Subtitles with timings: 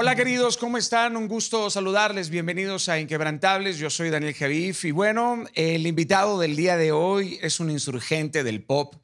[0.00, 1.16] Hola queridos, ¿cómo están?
[1.16, 2.30] Un gusto saludarles.
[2.30, 3.78] Bienvenidos a Inquebrantables.
[3.78, 8.44] Yo soy Daniel Javif y bueno, el invitado del día de hoy es un insurgente
[8.44, 8.94] del pop,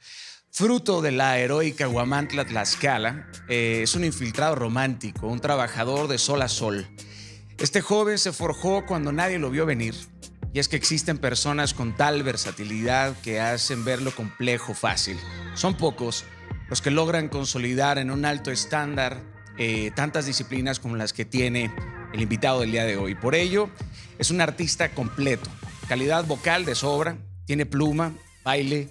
[0.52, 3.26] fruto de la heroica Guamantla Tlaxcala.
[3.48, 6.86] Eh, es un infiltrado romántico, un trabajador de sol a sol.
[7.58, 9.96] Este joven se forjó cuando nadie lo vio venir.
[10.52, 15.18] Y es que existen personas con tal versatilidad que hacen ver lo complejo fácil.
[15.56, 16.24] Son pocos
[16.68, 21.70] los que logran consolidar en un alto estándar eh, tantas disciplinas como las que tiene
[22.12, 23.14] el invitado del día de hoy.
[23.14, 23.70] Por ello,
[24.18, 25.50] es un artista completo,
[25.88, 28.12] calidad vocal de sobra, tiene pluma,
[28.44, 28.88] baile,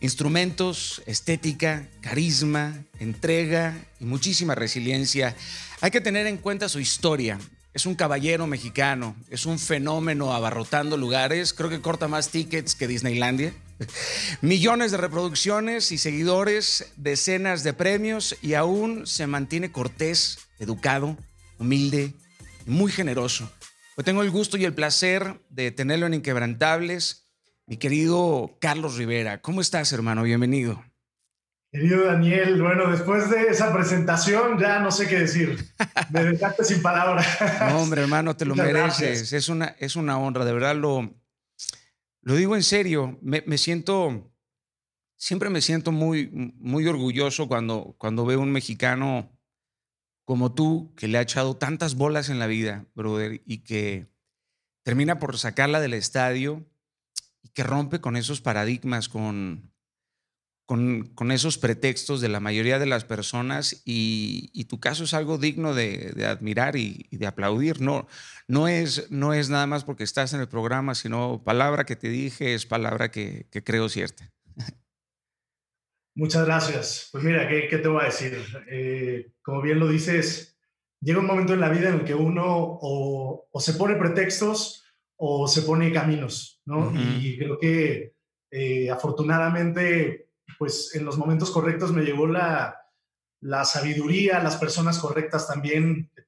[0.00, 5.34] instrumentos, estética, carisma, entrega y muchísima resiliencia.
[5.80, 7.38] Hay que tener en cuenta su historia.
[7.74, 12.88] Es un caballero mexicano, es un fenómeno abarrotando lugares, creo que corta más tickets que
[12.88, 13.52] Disneylandia.
[14.40, 21.16] Millones de reproducciones y seguidores, decenas de premios y aún se mantiene cortés, educado,
[21.58, 22.14] humilde
[22.66, 23.50] muy generoso.
[23.96, 27.28] Hoy tengo el gusto y el placer de tenerlo en Inquebrantables,
[27.66, 29.40] mi querido Carlos Rivera.
[29.40, 30.22] ¿Cómo estás, hermano?
[30.22, 30.84] Bienvenido.
[31.72, 35.58] Querido Daniel, bueno, después de esa presentación ya no sé qué decir.
[36.10, 37.26] Me dejaste sin palabras.
[37.60, 39.32] No, hombre, hermano, te lo mereces.
[39.32, 41.12] Es una, es una honra, de verdad lo,
[42.26, 44.32] lo digo en serio, me, siento,
[45.14, 46.26] siempre me siento muy,
[46.58, 49.30] muy orgulloso cuando, cuando veo un mexicano
[50.24, 54.08] como tú, que le ha echado tantas bolas en la vida, brother, y que
[54.82, 56.68] termina por sacarla del estadio
[57.42, 59.72] y que rompe con esos paradigmas, con,
[60.66, 65.74] con, esos pretextos de la mayoría de las personas y, tu caso es algo digno
[65.74, 67.80] de, admirar y, de aplaudir.
[67.80, 68.08] No,
[68.48, 72.08] no, es, no es nada más porque estás en el programa, sino palabra que te
[72.08, 74.32] dije es palabra que, creo cierta.
[76.16, 77.10] Muchas gracias.
[77.12, 78.36] Pues mira, ¿qué, te voy a decir?
[78.68, 80.58] Eh, como bien lo dices,
[81.00, 84.84] llega un momento en la vida en el que uno o, se pone pretextos
[85.16, 86.92] o se pone caminos, ¿no?
[87.20, 88.16] Y creo que
[88.50, 90.25] eh, afortunadamente
[90.58, 92.82] pues en los momentos correctos me llegó la,
[93.64, 96.22] sabiduría, las personas correctas también que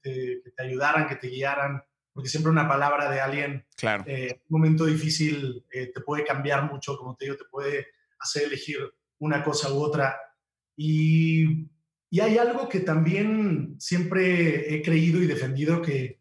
[0.55, 4.05] te, ayudaran, que te guiaran, porque siempre una palabra de alguien claro.
[4.06, 7.87] Eh, un momento difícil eh, te puede cambiar mucho, como te digo, te puede
[8.19, 8.78] hacer elegir
[9.19, 10.19] una cosa u otra.
[10.77, 11.69] Y,
[12.21, 16.19] hay algo que también siempre he creído y defendido que,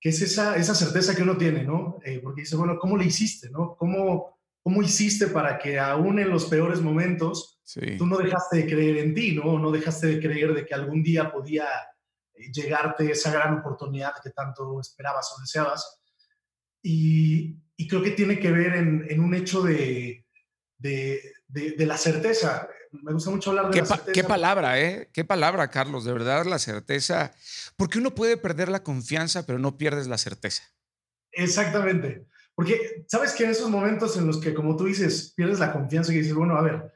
[0.00, 1.98] es esa, esa certeza que uno tiene, ¿no?
[2.02, 3.76] Eh, porque dice, bueno, ¿cómo le hiciste, no?
[3.76, 4.37] ¿Cómo,
[4.68, 7.58] ¿Cómo hiciste para que aún en los peores momentos
[7.96, 9.58] tú no dejaste de creer en ti, ¿no?
[9.58, 11.64] No dejaste de creer de que algún día podía
[12.34, 16.02] eh, llegarte esa gran oportunidad que tanto esperabas o deseabas.
[16.82, 17.56] Y,
[17.88, 20.26] creo que tiene que ver en, un hecho de,
[20.76, 22.68] de, la certeza.
[22.92, 24.12] Me gusta mucho hablar de ¿Qué la certeza.
[24.12, 25.08] Qué palabra, ¿eh?
[25.14, 26.04] Qué palabra, Carlos.
[26.04, 27.32] De verdad, la certeza.
[27.78, 30.62] Porque uno puede perder la confianza, pero no pierdes la certeza.
[31.32, 32.28] Exactamente.
[32.58, 36.12] Porque sabes que en esos momentos en los que, como tú dices, pierdes la confianza
[36.12, 36.92] y dices, bueno, a ver,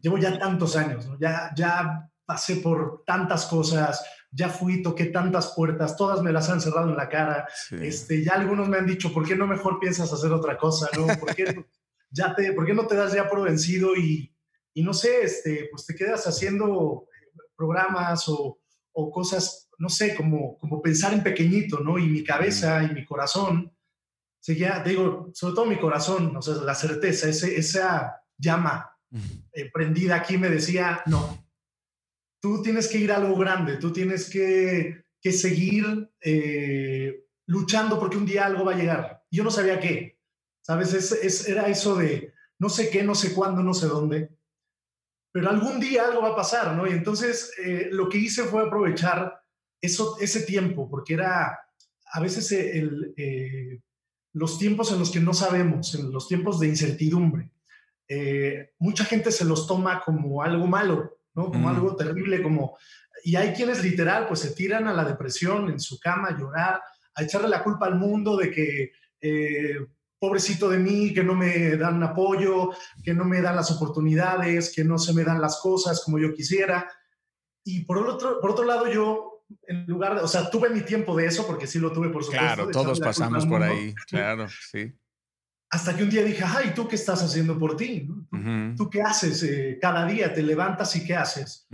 [0.00, 5.96] llevo ya tantos años, ya, ya pasé por tantas cosas, ya fui, toqué tantas puertas,
[5.96, 7.44] todas me las han cerrado en la cara.
[7.72, 10.88] Este, ya algunos me han dicho, ¿por qué no mejor piensas hacer otra cosa?
[10.96, 11.08] ¿no?
[11.18, 11.66] ¿Por, qué,
[12.10, 14.32] ya te, ¿Por qué no te das ya por vencido y,
[14.74, 17.08] y no sé, este, pues te quedas haciendo
[17.56, 18.60] programas o,
[18.92, 21.98] o, cosas, no sé, como, como pensar en pequeñito, ¿no?
[21.98, 23.72] Y mi cabeza y mi corazón
[24.40, 28.96] seguía, digo, sobre todo mi corazón, o sea, la certeza, ese, esa llama
[29.52, 31.46] eh, prendida aquí me decía, no,
[32.40, 38.16] tú tienes que ir a algo grande, tú tienes que, que seguir eh, luchando porque
[38.16, 39.24] un día algo va a llegar.
[39.30, 40.18] Yo no sabía qué,
[40.62, 40.94] ¿sabes?
[40.94, 44.30] Es, era eso de no sé qué, no sé cuándo, no sé dónde,
[45.32, 46.86] pero algún día algo va a pasar, ¿no?
[46.86, 49.42] Y entonces eh, lo que hice fue aprovechar
[49.80, 51.58] eso, ese tiempo, porque era
[52.12, 53.14] a veces el
[54.32, 57.50] los tiempos en los que no sabemos, en los tiempos de incertidumbre.
[58.08, 61.46] Eh, mucha gente se los toma como algo malo, ¿no?
[61.50, 62.76] Como algo terrible, como...
[63.22, 66.80] Y hay quienes literal, pues se tiran a la depresión en su cama a llorar,
[67.14, 69.86] a echarle la culpa al mundo de que, eh,
[70.18, 72.70] pobrecito de mí, que no me dan apoyo,
[73.02, 76.32] que no me dan las oportunidades, que no se me dan las cosas como yo
[76.32, 76.90] quisiera.
[77.64, 79.29] Y por otro, por otro lado, yo
[79.66, 82.24] en lugar de, o sea, tuve mi tiempo de eso porque sí lo tuve, por
[82.24, 82.46] supuesto.
[82.46, 84.92] Claro, todos pasamos por ahí, claro, sí.
[85.70, 88.08] Hasta que un día dije, ay, ¿tú qué estás haciendo por ti?
[88.76, 90.34] ¿Tú, qué haces eh, cada día?
[90.34, 91.68] ¿Te levantas y qué haces?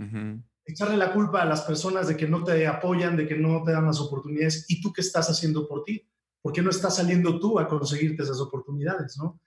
[0.63, 3.71] Echarle la culpa a las personas de que no te apoyan, de que no te
[3.71, 4.65] dan las oportunidades.
[4.67, 6.07] ¿Y tú qué estás haciendo por ti?
[6.41, 9.17] ¿Por qué no estás saliendo tú a conseguirte esas oportunidades?
[9.17, 9.41] ¿no?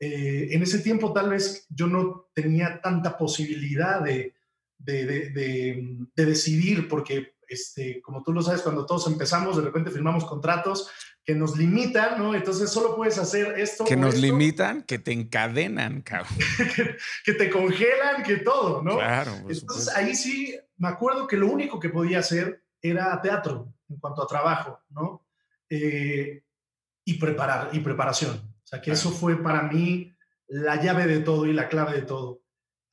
[0.00, 4.34] Eh, en ese tiempo tal vez yo no tenía tanta posibilidad de,
[4.76, 10.24] de, de, decidir, porque este, como tú lo sabes, cuando todos empezamos, de repente firmamos
[10.24, 10.90] contratos
[11.24, 12.34] que nos limitan, ¿no?
[12.34, 13.84] Entonces solo puedes hacer esto.
[13.84, 16.34] Que nos limitan, que te encadenan, cabrón.
[17.24, 18.96] que, te congelan, que todo, ¿no?
[18.96, 19.32] Claro.
[19.48, 24.22] Entonces ahí sí, me acuerdo que lo único que podía hacer era teatro en cuanto
[24.22, 25.26] a trabajo, ¿no?
[25.70, 26.42] Eh,
[27.04, 28.36] y preparar, y preparación.
[28.36, 30.14] O sea, que eso fue para mí
[30.46, 32.43] la llave de todo y la clave de todo.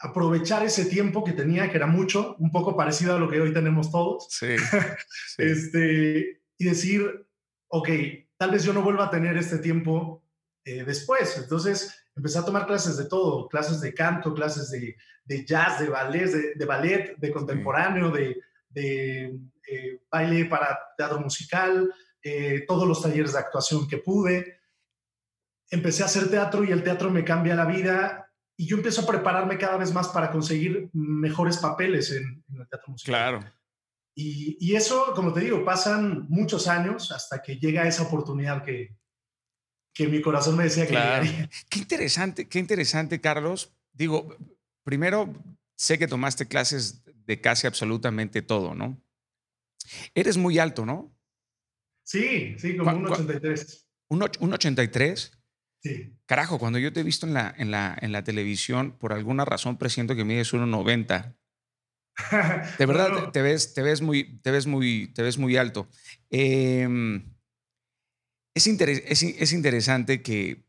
[0.04, 3.54] Aprovechar ese tiempo que tenía, que era mucho, un poco parecido a lo que hoy
[3.54, 4.28] tenemos todos.
[4.40, 4.56] Sí.
[5.38, 7.28] este, y decir,
[7.68, 7.90] ok,
[8.38, 10.24] tal vez yo no vuelva a tener este tiempo
[10.66, 11.38] eh, después.
[11.38, 15.90] Entonces, empecé a tomar clases de todo, clases de canto, clases de, de jazz, de
[15.90, 18.38] ballet, de, ballet, de contemporáneo, de,
[18.70, 21.94] de eh, baile para teatro musical,
[22.24, 24.60] eh, todos los talleres de actuación que pude.
[25.70, 28.31] Empecé a hacer teatro y el teatro me cambia la vida
[28.62, 32.70] y yo empiezo a prepararme cada vez más para conseguir mejores papeles en, en el
[32.70, 33.12] teatro musical.
[33.12, 33.54] Claro.
[34.14, 38.96] Y, eso, como te digo, pasan muchos años hasta que llega esa oportunidad que,
[39.96, 41.50] que mi corazón me decía que llegaría.
[41.72, 43.74] Qué interesante, qué interesante, Carlos.
[43.94, 44.38] Digo,
[44.84, 45.34] primero,
[45.76, 49.02] sé que tomaste clases de casi absolutamente todo, ¿no?
[50.14, 51.18] Eres muy alto, ¿no?
[52.04, 53.88] Sí, sí, como un 83.
[54.10, 55.41] ¿Un, un 83?
[55.82, 56.16] Sí.
[56.28, 59.46] Carajo, cuando yo te he visto en la, en la, en la televisión, por alguna
[59.46, 61.36] razón presiento que mides 1,90.
[62.78, 65.90] De verdad, te, ves, te, ves muy, te, ves muy, te ves muy alto.
[66.30, 67.34] Em,
[68.54, 70.66] es, es, interesante que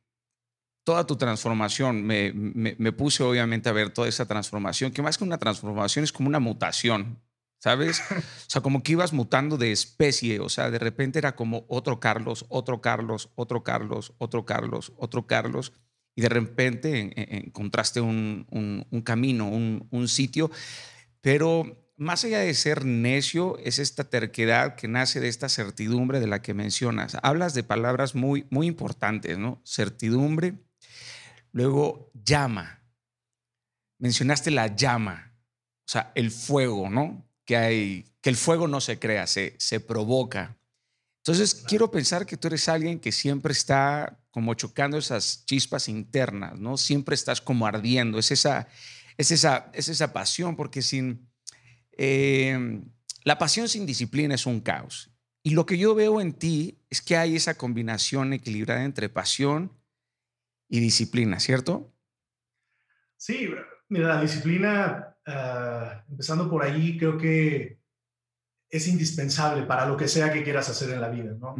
[0.84, 5.24] toda tu transformación, me, me, puse obviamente a ver toda esa transformación, que más que
[5.24, 7.22] una transformación es como una mutación,
[7.62, 8.02] ¿sabes?
[8.10, 12.00] O sea, como que ibas mutando de especie, o sea, de repente era como otro
[12.00, 15.72] Carlos, otro Carlos, otro Carlos, otro Carlos, otro Carlos,
[16.14, 17.12] y de repente
[17.46, 18.46] encontraste un,
[18.90, 20.50] un, camino, un, un sitio
[21.22, 26.26] pero más allá de ser necio, es esta terquedad que nace de esta certidumbre de
[26.26, 27.16] la que mencionas.
[27.22, 29.62] Hablas de palabras muy, muy importantes, ¿no?
[29.64, 30.54] Certidumbre,
[31.52, 32.82] luego llama.
[33.98, 35.32] Mencionaste la llama,
[35.86, 37.24] o sea, el fuego, ¿no?
[37.44, 40.56] Que hay, que el fuego no se crea, se, se provoca.
[41.18, 46.58] Entonces, quiero pensar que tú eres alguien que siempre está como chocando esas chispas internas,
[46.58, 46.76] ¿no?
[46.76, 48.66] Siempre estás como ardiendo, es esa,
[49.16, 51.28] es esa, es esa pasión, porque sin...
[51.92, 52.80] Eh,
[53.24, 55.10] la pasión sin disciplina es un caos.
[55.42, 59.72] Y lo que yo veo en ti es que hay esa combinación equilibrada entre pasión
[60.68, 61.92] y disciplina, ¿cierto?
[63.16, 63.48] Sí,
[63.92, 67.78] mira, la disciplina, ah, empezando por ahí, creo que
[68.70, 71.50] es indispensable para lo que sea que quieras hacer en la vida, ¿no?
[71.50, 71.54] A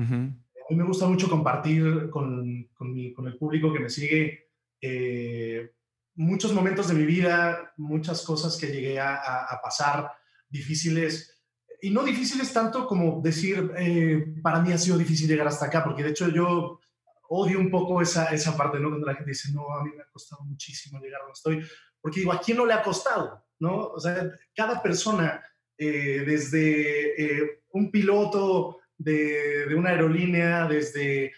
[0.71, 4.49] mí me gusta mucho compartir con, con, el público que me sigue
[4.81, 5.73] eh,
[6.15, 10.11] muchos momentos de mi vida, muchas cosas que llegué a, pasar
[10.49, 11.45] difíciles,
[11.83, 15.85] y no difíciles tanto como decir, eh, para mí ha sido difícil llegar hasta acá,
[15.85, 16.81] porque de hecho yo
[17.29, 18.89] odio un poco esa, esa parte, ¿no?
[18.89, 21.65] Cuando la gente dice, no, a mí me ha costado muchísimo llegar a donde estoy,
[22.03, 23.43] porque digo, ¿a quién no le ha costado?
[23.61, 23.87] ¿No?
[23.87, 25.41] O sea, cada persona,
[25.79, 31.33] eh, desde eh, un piloto de, de, una aerolínea, desde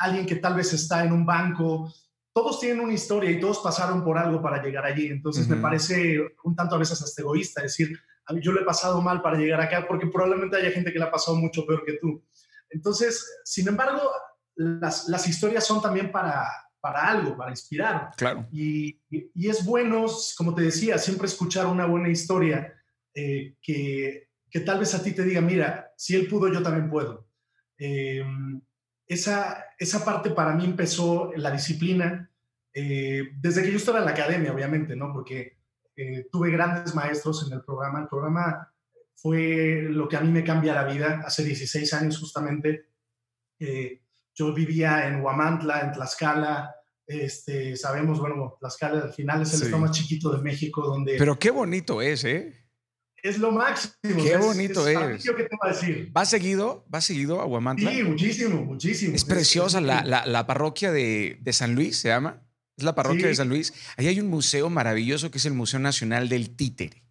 [0.00, 1.92] alguien que tal vez está en un banco,
[2.32, 5.06] todos tienen una historia y todos pasaron por algo para llegar allí.
[5.06, 7.96] Entonces me parece un tanto a veces hasta egoísta decir,
[8.26, 10.98] a mí yo le he pasado mal para llegar acá porque probablemente haya gente que
[10.98, 12.24] le ha pasado mucho peor que tú.
[12.70, 14.00] Entonces, sin embargo,
[14.54, 16.48] las, las historias son también para,
[16.82, 18.10] para algo, para inspirar.
[18.16, 18.46] Claro.
[18.52, 20.04] Y, y, es bueno,
[20.36, 22.74] como te decía, siempre escuchar una buena historia
[23.14, 26.90] eh, que, que, tal vez a ti te diga, mira, si él pudo, yo también
[26.90, 27.26] puedo.
[27.78, 28.24] Eh,
[29.06, 32.30] esa, esa parte para mí empezó la disciplina
[32.74, 35.12] eh, desde que yo estaba en la academia, obviamente, ¿no?
[35.12, 35.58] Porque
[35.94, 38.00] eh, tuve grandes maestros en el programa.
[38.00, 38.72] El programa
[39.14, 41.22] fue lo que a mí me cambia la vida.
[41.24, 42.88] Hace 16 años justamente,
[43.58, 44.01] eh,
[44.34, 46.74] yo vivía en Huamantla, en Tlaxcala.
[47.06, 51.16] Este, sabemos, bueno, Tlaxcala al final es el estado más chiquito de México, donde...
[51.18, 52.62] Pero qué bonito es, ¿eh?
[53.22, 53.94] es lo máximo.
[54.02, 55.24] Qué bonito es.
[55.24, 56.12] ¿Qué te va a decir?
[56.14, 56.84] ¿Va seguido?
[56.92, 57.90] ¿Va seguido a Huamantla?
[57.90, 59.14] Sí, muchísimo, muchísimo.
[59.14, 62.42] Es preciosa la, la, la, parroquia de, de, San Luis, se llama.
[62.76, 63.72] Es la parroquia de San Luis.
[63.96, 67.04] Ahí hay un museo maravilloso que es el Museo Nacional del Títere.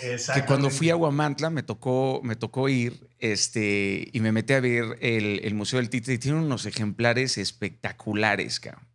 [0.00, 4.60] Que cuando fui a Huamantla me tocó, me tocó ir este, y me metí a
[4.60, 8.94] ver el, el Museo del Títere y tiene unos ejemplares espectaculares, cabrón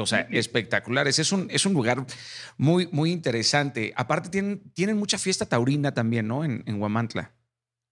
[0.00, 1.18] o sea, espectaculares.
[1.18, 2.04] Es un, es un lugar
[2.56, 3.92] muy, muy interesante.
[3.96, 6.44] Aparte, tienen, tienen mucha fiesta taurina también, ¿no?
[6.44, 7.32] En, en Huamantla.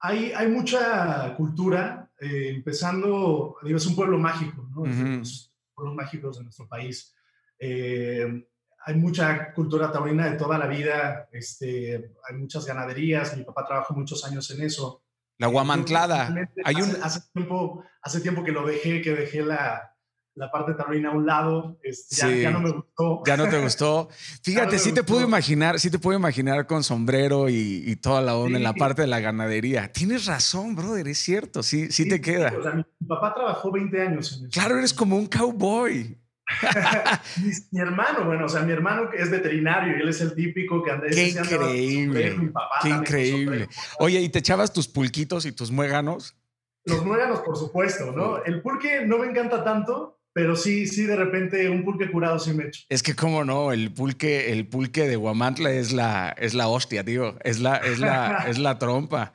[0.01, 4.85] Hay, hay mucha cultura, eh, empezando, digo, es un pueblo mágico, ¿no?
[4.85, 7.15] Los pueblos mágicos de nuestro país.
[7.59, 8.47] Eh,
[8.85, 13.95] hay mucha cultura taurina de toda la vida, este, hay muchas ganaderías, mi papá trabajó
[13.95, 15.03] muchos años en eso.
[15.39, 16.35] La guamantlada.
[16.65, 16.97] Hay un...
[17.03, 19.97] hace, tiempo, hace tiempo que lo dejé, que dejé la,
[20.37, 23.23] la parte taurina a un lado, este, ya, no me gustó.
[23.27, 24.09] Ya no te gustó.
[24.43, 28.59] Fíjate, sí te puedo imaginar, sí te puedo imaginar con sombrero y, toda la onda
[28.59, 29.91] en la parte de la ganadería.
[29.91, 32.53] Tienes razón, brother, es cierto, sí, sí, te queda.
[32.75, 34.53] mi, papá trabajó 20 años en eso.
[34.53, 36.19] Claro, eres como un cowboy.
[37.73, 40.91] mi, hermano, bueno, o sea, mi hermano es veterinario y él es el típico que
[40.93, 41.07] anda.
[41.09, 42.37] Qué increíble.
[42.83, 43.69] Qué increíble.
[43.99, 46.37] Oye, ¿y te echabas tus pulquitos y tus muéganos?
[46.85, 48.45] Los muéganos, por supuesto, ¿no?
[48.45, 52.53] El pulque no me encanta tanto, pero sí, sí, de repente un pulque curado sí
[52.53, 52.83] me echo.
[52.89, 57.03] Es que cómo no, el pulque, el pulque de Guamantla es la, es la hostia,
[57.05, 57.37] tío.
[57.43, 59.33] Es la, es la, es la trompa.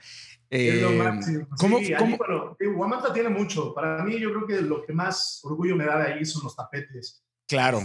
[0.52, 1.48] Es lo eh, máximo.
[1.58, 3.74] ¿cómo, sí, bueno, Guamantla tiene mucho.
[3.74, 6.56] Para mí, yo creo que lo que más orgullo me da de ahí son los
[6.56, 7.24] tapetes.
[7.48, 7.82] Claro.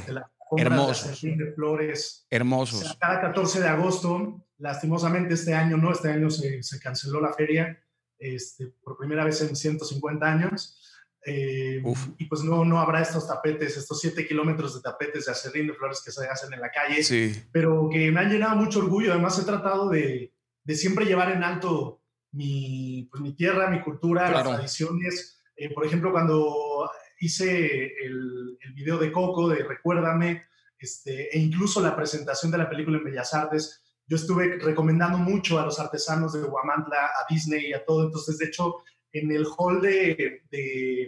[0.56, 1.22] Hermosos.
[1.22, 2.26] De flores.
[2.30, 2.96] Hermosos.
[3.00, 7.80] cada 14 de agosto, lastimosamente este año no, este año se, se canceló la feria
[8.18, 10.80] este, por primera vez en 150 años
[11.28, 11.82] eh,
[12.18, 15.74] y pues no, no habrá estos tapetes, estos siete kilómetros de tapetes de acerrín de
[15.74, 17.02] flores que se hacen en la calle,
[17.50, 19.10] pero que me han llenado mucho orgullo.
[19.10, 20.32] Además, he tratado de,
[20.62, 22.00] de siempre llevar en alto
[22.36, 25.40] mi, pues, mi tierra, mi cultura, las tradiciones.
[25.56, 30.44] Eh, por ejemplo, cuando hice el, el, video de Coco, de Recuérdame,
[30.78, 35.58] este, e incluso la presentación de la película en Bellas Artes, yo estuve recomendando mucho
[35.58, 38.04] a los artesanos de Huamantla, a Disney y a todo.
[38.04, 38.76] Entonces, de hecho,
[39.12, 40.42] en el hall de,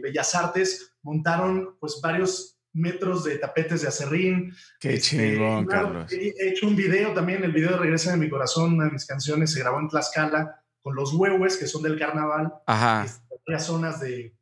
[0.03, 4.55] Bellas Artes montaron pues varios metros de tapetes de acerrín.
[4.81, 6.11] Qué este, chingón, Carlos.
[6.11, 9.07] He hecho un video también, el video de Regresa de mi corazón, una de mis
[9.07, 12.53] canciones se grabó en Tlaxcala con los huehues que son del carnaval.
[12.67, 13.07] Ajá.
[13.47, 14.35] Varias zonas de,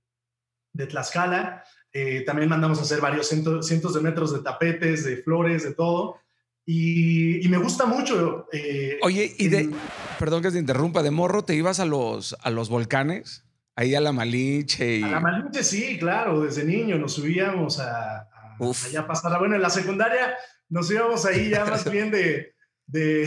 [0.73, 1.65] de Tlaxcala.
[1.93, 5.75] Eh, también mandamos a hacer varios cientos, cientos, de metros de tapetes, de flores, de
[5.75, 6.21] todo.
[6.67, 8.49] Y, me gusta mucho.
[8.53, 9.71] Eh, Oye, y de,
[10.19, 13.45] perdón que te interrumpa, de morro, ¿te ibas a los, a los volcanes?
[13.77, 14.99] Ahí a la Malinche.
[14.99, 15.03] Y...
[15.05, 18.29] A la Malinche, sí, claro, desde niño nos subíamos a, a
[18.87, 19.39] allá pasar.
[19.39, 20.35] Bueno, en la secundaria
[20.69, 22.56] nos íbamos ahí ya más bien de.
[22.87, 23.27] De,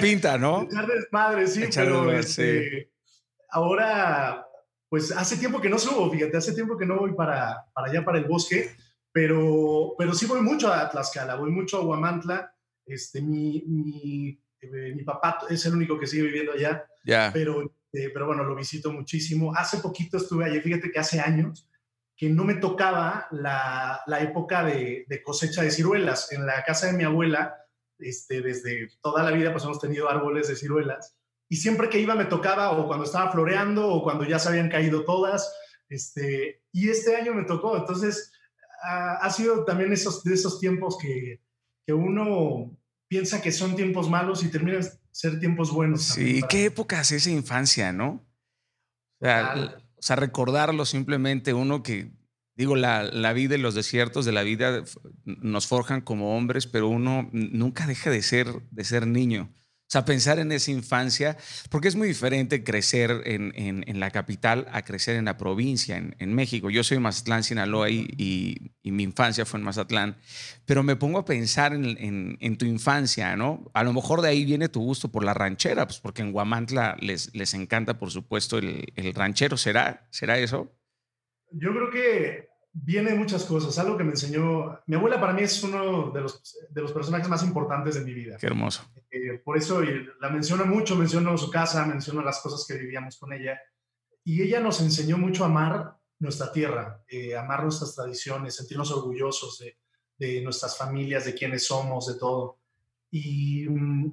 [0.00, 0.66] pinta, ¿no?
[0.66, 2.90] De desmadre, sí, pero este,
[3.50, 4.46] ahora,
[4.88, 8.04] pues hace tiempo que no subo, fíjate, hace tiempo que no voy para, para allá,
[8.04, 8.74] para el bosque,
[9.12, 12.52] pero, pero sí voy mucho a Tlaxcala, voy mucho a Huamantla.
[12.84, 17.30] Este, mi, mi, eh, mi papá es el único que sigue viviendo allá, Ya.
[17.32, 19.54] pero este, pero bueno, lo visito muchísimo.
[19.54, 21.68] Hace poquito estuve allí, fíjate que hace años
[22.16, 26.32] que no me tocaba la, la época de, de, cosecha de ciruelas.
[26.32, 27.54] En la casa de mi abuela,
[27.98, 31.16] este, desde toda la vida pues hemos tenido árboles de ciruelas
[31.48, 34.68] y siempre que iba me tocaba o cuando estaba floreando o cuando ya se habían
[34.68, 35.52] caído todas.
[35.88, 38.32] Este, y este año me tocó, entonces
[38.82, 41.40] ha, ha sido también esos, de esos tiempos que,
[41.86, 42.76] que uno
[43.08, 46.02] piensa que son tiempos malos y terminan ser tiempos buenos.
[46.02, 48.26] Sí, qué épocas esa infancia, ¿no?
[49.20, 52.10] O sea, o sea, recordarlo simplemente uno que,
[52.56, 54.82] digo, la, la, vida y los desiertos de la vida
[55.24, 59.52] nos forjan como hombres, pero uno nunca deja de ser, de ser niño.
[59.88, 61.36] O sea, pensar en esa infancia,
[61.70, 66.16] porque es muy diferente crecer en, en, la capital a crecer en la provincia, en,
[66.18, 66.70] en México.
[66.70, 68.08] Yo soy Mazatlán, Sinaloa, y,
[68.82, 70.16] y, mi infancia fue en Mazatlán,
[70.64, 73.70] pero me pongo a pensar en, tu infancia, ¿no?
[73.74, 76.96] A lo mejor de ahí viene tu gusto por la ranchera, pues porque en Guamantla
[76.98, 79.56] les, les encanta, por supuesto, el, el ranchero.
[79.56, 80.08] ¿Será?
[80.10, 80.76] ¿Será eso?
[81.50, 83.78] Yo creo que viene muchas cosas.
[83.78, 84.80] Algo que me enseñó.
[84.86, 88.12] Mi abuela para mí es uno de los, de los personajes más importantes de mi
[88.12, 88.36] vida.
[88.38, 88.82] Qué hermoso.
[89.10, 89.80] Eh, por eso
[90.20, 93.58] la menciono mucho, menciono su casa, menciono las cosas que vivíamos con ella.
[94.24, 99.58] Y ella nos enseñó mucho a amar nuestra tierra, eh, amar nuestras tradiciones, sentirnos orgullosos
[99.58, 99.78] de,
[100.18, 102.58] de, nuestras familias, de quiénes somos, de todo.
[103.10, 104.12] Y, mm,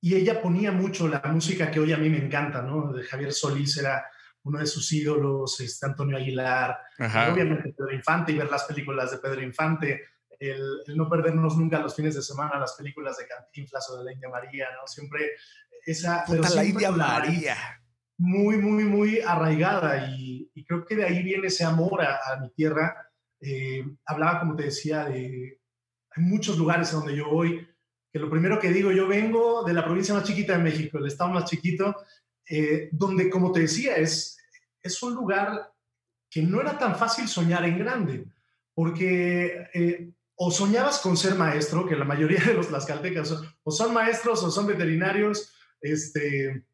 [0.00, 2.92] y ella ponía mucho la música que hoy a mí me encanta, ¿no?
[2.92, 4.04] De Javier Solís era
[4.44, 9.18] uno de sus ídolos, este, Antonio Aguilar, obviamente Pedro Infante y ver las películas de
[9.18, 10.02] Pedro Infante,
[10.38, 14.12] el, no perdernos nunca los fines de semana las películas de Cantinflas o de la
[14.12, 14.86] India María, ¿no?
[14.86, 15.32] Siempre
[15.86, 16.24] esa...
[16.28, 17.56] la India María.
[18.18, 23.10] Muy, muy, muy arraigada y, creo que de ahí viene ese amor a, mi tierra.
[23.40, 25.60] Eh, hablaba, como te decía, de...
[26.14, 27.66] Hay muchos lugares a donde yo voy,
[28.12, 31.06] que lo primero que digo, yo vengo de la provincia más chiquita de México, el
[31.06, 31.96] estado más chiquito,
[32.54, 34.36] eh, donde, como te decía, es,
[34.82, 35.72] es un lugar
[36.28, 38.26] que no era tan fácil soñar en grande,
[38.74, 43.70] porque eh, o soñabas con ser maestro, que la mayoría de los tlaxcaltecas son, o
[43.70, 46.66] son maestros o son veterinarios, este,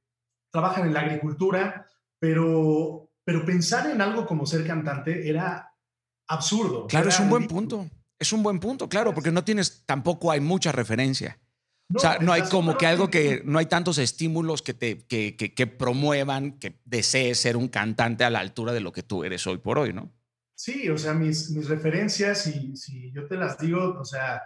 [0.50, 1.86] trabajan en la agricultura,
[2.18, 5.76] pero, pero pensar en algo como ser cantante era
[6.26, 6.88] absurdo.
[6.88, 7.88] Claro, es un buen punto.
[8.18, 11.38] Es un buen punto, claro, porque no tienes, tampoco hay mucha referencia.
[11.94, 15.36] O sea, no hay como que algo que, no hay tantos estímulos que te, que,
[15.36, 19.46] que, promuevan, que desees ser un cantante a la altura de lo que tú eres
[19.46, 20.12] hoy por hoy, ¿no?
[20.54, 24.42] Sí, o sea, mis, mis referencias, y si yo te las digo, o sea,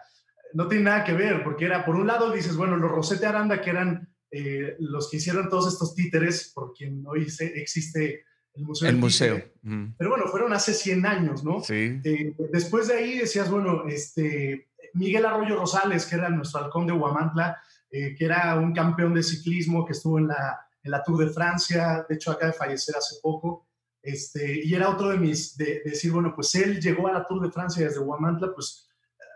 [0.54, 3.60] no tiene nada que ver, porque era, por un lado dices, bueno, los Rosete Aranda,
[3.60, 8.64] que eran eh, los que hicieron todos estos títeres, por quien hoy se, existe el
[8.64, 8.88] museo.
[8.88, 9.42] El museo.
[9.98, 11.60] Pero bueno, fueron hace 100 años, ¿no?
[11.60, 12.00] Sí.
[12.04, 16.92] Eh, después de ahí decías, bueno, este, Miguel Arroyo Rosales, que era nuestro halcón de
[16.92, 21.26] Huamantla, eh, que era un campeón de ciclismo que estuvo en la, en la Tour
[21.26, 23.68] de Francia, de hecho acaba de fallecer hace poco,
[24.02, 27.42] este, y era otro de mis, de, decir, bueno, pues él llegó a la Tour
[27.42, 28.88] de Francia desde Huamantla, pues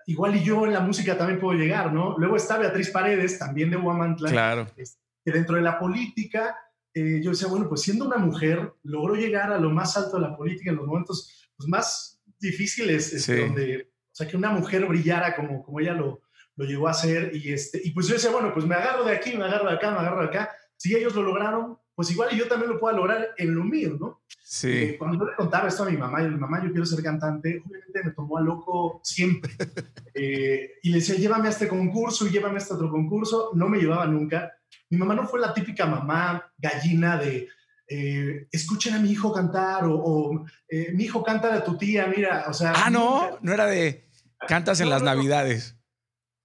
[0.06, 2.16] igual y yo en la música también puedo llegar, ¿no?
[2.18, 4.66] Luego está Beatriz Paredes, también de Huamantla, claro.
[4.76, 6.56] Este, que dentro de la política
[6.96, 10.22] eh, yo decía, bueno, pues siendo una mujer, logró llegar a lo más alto de
[10.22, 14.86] la política en los momentos pues, más difíciles, este, donde, o sea, que una mujer
[14.86, 16.22] brillara como, como ella lo,
[16.56, 17.30] lo llegó a hacer.
[17.34, 19.74] Y, este, y pues yo decía, bueno, pues me agarro de aquí, me agarro de
[19.74, 20.50] acá, me agarro de acá.
[20.76, 24.22] Si ellos lo lograron, pues igual yo también lo puedo lograr en lo mío, ¿no?
[24.42, 24.70] Sí.
[24.70, 27.02] Eh, cuando yo le contaba esto a mi mamá, y mi mamá, yo quiero ser
[27.02, 29.52] cantante, obviamente me tomó a loco siempre.
[30.18, 33.50] Eh, y le decía, llévame a este concurso y llévame a este otro concurso.
[33.52, 34.50] No me llevaba nunca.
[34.88, 37.46] Mi mamá no fue la típica mamá gallina de
[37.86, 40.46] eh, escuchen a mi hijo cantar o,
[40.94, 42.72] mi hijo canta a tu tía, mira, o sea.
[42.74, 44.05] Ah, no, no era de
[44.46, 45.76] cantas en las navidades.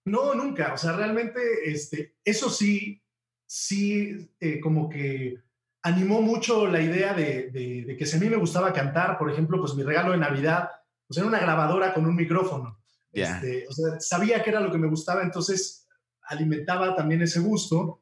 [0.05, 3.03] No, nunca, o sea, realmente, este, eso sí,
[3.45, 5.35] sí, eh, como que
[5.83, 9.75] animó mucho la idea de, que si a mí me gustaba cantar, por ejemplo, pues
[9.75, 10.69] mi regalo de Navidad,
[11.07, 12.79] pues era una grabadora con un micrófono.
[13.11, 15.87] Este, o sea, sabía que era lo que me gustaba, entonces
[16.21, 18.01] alimentaba también ese gusto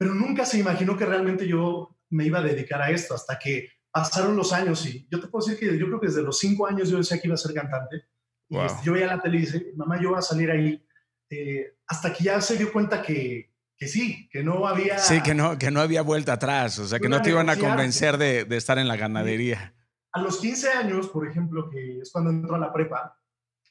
[0.00, 3.68] pero nunca se imaginó que realmente yo me iba a dedicar a esto hasta que
[3.90, 6.66] pasaron los años y yo te puedo decir que yo creo que desde los cinco
[6.66, 8.06] años yo decía que iba a ser cantante.
[8.50, 10.84] Y este, yo veía la tele y dice, mamá, yo voy a salir ahí.
[11.30, 14.98] Eh, hasta que ya se dio cuenta que, que, sí, que no había...
[14.98, 17.56] Sí, que no, que no había vuelta atrás, o sea, que no te iban a
[17.56, 19.74] convencer de, de, estar en la ganadería.
[20.12, 23.16] A los 15 años, por ejemplo, que es cuando entro a la prepa,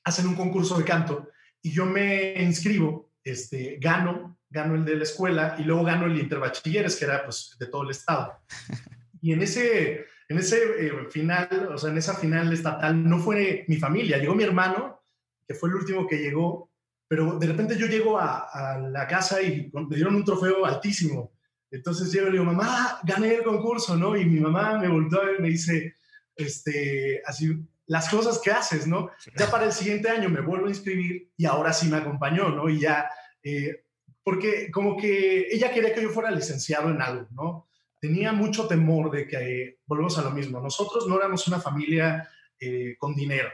[0.03, 1.29] hacen un concurso de canto
[1.61, 6.19] y yo me inscribo, este, gano gano el de la escuela y luego gano el
[6.19, 8.39] interbachilleres, que era pues de todo el estado.
[9.21, 13.65] Y en ese, en ese eh, final, o sea, en esa final estatal, no fue
[13.67, 15.01] mi familia, llegó mi hermano,
[15.47, 16.71] que fue el último que llegó,
[17.07, 21.33] pero de repente yo llego a, la casa y me dieron un trofeo altísimo.
[21.71, 24.15] Entonces llego y le digo, mamá, gané el concurso, ¿no?
[24.15, 25.95] Y mi mamá me volvió a y me dice,
[26.35, 27.51] este, así,
[27.87, 29.09] las cosas que haces, ¿no?
[29.35, 32.69] Ya para el siguiente año me vuelvo a inscribir y ahora sí me acompañó, ¿no?
[32.69, 33.09] Y ya
[33.43, 33.85] eh,
[34.23, 37.68] porque como que ella quería que yo fuera licenciado en algo, ¿no?
[37.99, 42.95] Tenía mucho temor de que, volvemos a lo mismo, nosotros no éramos una familia eh,
[42.97, 43.49] con dinero.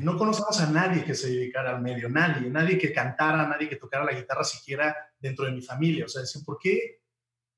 [0.00, 3.76] No conocíamos a nadie que se dedicara al medio, nadie, nadie que cantara, nadie que
[3.76, 6.06] tocara la guitarra siquiera dentro de mi familia.
[6.06, 7.02] O sea, decían, ¿por qué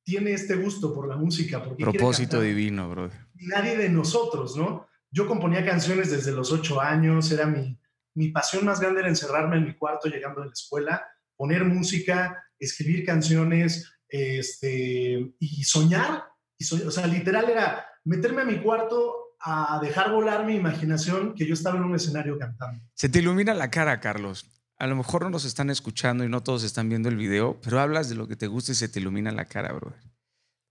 [0.03, 1.62] tiene este gusto por la música?
[1.62, 3.19] ¿Por Propósito divino, brother.
[3.35, 4.87] Nadie de nosotros, ¿no?
[5.11, 7.81] Yo componía canciones desde los ocho años, era mi,
[8.14, 12.45] mi pasión más grande era encerrarme en mi cuarto llegando de la escuela, poner música,
[12.59, 16.25] escribir canciones este, y soñar.
[16.59, 21.47] Y o sea, literal era meterme a mi cuarto a dejar volar mi imaginación que
[21.47, 22.83] yo estaba en un escenario cantando.
[22.94, 24.47] Se te ilumina la cara, Carlos.
[24.79, 27.81] A lo mejor no nos están escuchando y no todos están viendo el video, pero
[27.81, 30.01] hablas de lo que te gusta y se te ilumina la cara, brother.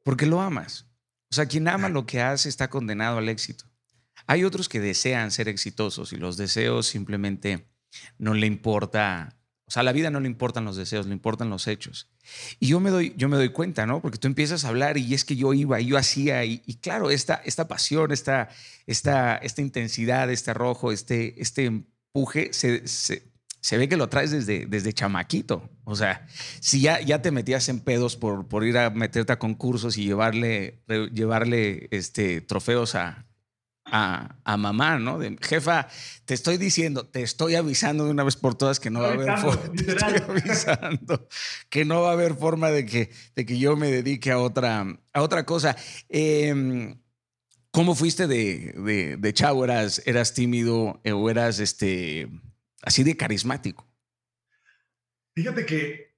[0.03, 0.85] Porque lo amas.
[1.29, 3.65] O sea, quien ama lo que hace está condenado al éxito.
[4.27, 7.69] Hay otros que desean ser exitosos y los deseos simplemente
[8.17, 11.49] no le importa o sea, a la vida no le importan los deseos, le importan
[11.49, 12.09] los hechos.
[12.59, 14.01] Y yo me doy, yo me doy cuenta, ¿no?
[14.01, 17.35] Porque tú empiezas a hablar y es que yo iba, yo hacía, y, claro, esta,
[17.45, 18.49] esta pasión, esta,
[18.85, 24.65] esta, esta intensidad, este arrojo, este, este empuje, se, se, ve que lo traes desde,
[24.65, 25.69] desde chamaquito.
[25.83, 26.25] O sea,
[26.59, 30.05] si ya, ya te metías en pedos por, por ir a meterte a concursos y
[30.05, 33.27] llevarle, llevarle este, trofeos a,
[33.91, 35.19] a, mamá, ¿no?
[35.19, 35.87] De, jefa,
[36.25, 39.13] te estoy diciendo, te estoy avisando de una vez por todas que no va a
[39.13, 39.71] haber forma.
[41.69, 44.85] que no va a haber forma de que, de que yo me dedique a otra,
[45.13, 45.75] a otra cosa.
[46.09, 46.99] Em,
[47.71, 49.63] ¿Cómo fuiste de, de, chavo?
[49.63, 52.27] ¿Eras, ¿Eras tímido o eras este,
[52.81, 53.87] así de carismático?
[55.35, 56.15] Fíjate que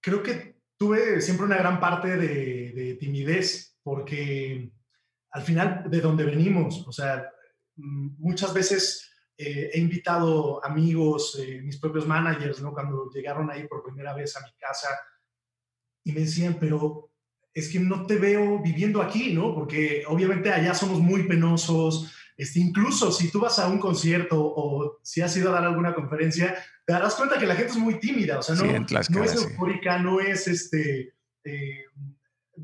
[0.00, 4.72] creo que tuve siempre una gran parte de, de timidez porque
[5.36, 6.82] al final de donde venimos.
[6.88, 7.30] O sea,
[7.76, 12.72] mm, muchas veces eh, he invitado amigos, eh, mis propios managers, ¿no?
[12.72, 14.88] Cuando llegaron ahí por primera vez a mi casa
[16.04, 17.10] y me decían, pero
[17.52, 19.54] es que no te veo viviendo aquí, ¿no?
[19.54, 25.00] Porque obviamente allá somos muy penosos, Este, incluso si tú vas a un concierto o
[25.02, 27.98] si has ido a dar alguna conferencia, te darás cuenta que la gente es muy
[27.98, 28.64] tímida, o sea, no,
[29.10, 31.14] no es eufórica, no es este...
[31.44, 31.84] Eh,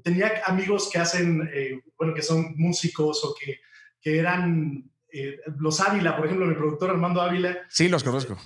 [0.02, 3.60] tenía amigos que hacen, eh, bueno, que son músicos o que,
[4.00, 7.58] que eran eh, los Ávila, por ejemplo, mi productor Armando Ávila.
[7.68, 8.38] Sí, los conozco.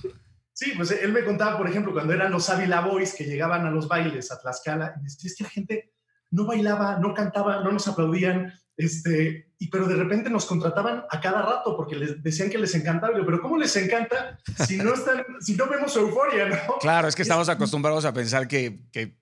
[0.53, 3.71] Sí, pues él me contaba, por ejemplo, cuando eran los Ávila Boys que llegaban a
[3.71, 5.93] los bailes a Tlaxcala, y decía, es que la gente
[6.31, 11.21] no bailaba, no cantaba, no nos aplaudían, este, y, pero de repente nos contrataban a
[11.21, 13.15] cada rato porque les decían que les encantaba.
[13.25, 16.47] Pero ¿cómo les encanta si no, están, si no vemos euforia?
[16.49, 16.79] ¿no?
[16.81, 19.19] Claro, es que estamos acostumbrados a pensar que, que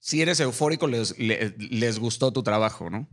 [0.00, 3.08] si eres eufórico les, les, gustó tu trabajo, ¿no?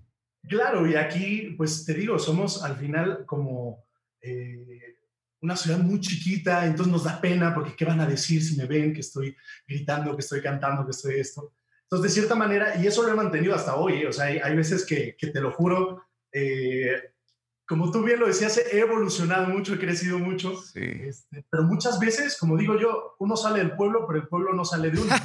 [0.47, 3.83] Claro, y aquí, pues te digo, somos al final como
[4.21, 4.97] eh,
[5.41, 8.65] una ciudad muy chiquita, entonces nos da pena porque ¿qué van a decir si me
[8.65, 9.35] ven que estoy
[9.67, 11.53] gritando, que estoy cantando, que estoy esto?
[11.83, 14.07] Entonces, de cierta manera, y eso lo he mantenido hasta hoy, ¿eh?
[14.07, 17.14] o sea, hay, veces que, que, te lo juro, eh,
[17.67, 20.81] como tú bien lo decías, he evolucionado mucho, he crecido mucho, sí.
[20.81, 24.65] Este, pero muchas veces, como digo yo, uno sale del pueblo, pero el pueblo no
[24.65, 25.15] sale de uno.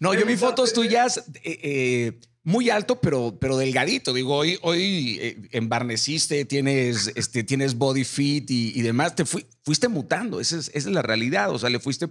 [0.00, 4.12] no, yo vi fotos tuyas eh, muy alto, pero, pero delgadito.
[4.12, 9.14] Digo, hoy, hoy eh, embarneciste, tienes, este, tienes body fit y, demás.
[9.14, 11.50] Te fuiste mutando, esa es, la realidad.
[11.50, 12.08] O sea, le fuiste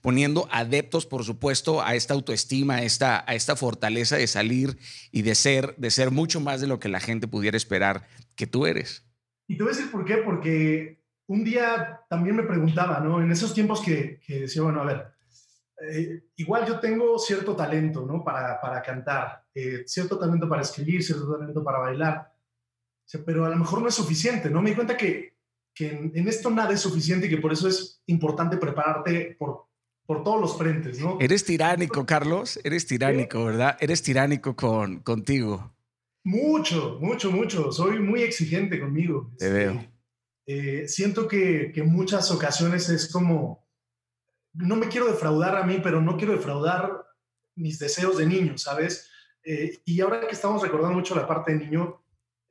[0.00, 4.78] poniendo adeptos, por supuesto, a esta autoestima, a esta, a esta fortaleza de salir
[5.12, 8.08] y de ser, de ser mucho más de lo que la gente pudiera esperar
[8.38, 9.04] que tú eres.
[9.48, 13.20] Y te voy a decir por qué, porque un día también me preguntaba, ¿no?
[13.20, 15.06] En esos tiempos que, que decía, bueno, a ver,
[15.90, 18.22] eh, igual yo tengo cierto talento, ¿no?
[18.24, 22.32] Para, para cantar, eh, cierto talento para escribir, cierto talento para bailar,
[23.26, 24.62] pero a lo mejor no es suficiente, ¿no?
[24.62, 25.36] Me di cuenta que,
[25.74, 29.66] que en, esto nada es suficiente y que por eso es importante prepararte por,
[30.06, 31.18] por todos los frentes, ¿no?
[31.20, 33.76] Eres tiránico, Carlos, eres tiránico, ¿verdad?
[33.80, 35.74] Eres tiránico con, contigo.
[36.28, 37.72] Mucho, mucho, mucho.
[37.72, 39.32] Soy muy exigente conmigo.
[39.38, 39.82] Te veo.
[40.44, 43.66] Eh, siento que, que en muchas ocasiones es como
[44.52, 47.06] no me quiero defraudar a mí, pero no quiero defraudar
[47.54, 49.08] mis deseos de niño, ¿sabes?
[49.42, 52.02] Eh, y ahora que estamos recordando mucho la parte de niño,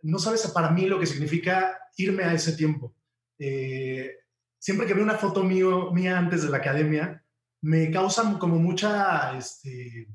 [0.01, 2.95] no sabes para mí lo que significa irme a ese tiempo.
[3.37, 4.11] Eh,
[4.57, 7.23] siempre que veo una foto mío, mía antes de la academia,
[7.61, 10.07] me causa como mucha, este,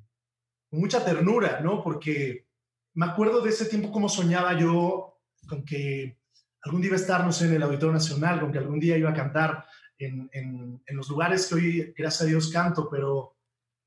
[0.72, 1.80] mucha ternura, ¿no?
[1.84, 2.48] Porque
[2.94, 6.18] me acuerdo de ese tiempo como soñaba yo con que
[6.62, 8.96] algún día iba a estar, no sé, en el Auditorio Nacional, con que algún día
[8.96, 9.66] iba a cantar
[9.98, 13.36] en, los lugares que hoy, gracias a Dios, canto, pero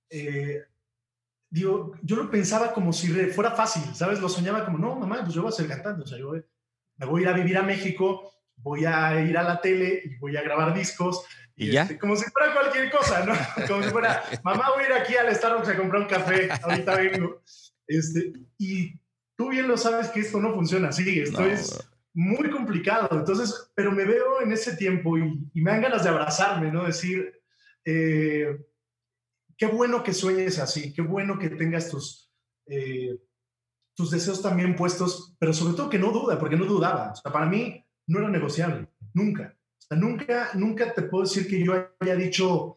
[0.10, 0.64] eh,
[1.50, 4.20] digo, yo lo pensaba como si fuera fácil, ¿sabes?
[4.20, 6.32] Lo soñaba como, no, mamá, pues yo voy a ser cantante, o sea, yo
[6.98, 10.16] me voy a ir a vivir a México, voy a ir a la tele y
[10.18, 11.26] voy a grabar discos.
[11.56, 11.84] ¿Y ya?
[11.84, 13.34] Este, como si fuera cualquier cosa, ¿no?
[13.68, 16.96] Como si fuera, mamá, voy a ir aquí al Starbucks a comprar un café, ahorita
[16.96, 17.42] vengo.
[17.88, 19.00] Este, y
[19.36, 23.10] tú bien lo sabes que esto no funciona así, esto es muy complicado.
[23.12, 26.86] Entonces, pero me veo en ese tiempo y, me dan ganas de abrazarme, ¿no?
[26.86, 27.42] Decir,
[27.84, 28.58] eh,
[29.58, 32.32] qué bueno que sueñes así, qué bueno que tengas tus,
[32.68, 33.20] eh,
[33.96, 37.12] tus deseos también puestos, pero sobre todo que no duda, porque no dudaba.
[37.12, 39.58] O sea, para mí no era negociable, nunca.
[39.78, 42.76] O sea, nunca, nunca te puedo decir que yo haya dicho,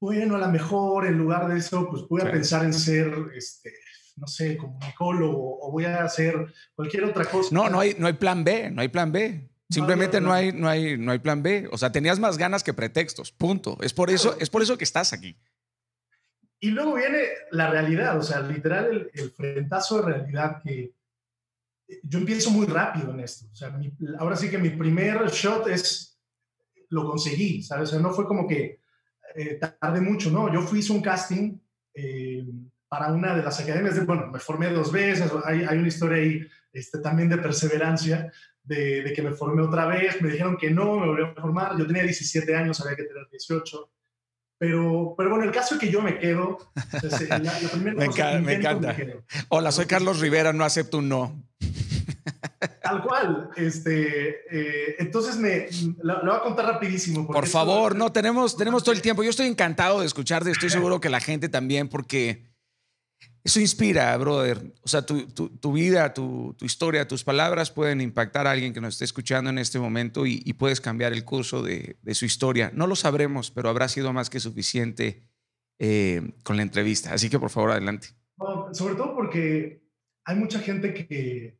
[0.00, 3.72] bueno, a lo mejor en lugar de eso, pues voy a pensar en ser, este,
[4.16, 7.48] no sé, comunicólogo o voy a hacer cualquier otra cosa.
[7.52, 9.50] No, no hay, no hay plan B, no hay plan B.
[9.70, 11.68] Simplemente no, hay, no, hay, no hay plan B.
[11.72, 13.32] O sea, tenías más ganas que pretextos.
[13.32, 13.76] Punto.
[13.80, 15.36] Es por eso, es por eso que estás aquí.
[16.60, 20.94] Y luego viene la realidad, o sea, literal el, frentazo de realidad que
[22.02, 23.46] yo empiezo muy rápido en esto.
[23.52, 23.76] O sea,
[24.18, 26.18] ahora sí que mi primer shot es,
[26.90, 27.90] lo conseguí, ¿sabes?
[27.90, 28.80] O sea, no fue como que
[29.34, 30.52] eh, tardé mucho, no.
[30.52, 31.58] Yo fui, hice un casting
[31.92, 32.46] eh,
[32.94, 36.18] para una de las academias, de, bueno, me formé dos veces, hay, hay una historia
[36.18, 38.30] ahí este, también de perseverancia,
[38.62, 41.76] de, de, que me formé otra vez, me dijeron que no, me volví a formar,
[41.76, 43.90] yo tenía 17 años, había que tener 18,
[44.58, 46.56] pero, pero bueno, el caso es que yo me quedo,
[46.92, 48.96] la, primera me, encanta, me encanta.
[49.48, 51.44] Hola, soy Carlos Rivera, no acepto un no.
[52.80, 53.50] Tal cual.
[53.56, 55.66] Este, eh, entonces me
[56.00, 57.26] lo, voy a contar rapidísimo.
[57.26, 59.24] Por favor, no, tenemos, tenemos todo el tiempo.
[59.24, 62.53] Yo estoy encantado de escucharte, estoy seguro que la gente también, porque
[63.44, 64.72] eso inspira, brother.
[64.82, 69.04] O sea, tu, vida, tu, historia, tus palabras pueden impactar a alguien que nos esté
[69.04, 72.70] escuchando en este momento y, puedes cambiar el curso de, su historia.
[72.72, 75.28] No lo sabremos, pero habrá sido más que suficiente
[75.78, 77.12] eh, con la entrevista.
[77.12, 78.08] Así que por favor, adelante.
[78.72, 79.82] sobre todo porque
[80.24, 81.58] hay mucha gente que,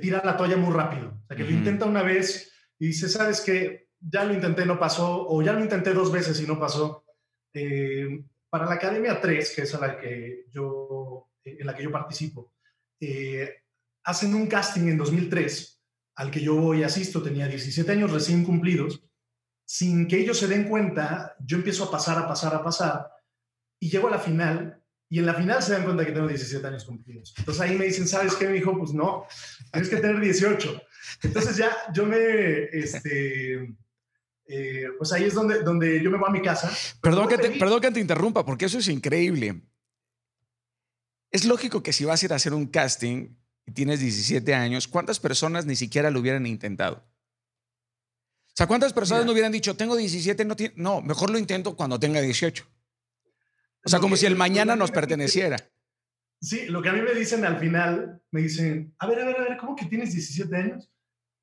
[0.00, 1.08] tira la toalla muy rápido.
[1.08, 3.90] O sea, que lo intenta una vez y dice, ¿sabes qué?
[4.00, 7.04] Ya lo intenté, no pasó, o ya lo intenté dos veces y no pasó.
[7.52, 12.54] Eh, para la Academia 3, que es la que yo, en la que yo participo,
[13.00, 13.62] eh,
[14.04, 15.78] hacen un casting en 2003
[16.16, 19.04] al que yo voy asisto tenía 17 años recién cumplidos.
[19.64, 23.10] Sin que ellos se den cuenta, yo empiezo a pasar, a pasar, a pasar
[23.78, 26.66] y llego a la final y en la final se dan cuenta que tengo 17
[26.66, 27.34] años cumplidos.
[27.38, 28.76] Entonces ahí me dicen, ¿sabes qué, mi hijo?
[28.76, 29.26] Pues no,
[29.72, 30.82] tienes que tener 18.
[31.22, 33.74] Entonces ya yo me, este,
[34.48, 36.72] eh, pues ahí es donde, donde yo me voy a mi casa.
[37.02, 39.60] Perdón que, te, perdón que te interrumpa, porque eso es increíble.
[41.30, 44.88] Es lógico que si vas a ir a hacer un casting y tienes 17 años,
[44.88, 47.04] ¿cuántas personas ni siquiera lo hubieran intentado?
[48.46, 52.00] O sea, ¿cuántas personas no hubieran dicho, tengo 17, no, no, mejor lo intento cuando
[52.00, 52.66] tenga 18?
[53.84, 55.58] O sea, como si el mañana nos perteneciera.
[56.40, 59.36] Sí, lo que a mí me dicen al final, me dicen, a ver, a ver,
[59.36, 60.90] a ver, ¿cómo que tienes 17 años?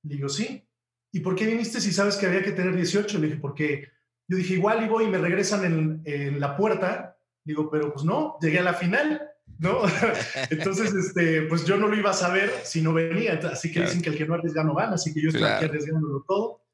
[0.03, 0.67] Le digo, sí.
[1.15, 3.19] ¿Y por qué viniste si sabes que había que tener 18?
[3.19, 3.87] Le dije, porque
[4.27, 7.17] yo dije, igual y voy y me regresan en, en la puerta.
[7.45, 9.21] Digo, pero pues no, llegué a la final,
[9.57, 9.83] ¿no?
[10.49, 13.39] Entonces, este, pues yo no lo iba a saber si no venía.
[13.49, 15.63] Así que dicen que el que no arriesga no gana, así que yo estoy aquí
[15.63, 16.65] arriesgándolo todo.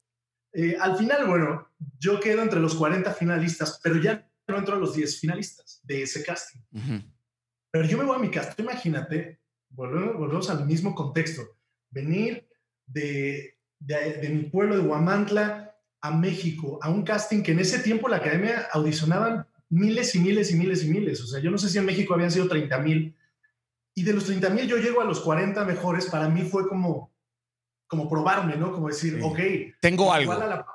[0.54, 4.80] Eh, al final, bueno, yo quedo entre los 40 finalistas, pero ya no entro a
[4.80, 6.62] los 10 finalistas de ese casting.
[7.69, 11.43] Pero yo me voy a mi casa, imagínate, volvemos, al mismo contexto,
[11.91, 12.49] venir
[12.88, 18.08] de, de, mi pueblo de Huamantla a México, a un casting que en ese tiempo
[18.08, 21.22] la academia audicionaban miles y miles y miles y miles.
[21.22, 23.15] O sea, yo no sé si en México habían sido 30 mil.
[23.94, 26.08] Y de los 30 mil yo llego a los 40 mejores.
[26.08, 27.12] Para mí fue como,
[27.88, 28.72] como probarme, ¿no?
[28.72, 29.39] Como decir, ok.
[29.80, 30.32] Tengo algo.
[30.32, 30.65] A la,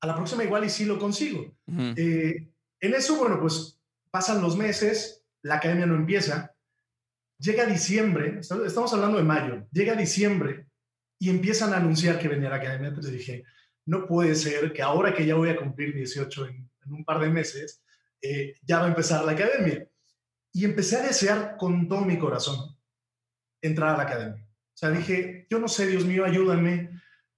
[0.00, 1.54] a la, próxima igual y sí lo consigo.
[1.96, 2.48] eh,
[2.80, 3.80] en eso, bueno, pues
[4.10, 6.54] pasan los meses, la academia no empieza,
[7.38, 10.66] llega diciembre, estamos hablando de mayo, llega diciembre
[11.22, 12.88] y empiezan a anunciar que venía la academia.
[12.88, 13.44] Entonces dije,
[13.86, 17.30] no puede ser que ahora que ya voy a cumplir 18 en, un par de
[17.30, 17.80] meses,
[18.20, 19.88] eh, ya va a empezar la academia.
[20.52, 22.76] Y empecé a desear con todo mi corazón
[23.60, 24.44] entrar a la academia.
[24.44, 26.90] O sea, dije, yo no sé, Dios mío, ayúdame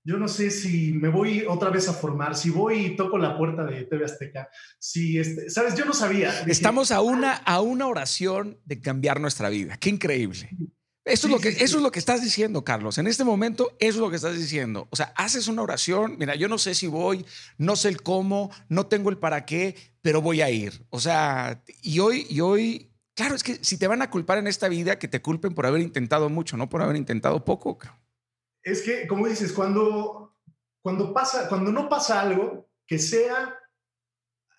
[0.06, 3.38] yo no sé si me voy otra vez a formar, si voy y toco la
[3.38, 5.74] puerta de TV Azteca, si, este, ¿sabes?
[5.76, 6.42] Yo no sabía.
[6.46, 9.78] Estamos a una, a una oración de cambiar nuestra vida.
[9.78, 10.50] Qué increíble.
[11.04, 12.98] Eso, es lo que, eso es lo que estás diciendo, Carlos.
[12.98, 14.88] En este momento, eso es lo que estás diciendo.
[14.90, 16.16] O sea, haces una oración.
[16.18, 17.26] Mira, yo no sé si voy,
[17.58, 20.86] no sé el cómo, no tengo el para qué, pero voy a ir.
[20.90, 24.46] O sea, y hoy, y hoy, claro, es que si te van a culpar en
[24.46, 27.78] esta vida, que te culpen por haber intentado mucho, no por haber intentado poco
[28.64, 30.34] es que, como dices, cuando,
[30.82, 33.58] cuando, pasa, cuando no pasa algo que sea,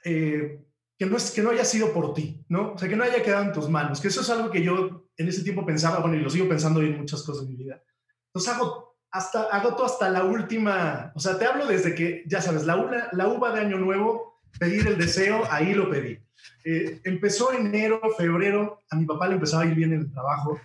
[0.06, 0.64] eh,
[0.98, 2.74] que, no es, que no haya sido por ti, ¿no?
[2.74, 5.10] O sea, que no haya quedado en tus manos, que eso es algo que yo
[5.18, 7.64] en ese tiempo pensaba, bueno, y lo sigo pensando hoy en muchas cosas de mi
[7.64, 7.82] vida.
[8.28, 12.42] Entonces hago, hasta, hago todo hasta la última, o sea, te hablo desde que, ya
[12.42, 16.20] sabes, la, una, la uva de Año Nuevo, pedir el deseo, ahí lo pedí.
[16.64, 20.60] Eh, empezó enero, febrero, a mi papá le empezaba a ir bien en el trabajo,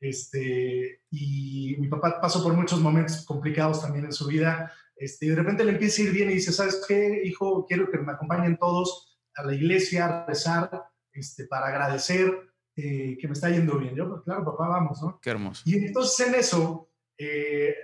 [0.00, 4.72] este, y mi papá pasó por muchos momentos complicados también en su vida.
[4.96, 7.66] Este, y de repente le empieza a ir bien y dice, ¿sabes qué, hijo?
[7.66, 10.70] Quiero que me acompañen todos a la iglesia a rezar
[11.12, 12.32] este, para agradecer
[12.74, 13.94] eh, que me está yendo bien.
[13.94, 15.18] Yo, pues claro, papá, vamos, ¿no?
[15.20, 15.62] Qué hermoso.
[15.64, 17.74] Y entonces en eso, eh,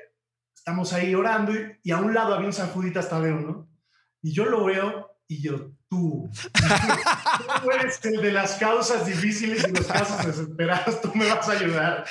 [0.54, 3.68] estamos ahí orando y, y, a un lado había un San Juditas Tadeo, ¿no?
[4.20, 6.30] Y yo lo veo y yo, tú,
[7.62, 11.52] tú eres el de las causas difíciles y los casos desesperados, tú me vas a
[11.52, 12.04] ayudar.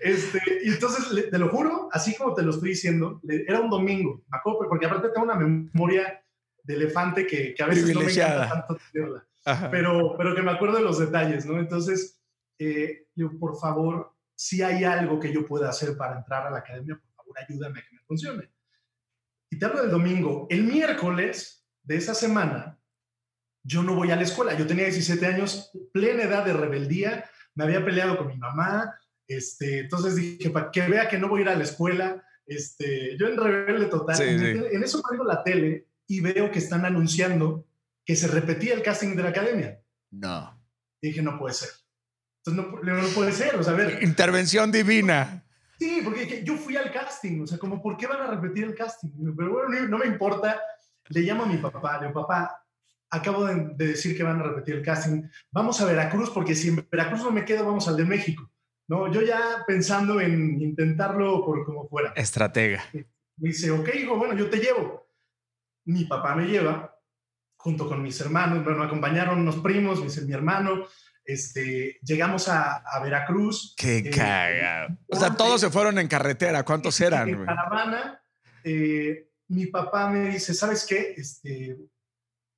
[0.00, 4.24] Este, y entonces, te lo juro, así como te lo estoy diciendo, era un domingo,
[4.28, 6.23] me acuerdo, porque aparte tengo una memoria
[6.64, 9.26] de elefante que, que a veces no me encanta tanto tenerla,
[9.70, 11.58] pero, pero que me acuerdo de los detalles, ¿no?
[11.58, 12.20] Entonces,
[12.58, 16.58] eh, digo, por favor, si hay algo que yo pueda hacer para entrar a la
[16.58, 18.50] academia, por favor, ayúdame a que me funcione.
[19.50, 20.46] Y te hablo del domingo.
[20.50, 22.78] El miércoles de esa semana,
[23.62, 24.54] yo no voy a la escuela.
[24.54, 28.98] Yo tenía 17 años, plena edad de rebeldía, me había peleado con mi mamá,
[29.28, 33.16] este, entonces dije, para que vea que no voy a ir a la escuela, este,
[33.18, 34.20] yo en rebelde total.
[34.20, 37.66] En eso prendo la tele y veo que están anunciando
[38.04, 39.80] que se repetía el casting de la academia.
[40.10, 40.60] No.
[41.00, 41.70] dije, no puede ser.
[42.44, 44.02] Entonces no, no puede ser, o sea, a ver.
[44.02, 45.44] Intervención divina.
[45.78, 48.74] Sí, porque yo fui al casting, o sea, como, ¿por qué van a repetir el
[48.74, 49.08] casting?
[49.36, 50.60] Pero bueno, no me importa,
[51.08, 52.64] le llamo a mi papá, le digo, papá,
[53.10, 56.86] acabo de, decir que van a repetir el casting, vamos a Veracruz, porque si en
[56.90, 58.48] Veracruz no me quedo, vamos al de México.
[58.86, 62.12] No, yo ya pensando en intentarlo por como fuera.
[62.16, 62.84] Estratega.
[62.92, 65.03] Me dice, ok, hijo, bueno, yo te llevo.
[65.86, 66.96] Mi papá me lleva,
[67.56, 70.86] junto con mis hermanos, bueno, acompañaron unos primos, mi hermano,
[71.24, 73.74] este, llegamos a, Veracruz.
[73.76, 74.96] Qué eh, cagado.
[75.08, 77.28] O sea, todos se fueron en carretera, ¿cuántos eran?
[77.28, 78.22] En caravana,
[78.62, 81.14] eh, mi papá me dice, ¿sabes qué?
[81.16, 81.76] Este,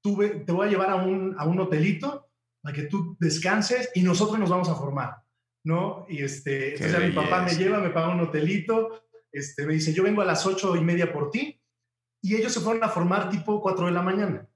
[0.01, 4.03] tuve, te voy a llevar a un, a un hotelito para que tú descanses y
[4.03, 5.23] nosotros nos vamos a formar,
[5.65, 6.07] ¿no?
[6.09, 10.03] Y este, entonces mi papá me lleva, me paga un hotelito, este, me dice, yo
[10.03, 11.61] vengo a las ocho y media por ti,
[12.21, 14.47] y ellos se fueron a formar tipo cuatro de la mañana.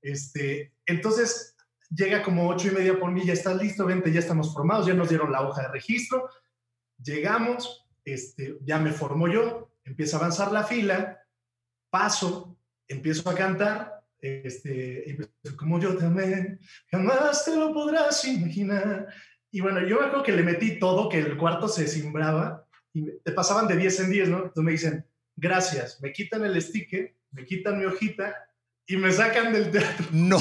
[0.00, 1.56] Este, entonces
[1.90, 4.94] llega como ocho y media por mí, ya estás listo, vente, ya estamos formados, ya
[4.94, 6.28] nos dieron la hoja de registro,
[7.02, 11.22] llegamos, este, ya me formo yo, empieza a avanzar la fila,
[11.90, 15.16] paso, empiezo a cantar, este,
[15.56, 19.06] como yo también, jamás te lo podrás imaginar.
[19.50, 23.32] Y bueno, yo acuerdo que le metí todo, que el cuarto se simbraba y te
[23.32, 24.36] pasaban de 10 en 10, ¿no?
[24.38, 25.06] Entonces me dicen,
[25.38, 28.34] gracias, me quitan el sticker, me quitan mi hojita
[28.86, 30.06] y me sacan del teatro.
[30.12, 30.38] No.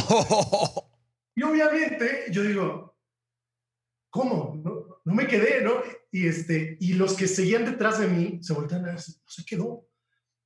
[1.36, 2.98] Y obviamente yo digo,
[4.10, 4.60] ¿cómo?
[4.64, 5.74] No, no me quedé, ¿no?
[6.12, 9.46] Y, este, y los que seguían detrás de mí se voltean a ver, no se
[9.46, 9.88] quedó,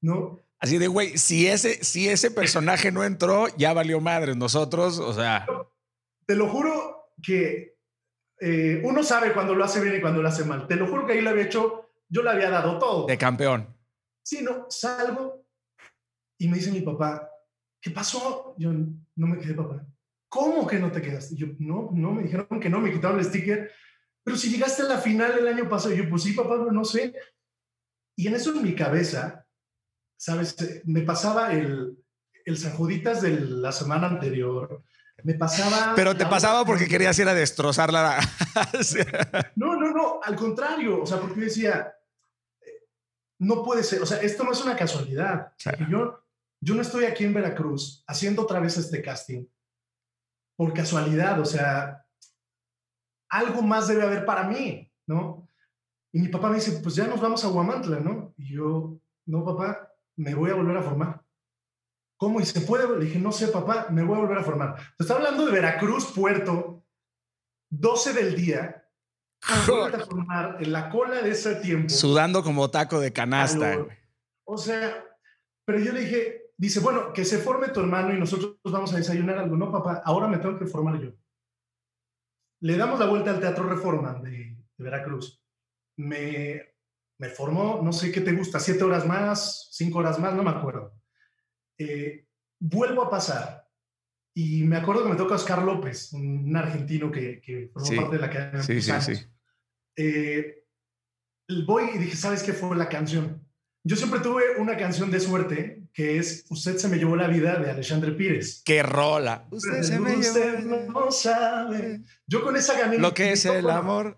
[0.02, 0.42] ¿no?
[0.60, 4.36] Así de, güey, si ese, si ese personaje no entró, ya valió madre.
[4.36, 5.48] Nosotros, o sea.
[6.26, 7.78] Te lo juro que
[8.40, 10.68] eh, uno sabe cuando lo hace bien y cuando lo hace mal.
[10.68, 13.08] Te lo juro que ahí lo había hecho, yo le había dado todo.
[13.08, 13.76] De campeón.
[14.24, 15.46] Sí, no, salgo
[16.38, 17.30] y me dice mi papá,
[17.80, 18.56] ¿qué pasó?
[18.58, 19.86] Yo no me quedé, papá.
[20.28, 21.36] ¿Cómo que no te quedaste?
[21.36, 23.72] Yo, no, no, me dijeron que no, me quitaron el sticker.
[24.24, 27.14] Pero si llegaste a la final el año pasado, yo, pues sí, papá, no sé.
[28.16, 29.46] Y en eso en mi cabeza,
[30.18, 30.56] ¿sabes?
[30.86, 31.98] Me pasaba el,
[32.46, 34.84] el San Juditas de la semana anterior.
[35.24, 35.94] Me pasaba.
[35.96, 38.20] Pero te pasaba porque querías ir a destrozarla.
[39.56, 40.20] no, no, no.
[40.24, 41.04] Al contrario.
[41.04, 41.94] O sea, porque yo decía,
[43.41, 44.01] no puede ser.
[44.01, 45.54] O sea, esto no es una casualidad.
[45.89, 46.23] yo,
[46.62, 49.45] yo no estoy aquí en Veracruz haciendo otra vez este casting
[50.56, 51.39] por casualidad.
[51.39, 52.06] O sea,
[53.30, 55.49] algo más debe haber para mí, ¿no?
[56.13, 58.32] Y mi papá me dice, pues ya nos vamos a Guamantla, ¿no?
[58.38, 61.23] Y yo, no, papá, me voy a volver a formar.
[62.17, 62.39] ¿Cómo?
[62.39, 62.88] ¿Y se puede?
[62.99, 64.75] Le dije, no sé, papá, me voy a volver a formar.
[64.97, 66.84] Te está hablando de Veracruz, Puerto,
[67.71, 68.81] 12 del día,
[69.47, 71.89] a formar en la cola de ese tiempo.
[71.89, 73.86] Sudando como taco de canasta.
[74.43, 75.06] O sea,
[75.65, 78.97] pero yo le dije, dice, bueno, que se forme tu hermano y nosotros vamos a
[78.97, 79.56] desayunar algo.
[79.56, 81.12] No, papá, ahora me tengo que formar yo.
[82.62, 85.43] Le damos la vuelta al Teatro Reforma de, de Veracruz.
[85.97, 86.71] Me
[87.21, 90.49] me formó, no sé qué te gusta, siete horas más, cinco horas más, no me
[90.49, 90.91] acuerdo.
[91.77, 92.25] Eh,
[92.60, 93.69] vuelvo a pasar
[94.34, 98.21] y me acuerdo que me toca Oscar López, un argentino que, que formó parte de
[98.21, 98.63] la cadena.
[98.63, 99.25] Sí, sí, sí.
[100.04, 100.66] Eh,
[101.68, 103.46] voy y dije, ¿sabes qué fue la canción?
[103.84, 107.60] Yo siempre tuve una canción de suerte que es Usted se me llevó la vida
[107.60, 108.64] de Alexandre Pires.
[108.66, 109.48] ¡Qué rola!
[109.52, 110.92] Usted se me llevó.
[110.92, 112.02] no sabe.
[112.26, 112.98] Yo con esa gané.
[112.98, 114.18] Lo que es el amor.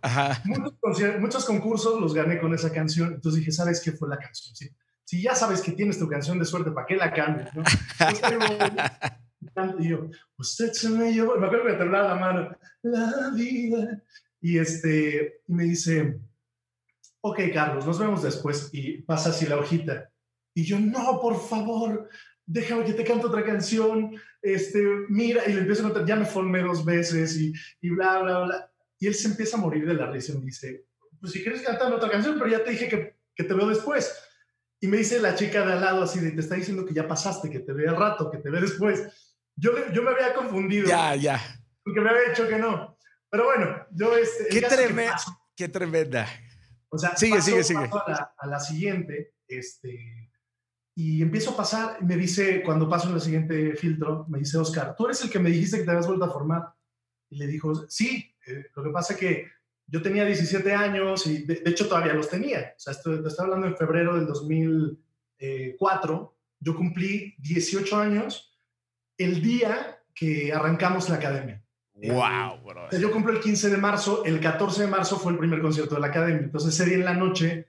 [1.19, 3.13] Muchos, concursos los gané con esa canción.
[3.13, 4.55] Entonces dije, ¿sabes qué fue la canción?
[5.03, 7.49] Si ya sabes que tienes tu canción de suerte, ¿para qué la cambias?
[9.79, 11.35] y yo, usted se me llevó.
[11.37, 12.57] Me acuerdo que me temblaba la mano.
[12.83, 14.01] La vida.
[14.43, 16.19] Y, este, y me dice
[17.25, 20.11] ok, Carlos, nos vemos después y pasa así la hojita.
[20.53, 22.09] Y yo, no, por favor,
[22.45, 26.25] déjame que te cante otra canción, este, mira, y le empiezo a contar, ya me
[26.25, 28.71] formé dos veces y, y bla, bla, bla.
[28.99, 30.85] Y él se empieza a morir de la risa y me dice,
[31.19, 34.13] pues si quieres cantar otra canción, pero ya te dije que, que te veo después.
[34.81, 37.07] Y me dice la chica de al lado así, de, te está diciendo que ya
[37.07, 39.07] pasaste, que te ve al rato, que te ve después.
[39.55, 40.89] Yo, yo me había confundido.
[40.89, 41.41] Ya, ya.
[41.83, 42.92] Porque me había dicho que no.
[43.33, 44.15] Pero bueno, yo...
[44.15, 45.15] Este, qué, tremenda,
[45.55, 46.27] qué tremenda.
[46.87, 47.89] O sea, sigue, sigue, sigue.
[48.37, 50.29] A, la, siguiente, este,
[50.93, 54.95] y empiezo a pasar, me dice, cuando paso en el siguiente filtro, me dice, Oscar,
[54.95, 56.75] tú eres el que me dijiste que te habías vuelto a formar.
[57.31, 59.47] Y le dijo, sí, eh, lo que pasa es que
[59.87, 62.75] yo tenía 17 años y de, hecho todavía los tenía.
[62.77, 66.37] O sea, estoy, estoy hablando en febrero del 2004.
[66.59, 68.55] Yo cumplí 18 años
[69.17, 71.62] el día que arrancamos la academia.
[71.95, 72.89] Wow, bro.
[72.91, 76.01] Yo cumplo el 15 de marzo, el 14 de marzo fue el primer concierto de
[76.01, 76.41] la academia.
[76.41, 77.67] Entonces, ese día en la noche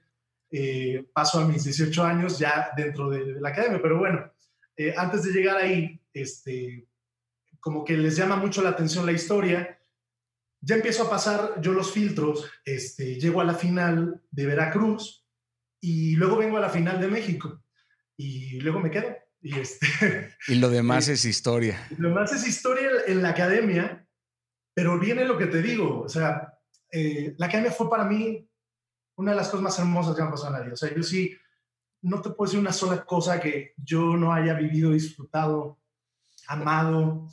[0.51, 3.81] eh, paso a mis 18 años ya dentro de, la academia.
[3.83, 4.33] Pero bueno,
[4.77, 6.87] eh, antes de llegar ahí, este,
[7.59, 9.79] como que les llama mucho la atención la historia.
[10.61, 15.27] Ya empiezo a pasar yo los filtros, este, llego a la final de Veracruz
[15.81, 17.63] y luego vengo a la final de México
[18.17, 19.15] y luego me quedo.
[19.43, 21.87] Y, este, y lo demás es historia.
[21.99, 24.04] Lo demás es historia en la academia
[24.75, 26.59] pero viene lo que te digo, o sea,
[26.91, 28.49] eh, la academia fue para mí
[29.17, 30.75] una de las cosas más hermosas que han pasado en la vida.
[30.75, 31.35] O sea, yo sí,
[32.03, 35.79] no te puedo decir una sola cosa que yo no haya vivido, disfrutado,
[36.49, 37.29] amado.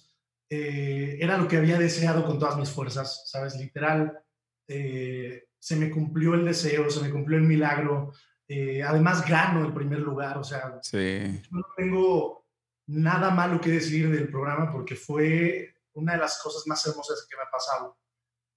[0.50, 3.56] Eh, era lo que había deseado con todas mis fuerzas, ¿sabes?
[3.56, 4.20] Literal,
[4.68, 8.14] eh, se me cumplió el deseo, se me cumplió el milagro.
[8.86, 11.42] además, gano el primer lugar, o sea, sí.
[11.52, 12.46] no tengo
[12.88, 17.36] nada malo que decir del programa porque fue una de las cosas más hermosas que
[17.36, 17.98] me ha pasado.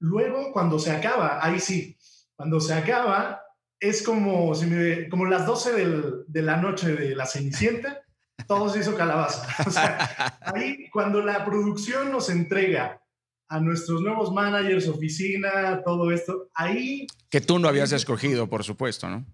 [0.01, 1.97] Luego, cuando se acaba, ahí sí,
[2.37, 3.43] cuando se acaba,
[3.81, 8.03] es como, si me, como las 12 de la noche de la Cenicienta,
[8.47, 9.47] todo se hizo calabaza.
[9.67, 13.01] O sea, ahí cuando la producción nos entrega
[13.49, 17.07] a nuestros nuevos managers, oficina, todo esto, ahí...
[17.31, 19.25] Que tú no habías escogido, por supuesto, ¿no?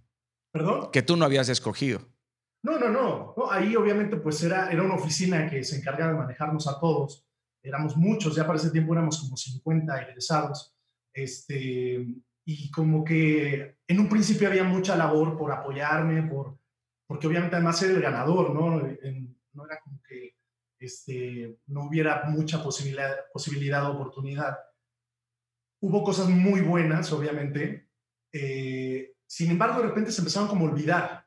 [0.52, 0.90] ¿Perdón?
[0.92, 2.00] Que tú no habías escogido.
[2.62, 3.34] No, no, no.
[3.50, 7.26] ahí obviamente pues era, era una oficina que se encargaba de manejarnos a todos.
[7.62, 10.74] Éramos muchos, ya para ese tiempo éramos como 50 egresados.
[11.12, 12.06] Este,
[12.44, 16.58] y como que en un principio había mucha labor por apoyarme, por,
[17.06, 18.80] porque obviamente además era el ganador, ¿no?
[19.52, 20.36] no era como que
[20.80, 24.58] este, no hubiera mucha posibilidad, posibilidad de oportunidad.
[25.80, 27.88] Hubo cosas muy buenas, obviamente.
[28.32, 31.19] Eh, sin embargo, de repente se empezaron como a olvidar.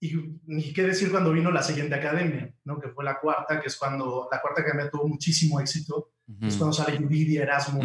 [0.00, 0.14] Y
[0.46, 2.78] ni qué decir cuando vino la siguiente academia, ¿no?
[2.78, 6.12] que fue la cuarta, que es cuando la cuarta academia tuvo muchísimo éxito.
[6.42, 7.80] Es cuando sale Yuridia, Erasmo,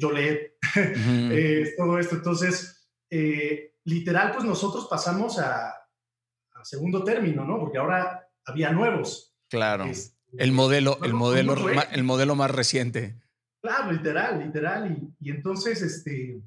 [0.00, 2.14] Jolet, eh, todo esto.
[2.14, 5.74] Entonces, eh, literal, pues nosotros pasamos a,
[6.62, 7.58] segundo término, ¿no?
[7.58, 9.34] Porque ahora había nuevos.
[9.48, 9.84] Claro.
[9.84, 11.56] Este, el modelo, el modelo,
[11.90, 13.16] el modelo más reciente.
[13.60, 14.90] Claro, literal, literal.
[14.90, 16.40] Y, y, entonces, este,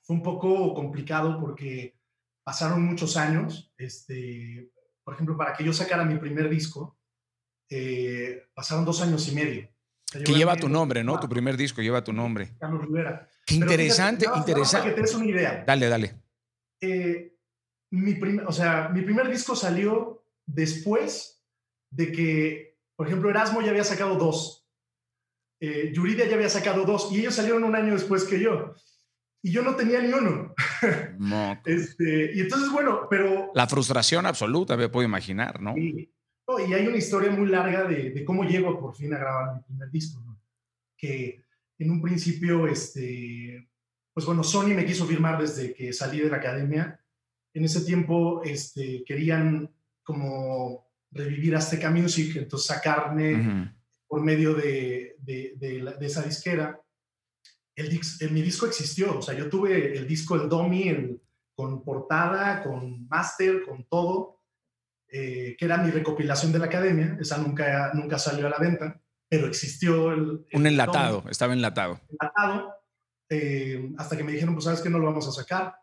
[0.00, 1.96] fue un poco complicado porque
[2.44, 3.72] pasaron muchos años.
[3.76, 4.70] Este,
[5.04, 6.98] por ejemplo, para que yo sacara mi primer disco,
[7.68, 9.72] eh, pasaron dos años y medio
[10.20, 11.18] que lleva tu nombre, ¿no?
[11.18, 12.54] Tu primer disco lleva tu nombre.
[12.58, 13.28] Carlos Rivera.
[13.46, 14.90] Qué interesante, interesante.
[14.90, 15.64] Para que te una idea.
[15.66, 16.14] Dale, dale.
[16.80, 17.36] Eh,
[17.90, 21.42] mi o sea, mi primer disco salió después
[21.90, 24.66] de que, por ejemplo, Erasmo ya había sacado dos.
[25.60, 28.74] Eh, Yuridia ya había sacado dos y ellos salieron un año después que yo.
[29.42, 30.54] Y yo no tenía ni uno.
[31.66, 33.50] este, y entonces, bueno, pero...
[33.54, 35.74] La frustración absoluta, me puedo imaginar, ¿no?
[35.74, 36.12] Sí
[36.58, 39.90] y hay una historia muy larga de, cómo llego por fin a grabar mi primer
[39.90, 40.40] disco, ¿no?
[40.96, 41.44] que
[41.78, 43.68] en un principio, este,
[44.12, 47.00] pues bueno, Sony me quiso firmar desde que salí de la academia.
[47.52, 49.68] En ese tiempo este, querían
[50.04, 53.74] como revivir Azteca Music, entonces sacarme
[54.06, 56.80] por medio de, de, esa disquera.
[57.74, 57.88] El,
[58.30, 61.18] mi disco existió, o sea, yo tuve el disco, el Domi,
[61.54, 64.42] con portada, con máster, con todo
[65.14, 68.98] eh, que era mi recopilación de la academia, esa nunca, nunca salió a la venta,
[69.28, 70.46] pero existió el...
[70.54, 72.00] un enlatado, estaba enlatado.
[72.08, 72.74] Enlatado,
[73.28, 75.76] eh, hasta que me dijeron, pues sabes que no lo vamos a sacar.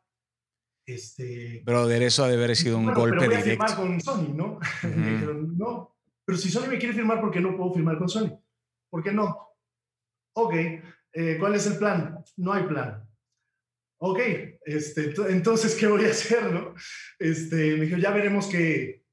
[0.84, 4.34] Este, Brother, eso ha de haber sido un golpe pero voy a firmar con Sony,
[4.34, 4.60] ¿no?
[4.84, 8.10] me dijeron, no, pero si Sony me quiere firmar, ¿por qué no puedo firmar con
[8.10, 8.36] Sony?
[8.90, 9.48] ¿Por qué no?
[10.34, 10.56] Ok,
[11.14, 12.24] eh, ¿cuál es el plan?
[12.38, 13.06] No hay plan.
[14.02, 14.20] Ok,
[14.66, 16.74] este, entonces, ¿qué voy a hacer, no?
[17.18, 19.04] Este, me dijo, ya veremos qué,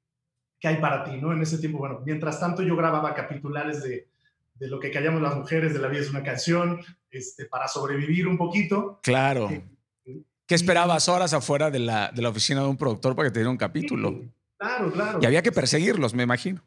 [0.60, 1.32] qué hay para ti, ¿no?
[1.32, 4.08] En ese tiempo, bueno, mientras tanto yo grababa capitulares de,
[4.54, 6.80] de lo que callamos las mujeres, de la vida es una canción,
[7.10, 9.00] este, para sobrevivir un poquito.
[9.02, 9.50] Claro.
[9.50, 13.32] Eh, ¿Qué esperabas horas afuera de la, de la, oficina de un productor para que
[13.32, 14.22] te diera un capítulo?
[14.56, 15.18] claro, claro.
[15.20, 16.62] Y había que perseguirlos, me imagino.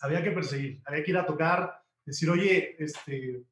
[0.00, 3.42] Había que perseguir, había que ir a tocar, decir, oye, este,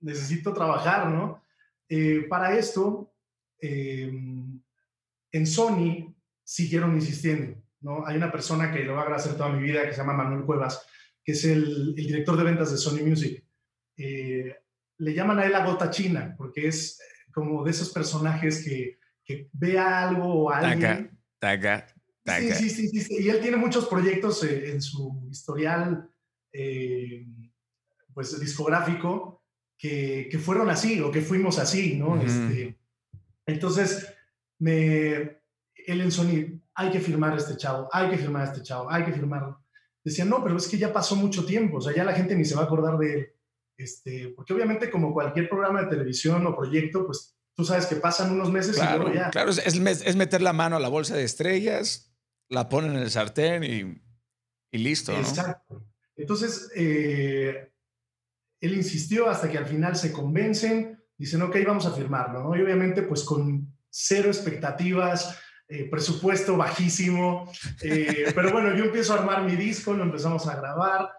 [0.00, 1.42] necesito trabajar, ¿no?
[1.88, 3.14] Eh, para esto,
[3.60, 4.10] eh,
[5.32, 7.60] en Sony siguieron insistiendo.
[7.80, 8.06] ¿no?
[8.06, 10.44] Hay una persona que lo va a agradecer toda mi vida, que se llama Manuel
[10.44, 10.86] Cuevas,
[11.22, 13.44] que es el, director de ventas de Sony Music.
[13.96, 14.56] Eh,
[14.98, 18.98] le llaman a él la gota china, porque es eh, como de esos personajes que,
[19.24, 21.18] que ve algo o alguien.
[21.38, 21.94] Taca,
[22.24, 26.10] taca, Sí, sí, sí, Y él tiene muchos proyectos eh, en su historial
[28.12, 29.37] pues, discográfico
[29.78, 32.20] que, que, fueron así o que fuimos así, ¿no?
[32.20, 32.76] este,
[33.46, 34.12] entonces,
[34.58, 35.40] me,
[35.86, 38.90] él en Sony hay que firmar a este chavo, hay que firmar a este chavo,
[38.90, 39.64] hay que firmarlo.
[40.04, 42.44] Decía, no, pero es que ya pasó mucho tiempo, o sea, ya la gente ni
[42.44, 43.32] se va a acordar de él.
[43.76, 48.32] Este, porque obviamente como cualquier programa de televisión o proyecto, pues tú sabes que pasan
[48.32, 49.30] unos meses y luego ya.
[49.30, 52.12] Claro, es, es, meter la mano a la bolsa de estrellas,
[52.48, 54.02] la ponen en el sartén y,
[54.72, 55.12] y listo.
[55.16, 55.84] Exacto.
[56.16, 57.72] Entonces, eh,
[58.60, 62.56] él insistió hasta que al final se convencen, dicen, ok, vamos a firmarlo, ¿no?
[62.56, 65.38] Y obviamente, pues con cero expectativas,
[65.68, 67.50] eh, presupuesto bajísimo,
[67.82, 71.10] eh, pero bueno, yo empiezo a armar mi disco, lo empezamos a grabar,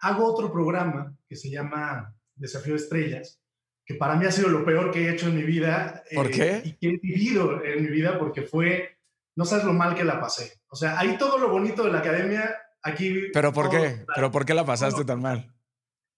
[0.00, 3.40] hago otro programa que se llama Desafío de Estrellas,
[3.84, 6.02] que para mí ha sido lo peor que he hecho en mi vida.
[6.14, 6.62] ¿Por eh, qué?
[6.64, 8.98] Y que he vivido en mi vida porque fue,
[9.36, 10.60] no sabes lo mal que la pasé.
[10.68, 13.28] O sea, ahí todo lo bonito de la academia, aquí...
[13.32, 14.06] ¿Pero por qué?
[14.14, 15.51] ¿Pero por qué la pasaste tan mal?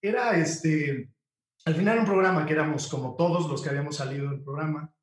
[0.07, 1.09] Era este,
[1.65, 4.93] al final un programa que éramos como todos los que habíamos salido del programa,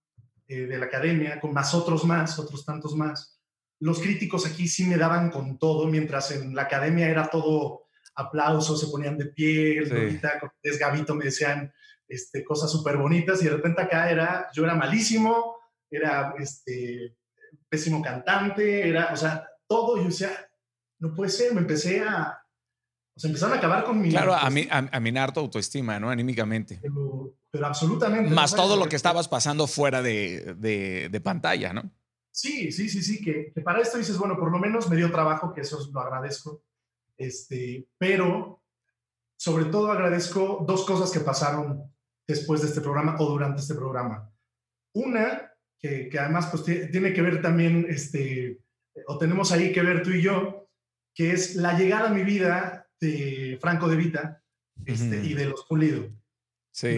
[0.46, 3.40] eh, de la academia, con más otros más, otros tantos más.
[3.80, 8.78] Los críticos aquí sí me daban con todo, mientras en la academia era todo aplausos,
[8.80, 10.78] se ponían de pie, el sí.
[10.78, 11.72] Gavito me decían
[12.06, 15.56] este, cosas súper bonitas y de repente acá era, yo era malísimo,
[15.90, 17.16] era este,
[17.68, 19.96] pésimo cantante, era, o sea, todo.
[19.96, 20.30] Y yo decía,
[21.00, 22.41] no puede ser, me empecé a,
[23.14, 24.10] o sea, empezaron a acabar con mi...
[24.10, 26.08] Claro, a, mi, a, minar tu autoestima, ¿no?
[26.08, 26.78] Anímicamente.
[26.80, 28.30] Pero, pero absolutamente.
[28.30, 31.90] Más todo lo que estabas pasando fuera de, de, de pantalla, ¿no?
[32.30, 35.12] Sí, sí, sí, sí, que, que, para esto dices, bueno, por lo menos me dio
[35.12, 36.62] trabajo, que eso lo agradezco,
[37.18, 38.62] este, pero
[39.36, 41.92] sobre todo agradezco dos cosas que pasaron
[42.26, 44.32] después de este programa o durante este programa.
[44.94, 48.62] Una, que, que además pues tiene que ver también, este,
[49.06, 50.70] o tenemos ahí que ver tú y yo,
[51.14, 54.42] que es la llegada a mi vida de Franco de Vita
[54.86, 56.08] este, y de Los Pulido.
[56.70, 56.96] Sí.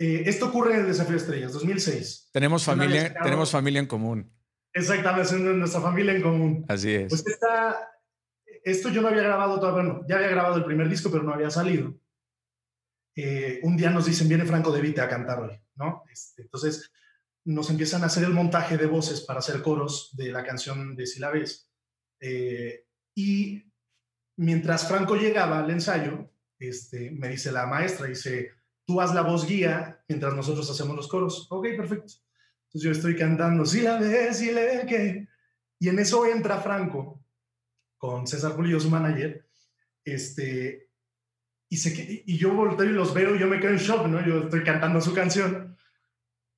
[0.00, 2.30] Eh, esto ocurre en el Desafío Estrellas, 2006.
[2.32, 4.32] Tenemos familia, tenemos familia en común.
[4.72, 6.64] Exactamente, es nuestra familia en común.
[6.68, 7.08] Así es.
[7.08, 7.76] Pues está,
[8.64, 11.34] esto yo no había grabado todavía, bueno, ya había grabado el primer disco, pero no
[11.34, 11.94] había salido.
[13.14, 16.04] Eh, un día nos dicen, viene Franco de Vita a cantar hoy, ¿no?
[16.10, 16.90] Este, entonces
[17.44, 21.06] nos empiezan a hacer el montaje de voces para hacer coros de la canción de
[21.06, 21.70] Si la ves.
[22.20, 23.67] Eh, y
[24.38, 28.52] mientras Franco llegaba al ensayo, este, me dice la maestra, dice,
[28.86, 31.46] tú haz la voz guía mientras nosotros hacemos los coros.
[31.50, 32.14] Ok, perfecto.
[32.66, 35.28] Entonces yo estoy cantando, si la ves, si le que...
[35.80, 37.22] Y en eso entra Franco
[37.96, 39.48] con César Pulido, su manager,
[40.04, 40.88] este,
[41.68, 44.24] y, se, y yo volteo y los veo y yo me quedo en shock, ¿no?
[44.24, 45.76] Yo estoy cantando su canción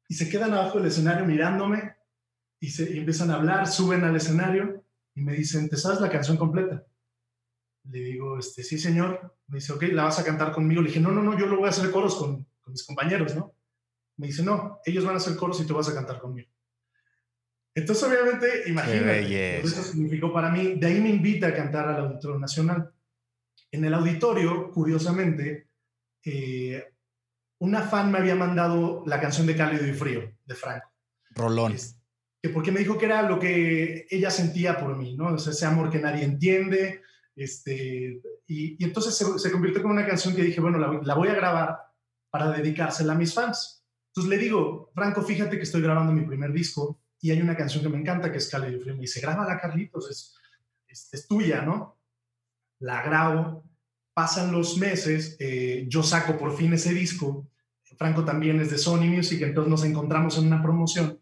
[0.09, 1.95] y se quedan abajo del escenario mirándome
[2.59, 6.11] y, se, y empiezan a hablar, suben al escenario y me dicen, ¿te sabes la
[6.11, 6.85] canción completa?
[7.85, 9.37] Le digo, este, sí, señor.
[9.49, 10.83] Me dice, ok, ¿la vas a cantar conmigo?
[10.83, 13.35] Le dije, no, no, no, yo lo voy a hacer coros con, con mis compañeros,
[13.35, 13.55] ¿no?
[14.17, 16.51] Me dice, no, ellos van a hacer coros y tú vas a cantar conmigo.
[17.75, 20.75] Entonces, obviamente, imagínate, eso significó para mí.
[20.75, 22.93] De ahí me invita a cantar al Auditorio Nacional.
[23.71, 25.69] En el auditorio, curiosamente,
[26.25, 26.85] eh,
[27.61, 30.91] una fan me había mandado la canción de Cálido y Frío, de Franco.
[31.31, 31.77] Rolón.
[32.43, 35.37] que porque me dijo que era lo que ella sentía por mí, ¿no?
[35.37, 37.03] ese amor que nadie entiende.
[37.37, 41.79] Este, y, entonces se, convirtió en una canción que dije, bueno, la, voy a grabar
[42.31, 43.85] para dedicársela a mis fans.
[44.09, 47.83] Entonces le digo, Franco, fíjate que estoy grabando mi primer disco y hay una canción
[47.83, 48.95] que me encanta que es Cali Frío.
[48.95, 51.99] Me dice, grábala, Carlitos, es, es, tuya, ¿no?
[52.81, 53.65] La grabo,
[54.13, 57.49] pasan los meses, eh, yo saco por fin ese disco.
[57.97, 61.21] Franco también es de Sony Music, entonces nos encontramos en una promoción.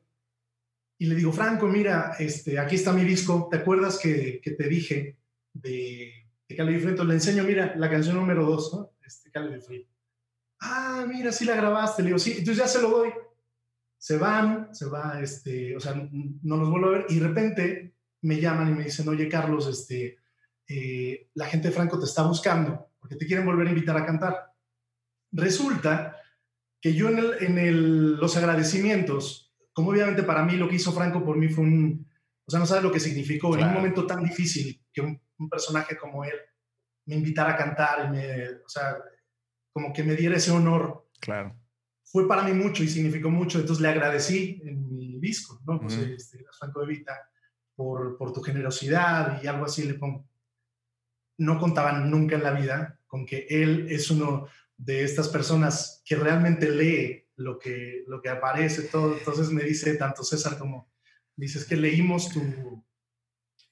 [0.99, 3.49] Y le digo, Franco, mira, este, aquí está mi disco.
[3.51, 5.19] ¿Te acuerdas que te dije
[5.63, 6.13] de,
[6.49, 6.91] de Cali Frío?
[6.91, 8.93] Entonces le enseño, mira, la canción número dos, ¿no?
[9.05, 9.87] Este, Cali Frío
[10.61, 12.03] ah, mira, sí la grabaste.
[12.03, 13.11] Le digo, sí, entonces ya se lo doy.
[13.97, 17.07] Se van, se va, este, o sea, no los vuelvo a ver.
[17.09, 20.19] Y de repente me llaman y me dicen, oye, Carlos, este,
[20.69, 24.07] eh, la gente de Franco te está buscando porque te quieren volver a invitar a
[24.07, 24.53] cantar.
[25.33, 26.17] Resulta
[26.81, 30.93] que yo en, el, en el, los agradecimientos, como obviamente para mí lo que hizo
[30.93, 32.07] Franco por mí fue un,
[32.45, 35.49] o sea, no sabes lo que significó en un momento tan difícil que un, un,
[35.49, 36.35] personaje como él
[37.07, 38.97] me invitara a cantar y me, o sea,
[39.73, 41.09] como que me diera ese honor.
[41.21, 41.55] Claro.
[42.05, 45.81] Fue para mí mucho y significó mucho, entonces le agradecí en mi disco, ¿no?
[45.81, 47.29] Pues, este, Franco de Vita,
[47.75, 50.27] por, por tu generosidad y algo así le pongo.
[51.39, 56.17] No contaban nunca en la vida con que él es uno de estas personas que
[56.17, 59.17] realmente lee lo que, lo que aparece, todo.
[59.17, 60.91] Entonces me dice tanto César como,
[61.37, 62.43] dices que leímos tu,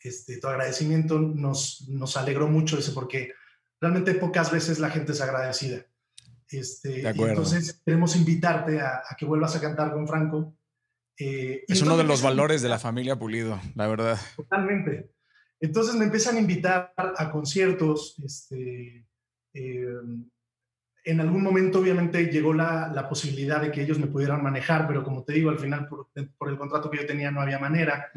[0.06, 3.32] este, tu agradecimiento, nos, nos alegró mucho ese porque
[3.80, 5.86] realmente pocas veces la gente es agradecida.
[6.48, 10.56] Este, entonces queremos invitarte a, que vuelvas a cantar con Franco.
[11.18, 14.18] Eh, es uno de los valores de la familia Pulido, la verdad.
[14.36, 15.10] Totalmente.
[15.60, 18.16] Entonces me empiezan a invitar a conciertos.
[18.24, 19.06] Este,
[19.54, 20.28] em,
[21.04, 25.04] en algún momento obviamente llegó la, la, posibilidad de que ellos me pudieran manejar, pero
[25.04, 28.10] como te digo, al final por, por el contrato que yo tenía no había manera.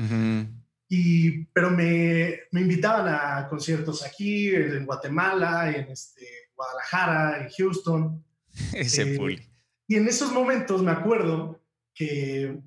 [0.89, 6.25] Y, pero me, me, invitaban a conciertos aquí, en Guatemala, en este,
[6.55, 8.25] Guadalajara, en Houston.
[8.73, 9.49] Ese eh,
[9.87, 11.63] Y en esos momentos me acuerdo
[11.93, 12.59] que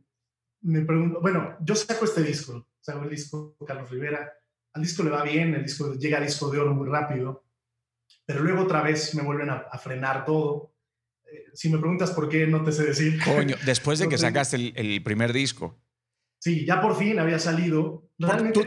[0.63, 4.33] me pregunto, bueno, yo saco este disco, saco el disco Carlos Rivera,
[4.75, 7.45] al disco le va bien, el disco llega a disco de oro muy rápido,
[8.25, 10.75] pero luego otra vez me vuelven a, frenar todo.
[11.25, 13.21] Eh, si me preguntas por qué, no te sé decir.
[13.25, 15.82] Coño, después de que sacaste el, primer disco.
[16.43, 18.11] Sí, ya por fin había salido.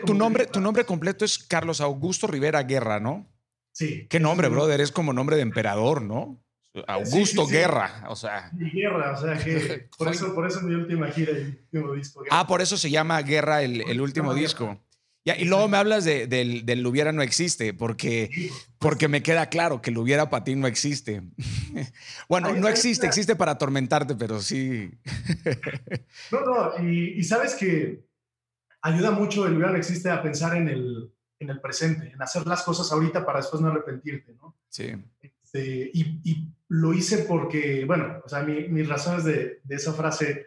[0.06, 3.30] Tu, nombre, tu nombre completo es Carlos Augusto Rivera Guerra, ¿no?
[3.74, 4.08] Sí.
[4.10, 6.42] Qué nombre, brother, es como nombre de emperador, ¿no?
[6.88, 8.50] Augusto Guerra, o sea.
[8.54, 12.24] Guerra, o sea, que por eso, por eso mi última gira, el último disco.
[12.30, 14.80] Ah, por eso se llama Guerra el, el último disco.
[15.34, 19.82] Y luego me hablas de, del, del hubiera no existe, porque, porque me queda claro
[19.82, 21.24] que el hubiera para ti no existe.
[22.30, 24.92] bueno, no existe, existe para atormentarte, pero sí.
[26.32, 28.06] no, no, y, sabes que
[28.82, 32.46] ayuda mucho el hubiera no existe a pensar en el, en el presente, en hacer
[32.46, 34.56] las cosas ahorita para después no arrepentirte, ¿no?
[34.70, 34.94] Sí.
[35.22, 39.94] Este, y, y, lo hice porque, bueno, o sea, mi, mis razones de, de esa
[39.94, 40.46] frase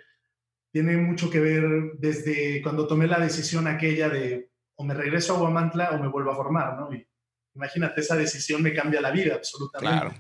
[0.70, 1.64] tiene mucho que ver
[1.98, 4.47] desde cuando tomé la decisión aquella de
[4.78, 6.94] o me regreso a Guamantla o me vuelvo a formar, ¿no?
[6.94, 7.06] Y
[7.54, 10.00] imagínate, esa decisión me cambia la vida absolutamente.
[10.00, 10.14] Claro.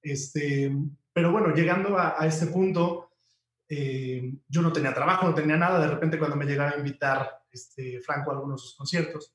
[0.00, 0.72] Este,
[1.12, 3.10] pero bueno, llegando a, este punto,
[3.68, 7.42] eh, yo no tenía trabajo, no tenía nada, de repente cuando me llegaba a invitar
[7.50, 9.34] este, Franco a algunos de sus conciertos,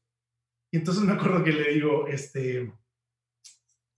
[0.72, 2.74] y entonces me acuerdo que le digo, este,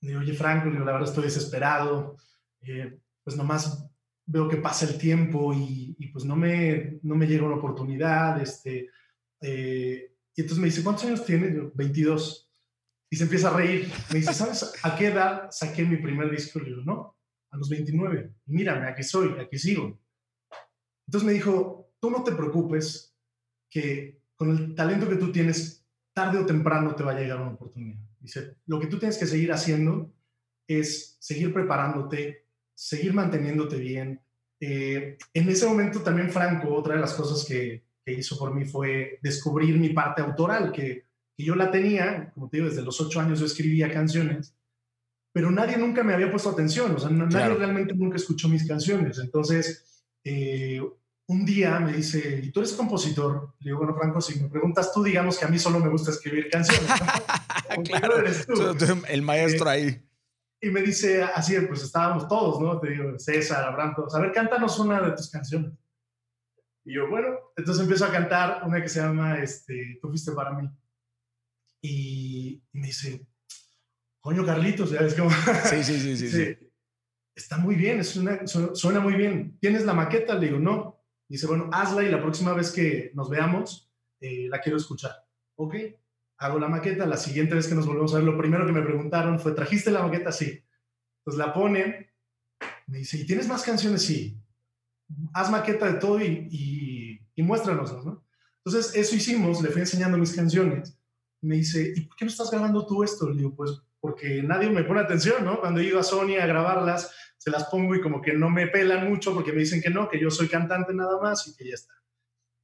[0.01, 2.17] le digo, oye Franco, digo, la verdad estoy desesperado,
[2.61, 3.89] eh, pues nomás
[4.25, 8.89] veo que pasa el tiempo y, pues no me, no me llega una oportunidad, este,
[9.41, 11.55] eh, y entonces me dice, ¿cuántos años tienes?
[11.55, 12.47] Yo, 22.
[13.09, 13.91] Y se empieza a reír.
[14.11, 16.59] Me dice, ¿sabes a qué edad saqué mi primer disco?
[16.59, 17.17] Le digo, no,
[17.49, 18.35] a los 29.
[18.45, 19.99] Y mírame, aquí soy, aquí sigo.
[21.07, 23.17] Entonces me dijo, tú no te preocupes,
[23.67, 25.83] que con el talento que tú tienes,
[26.13, 27.99] tarde o temprano te va a llegar una oportunidad.
[28.19, 30.13] Dice, lo que tú tienes que seguir haciendo
[30.67, 34.21] es seguir preparándote, seguir manteniéndote bien.
[34.59, 38.63] Eh, en ese momento también Franco, otra de las cosas que, que hizo por mí
[38.63, 41.05] fue descubrir mi parte autoral, que,
[41.39, 44.55] yo la tenía, como te digo, desde los ocho años yo escribía canciones,
[45.31, 49.19] pero nadie nunca me había puesto atención, o sea, nadie realmente nunca escuchó mis canciones.
[49.19, 50.81] Entonces, eh,
[51.27, 53.53] un día me dice, ¿y tú eres compositor?
[53.59, 56.09] Le digo, bueno, Franco, si me preguntas tú, digamos que a mí solo me gusta
[56.09, 56.89] escribir canciones.
[57.83, 58.55] claro, eres tú.
[59.07, 59.89] el maestro ahí.
[59.89, 60.03] Eh,
[60.61, 62.79] y me dice, así, pues estábamos todos, ¿no?
[62.79, 64.15] Te digo, César, Abraham, todos.
[64.15, 65.73] A ver, cántanos una de tus canciones.
[66.87, 70.53] Y yo, bueno, entonces empiezo a cantar una que se llama este, Tú fuiste para
[70.53, 70.69] mí.
[71.81, 73.27] Y, me dice,
[74.21, 75.29] coño, Carlitos, ya es como...
[75.65, 76.57] Sí, sí, sí, sí,
[77.35, 79.57] Está muy bien, es una, suena muy bien.
[79.59, 80.35] ¿Tienes la maqueta?
[80.35, 81.03] Le digo, no.
[81.27, 85.11] Dice, bueno, hazla y la próxima vez que nos veamos, eh, la quiero escuchar.
[85.55, 85.75] Ok,
[86.37, 87.05] hago la maqueta.
[87.05, 89.91] La siguiente vez que nos volvemos a ver, lo primero que me preguntaron fue, ¿trajiste
[89.91, 90.31] la maqueta?
[90.31, 90.63] Sí.
[91.19, 92.07] Entonces la ponen.
[92.85, 94.03] Me dice, ¿y tienes más canciones?
[94.03, 94.41] Sí
[95.33, 98.25] haz maqueta de todo y, y, y ¿no?
[98.65, 100.97] Entonces, eso hicimos, le fui enseñando mis canciones.
[101.41, 103.29] Me dice, ¿y por qué no estás grabando tú esto?
[103.29, 105.59] Le digo, pues porque nadie me pone atención, ¿no?
[105.59, 108.67] Cuando he ido a Sony a grabarlas, se las pongo y como que no me
[108.67, 111.67] pelan mucho porque me dicen que no, que yo soy cantante nada más y que
[111.67, 111.93] ya está.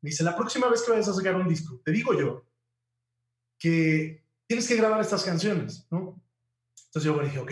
[0.02, 2.46] Me dice, la próxima vez que vayas a sacar un disco, te digo yo
[3.58, 6.22] que tienes que grabar estas canciones, ¿no?
[6.88, 7.52] Entonces yo dije, ok,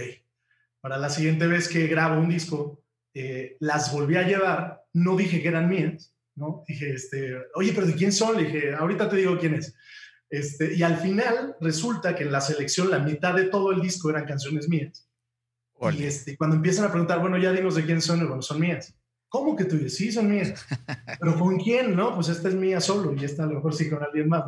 [0.81, 2.80] para la siguiente vez que grabo un disco,
[3.14, 6.64] eh, las volví a llevar no dije que eran mías, ¿no?
[6.68, 8.38] Dije, este, oye, pero ¿de quién son?
[8.38, 9.76] Le dije, ahorita te digo quién es.
[10.30, 14.09] Este, y al final resulta que en la selección la mitad de todo el disco
[14.09, 15.07] eran canciones mías.
[15.97, 18.95] Y este, cuando empiezan a preguntar, bueno, ya dinos de quién son, bueno, son mías.
[19.28, 19.95] ¿Cómo que tú dices?
[19.95, 20.53] Sí, son mías.
[21.20, 21.95] Pero ¿con quién?
[21.95, 24.43] No, pues esta es mía solo y esta a lo mejor sí con alguien más.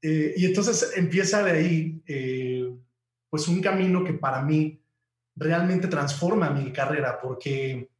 [0.00, 2.74] Eh, y entonces empieza de ahí, eh,
[3.28, 4.80] pues un camino que para mí
[5.36, 7.90] realmente transforma mi carrera, porque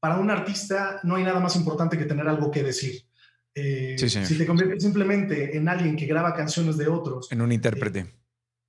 [0.00, 3.02] para un artista no hay nada más importante que tener algo que decir.
[3.54, 7.30] Eh, si te conviertes simplemente en alguien que graba canciones de otros.
[7.32, 8.00] En un intérprete.
[8.00, 8.14] Eh,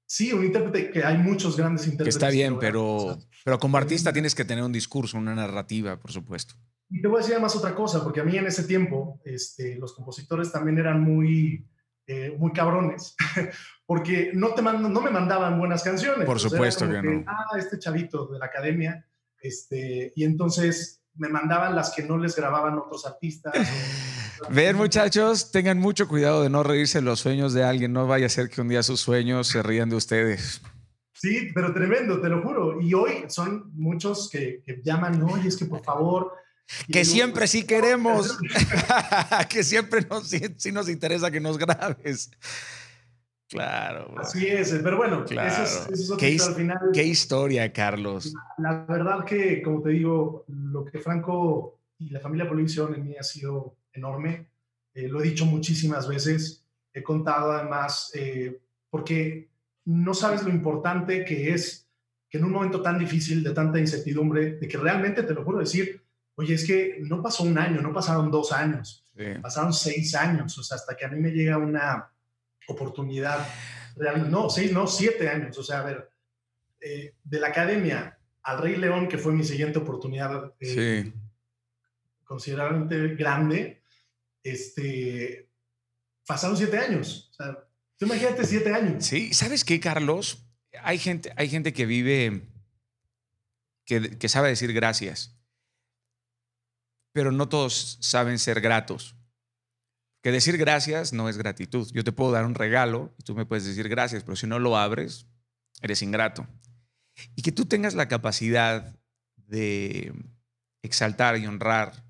[0.06, 2.16] sí, un intérprete, que hay muchos grandes intérpretes.
[2.16, 6.12] Que está bien, pero, pero como artista tienes que tener un discurso, una narrativa, por
[6.12, 6.56] supuesto.
[6.90, 9.76] Y te voy a decir además otra cosa, porque a mí en ese tiempo este,
[9.76, 11.68] los compositores también eran muy,
[12.12, 13.16] eh, muy cabrones,
[13.86, 16.26] porque no, te no me mandaban buenas canciones.
[16.26, 17.24] Por supuesto que, no.
[17.28, 19.06] Ah, este chavito de la academia,
[19.40, 23.54] este, y entonces me mandaban las que no les grababan otros artistas.
[24.50, 27.94] Ver, muchachos, tengan mucho cuidado de no reírse los sueños de alguien.
[27.94, 30.64] No vaya a ser que un día sus sueños se rían de ustedes.
[31.14, 32.82] Sí, pero tremendo, te lo juro.
[32.82, 36.34] Y hoy son muchos que, llaman, oye, es que por favor.
[36.92, 38.38] Que siempre sí queremos.
[39.50, 42.32] que siempre nos, sí nos interesa que nos grabes.
[43.50, 44.14] Claro.
[44.20, 46.78] Así es, pero bueno, eso es, ¿Qué, al final.
[46.94, 48.32] Qué historia, Carlos.
[48.60, 53.16] La, verdad que, como te digo, lo que Franco y la familia Polivisión en mí
[53.20, 54.46] ha sido enorme.
[54.94, 56.64] Eh, lo he dicho muchísimas veces.
[56.94, 58.60] He contado además, eh,
[58.92, 59.50] porque
[59.86, 61.88] no sabes lo importante que es
[62.30, 65.58] que en un momento tan difícil, de tanta incertidumbre, de que realmente, te lo juro
[65.58, 66.04] decir,
[66.40, 69.06] oye, es que no pasó un año, no pasaron dos años,
[69.42, 72.10] pasaron seis años, o sea, hasta que a mí me llega una
[72.68, 73.46] oportunidad
[74.30, 75.58] No, seis, no, siete años.
[75.58, 76.10] O sea, a ver,
[76.80, 81.12] eh, de la academia al Rey León, que fue mi siguiente oportunidad eh,
[82.24, 83.82] considerablemente grande,
[84.42, 85.50] este,
[86.26, 87.32] pasaron siete años.
[87.32, 87.68] O sea,
[88.00, 89.06] imagínate siete años.
[89.06, 90.46] Sí, ¿sabes qué, Carlos?
[90.84, 92.44] Hay gente, hay gente que vive,
[93.84, 95.36] que, que sabe decir gracias,
[97.12, 99.16] pero no todos saben ser gratos.
[100.22, 101.90] Que decir gracias no es gratitud.
[101.94, 104.60] Yo te puedo dar un regalo y tú me puedes decir gracias, pero si no
[104.60, 105.28] lo abres,
[105.82, 106.48] eres ingrato.
[107.36, 108.96] Y que tú tengas la capacidad
[109.36, 110.14] de
[110.82, 112.06] exaltar y honrar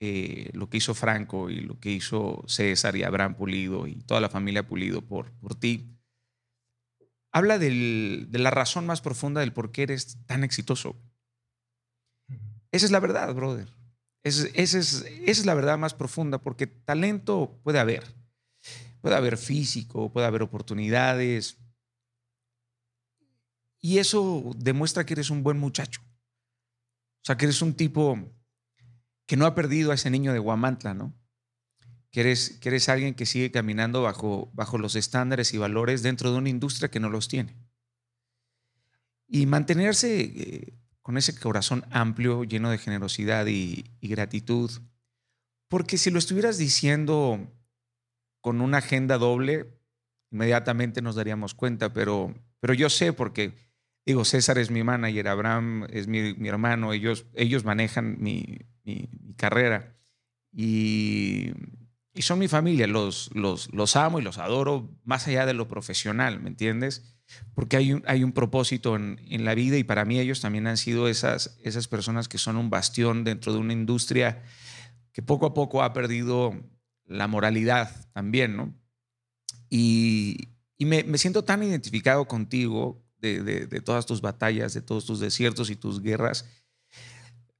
[0.00, 4.20] eh, lo que hizo Franco y lo que hizo César y Abraham Pulido y toda
[4.20, 5.96] la familia Pulido por, por ti,
[7.32, 10.96] habla de la razón más profunda del por qué eres tan exitoso.
[12.76, 13.72] Esa es la verdad, brother.
[14.22, 18.04] esa, es, la verdad más profunda, porque talento puede haber.
[19.00, 21.56] Puede haber físico, puede haber oportunidades.
[23.80, 26.02] Y eso demuestra que eres un buen muchacho.
[26.02, 28.18] O sea, que eres un tipo
[29.24, 31.14] que no ha perdido a ese niño de Guamantla, ¿no?
[32.10, 36.30] Que eres, que eres alguien que sigue caminando bajo, bajo los estándares y valores dentro
[36.30, 37.56] de una industria que no los tiene.
[39.28, 40.74] Y mantenerse eh,
[41.06, 44.72] con ese corazón amplio, lleno de generosidad y, gratitud,
[45.68, 47.48] porque si lo estuvieras diciendo
[48.40, 49.78] con una agenda doble,
[50.32, 53.54] inmediatamente nos daríamos cuenta, pero, pero yo sé porque,
[54.04, 59.08] digo, César es mi manager, Abraham es mi, mi hermano, ellos, ellos manejan mi, mi,
[59.36, 59.96] carrera.
[60.50, 61.52] Y,
[62.22, 66.40] son mi familia, los, los, los, amo y los adoro más allá de lo profesional,
[66.40, 67.16] ¿me entiendes?
[67.54, 70.66] Porque hay un, hay un propósito en, en, la vida y para mí ellos también
[70.66, 74.42] han sido esas, esas personas que son un bastión dentro de una industria
[75.12, 76.54] que poco a poco ha perdido
[77.04, 78.74] la moralidad también, ¿no?
[79.68, 84.82] Y, y me, me, siento tan identificado contigo de, de, de todas tus batallas, de
[84.82, 86.44] todos tus desiertos y tus guerras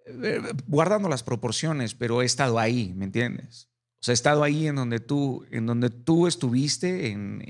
[0.07, 3.69] eh, guardando las proporciones, pero he estado ahí, ¿me entiendes?
[4.01, 7.43] O sea, he estado ahí en donde tú, en donde tú estuviste, en,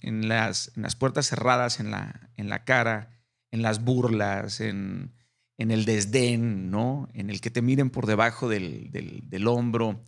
[0.00, 3.10] en, las, puertas cerradas en la, en la cara,
[3.50, 5.12] en las burlas, en,
[5.58, 7.08] el desdén, ¿no?
[7.14, 10.04] En el que te miren por debajo del, del, hombro.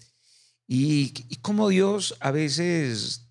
[0.66, 3.30] Y, y cómo Dios a veces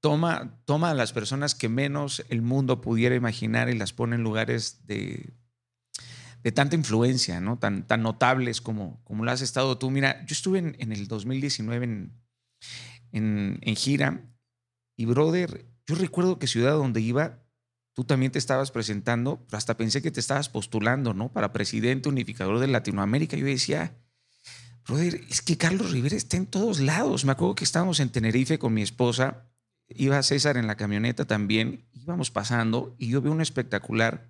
[0.00, 4.22] toma, toma a las personas que menos el mundo pudiera imaginar y las pone en
[4.22, 5.34] lugares de,
[6.42, 7.58] de tanta influencia, ¿no?
[7.58, 9.90] Tan, tan notables como, como lo has estado tú.
[9.90, 11.84] Mira, yo estuve en, el 2019
[13.12, 14.24] en, en, gira
[14.96, 17.42] y, brother, yo recuerdo que ciudad donde iba,
[17.94, 21.32] tú también te estabas presentando, hasta pensé que te estabas postulando, ¿no?
[21.32, 23.36] Para presidente unificador de Latinoamérica.
[23.36, 23.96] Yo decía,
[24.86, 27.24] brother, es que Carlos Rivera está en todos lados.
[27.24, 29.48] Me acuerdo que estábamos en Tenerife con mi esposa,
[29.88, 34.28] iba César en la camioneta también, íbamos pasando y yo veo un espectacular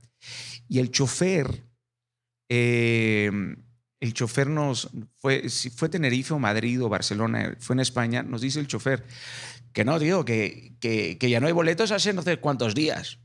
[0.69, 1.68] y el chofer
[2.49, 3.57] Em,
[4.01, 8.41] el chofer nos fue, si fue Tenerife o Madrid o Barcelona, fue en España, nos
[8.41, 9.05] dice el chofer
[9.73, 13.19] que no, tío, que, que, ya no hay boletos hace no sé cuántos días.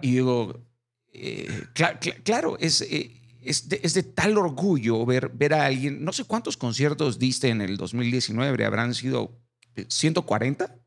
[0.00, 0.66] Y digo,
[1.12, 1.48] eh,
[2.24, 6.24] claro, es, eh, es, de, es, de, tal orgullo ver, ver a alguien, no sé
[6.24, 9.40] cuántos conciertos diste en el 2019, habrán sido
[9.88, 10.83] 140.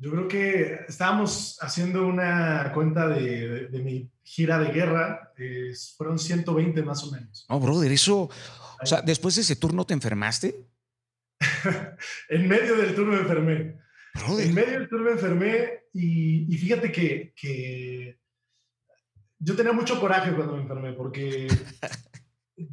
[0.00, 5.32] Yo creo que estábamos haciendo una cuenta de, de, mi gira de guerra,
[5.96, 7.44] fueron 120 más o menos.
[7.48, 8.30] No, brother, eso,
[8.80, 10.54] o sea, después de ese turno te enfermaste.
[12.28, 13.76] en medio del turno me enfermé.
[14.38, 18.20] En medio del turno me enfermé y, y fíjate que, que,
[19.40, 21.48] yo tenía mucho coraje cuando me enfermé porque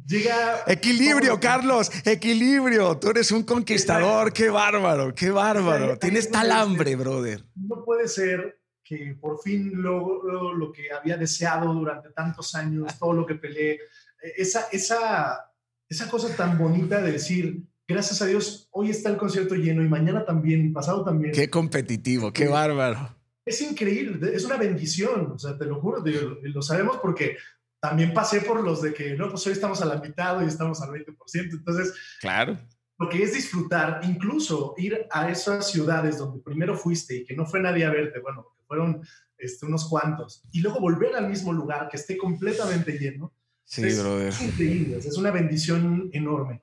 [0.06, 0.64] llega...
[0.66, 2.98] Equilibrio, Carlos, equilibrio.
[2.98, 5.98] Tú eres un conquistador, qué bárbaro, qué bárbaro.
[5.98, 7.44] Tienes tal hambre, brother.
[7.54, 13.12] No puede ser que por fin logro lo que había deseado durante tantos años, todo
[13.12, 13.80] lo que peleé.
[14.22, 15.52] E, esa, esa,
[15.88, 19.88] esa cosa tan bonita de decir, gracias a Dios, hoy está el concierto lleno y
[19.88, 21.32] mañana también, pasado también.
[21.32, 23.16] Qué competitivo, qué bárbaro.
[23.44, 26.02] Es increíble, es una bendición, o sea, te lo juro,
[26.42, 27.36] lo sabemos porque
[27.80, 30.80] también pasé por los de que, no, pues hoy estamos a la mitad y estamos
[30.82, 31.16] al 20%.
[31.52, 32.58] Entonces, claro.
[32.98, 37.44] Lo que es disfrutar, incluso ir a esas ciudades donde primero fuiste y que no
[37.44, 39.02] fue nadie a verte, bueno, fueron
[39.36, 43.34] este, unos cuantos, y luego volver al mismo lugar que esté completamente lleno.
[43.64, 44.28] Sí, es, brother.
[44.28, 46.62] es increíble, es una bendición enorme.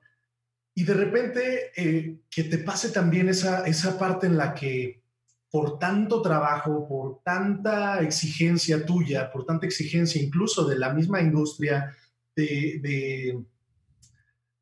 [0.74, 5.03] Y de repente eh, que te pase también esa, esa parte en la que
[5.54, 11.96] por tanto trabajo, por tanta exigencia tuya, por tanta exigencia incluso de la misma industria,
[12.34, 13.38] de,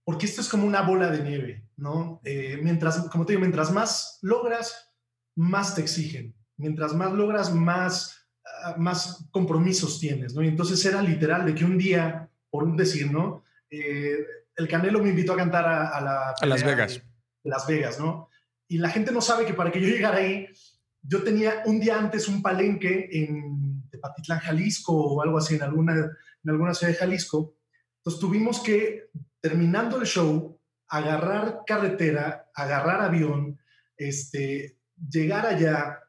[0.04, 2.20] porque esto es como una bola de nieve, ¿no?
[2.24, 4.92] Eh, mientras, como te digo, mientras más logras,
[5.34, 6.34] más te exigen.
[6.58, 10.42] Mientras más logras, más, ah, más compromisos tienes, ¿no?
[10.42, 13.44] Y entonces era literal de que un día, por un decir, ¿no?
[13.70, 14.18] Eh,
[14.56, 17.02] el Canelo me invitó a cantar a, a Las Vegas.
[17.44, 18.28] Las Vegas, ¿no?
[18.72, 20.48] y la gente no sabe que para que yo llegara ahí,
[21.02, 25.94] yo tenía un día antes un palenque en Tepatitlán, Jalisco o algo así, en alguna,
[25.94, 27.56] en alguna ciudad de Jalisco.
[27.98, 33.58] Entonces tuvimos que, terminando el show, agarrar carretera, agarrar avión,
[33.96, 34.78] este,
[35.10, 36.00] llegar allá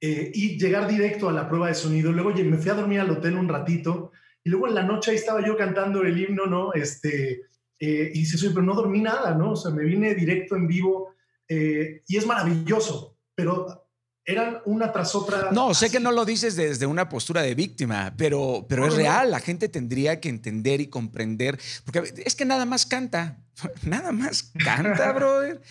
[0.00, 2.12] eh, y llegar directo a la prueba de sonido.
[2.12, 4.12] Luego me fui a dormir al hotel un ratito
[4.44, 6.72] y luego en la noche ahí estaba yo cantando el himno, ¿no?
[6.72, 7.42] Este,
[7.78, 9.52] eh, y dices, pero no dormí nada, ¿no?
[9.52, 11.14] O sea, me vine directo en vivo
[11.48, 13.85] eh, y es maravilloso, pero
[14.26, 15.50] eran una tras otra.
[15.52, 19.30] No, sé que no lo dices desde una postura de víctima, pero, pero es real.
[19.30, 23.38] La gente tendría que entender y comprender, porque es que nada más canta,
[23.82, 25.62] nada más canta, brother.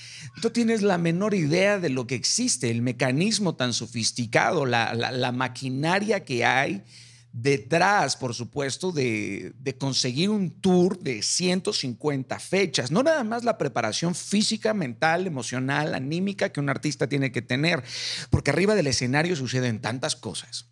[0.42, 5.32] Tú tienes la menor idea de lo que existe, el mecanismo tan sofisticado, la, la
[5.34, 6.84] maquinaria que hay
[7.36, 12.92] detrás, por supuesto, de, conseguir un tour de 150 fechas.
[12.92, 17.84] No nada más la preparación física, mental, emocional, anímica que un artista tiene que tener,
[18.30, 20.70] porque arriba del escenario suceden tantas cosas.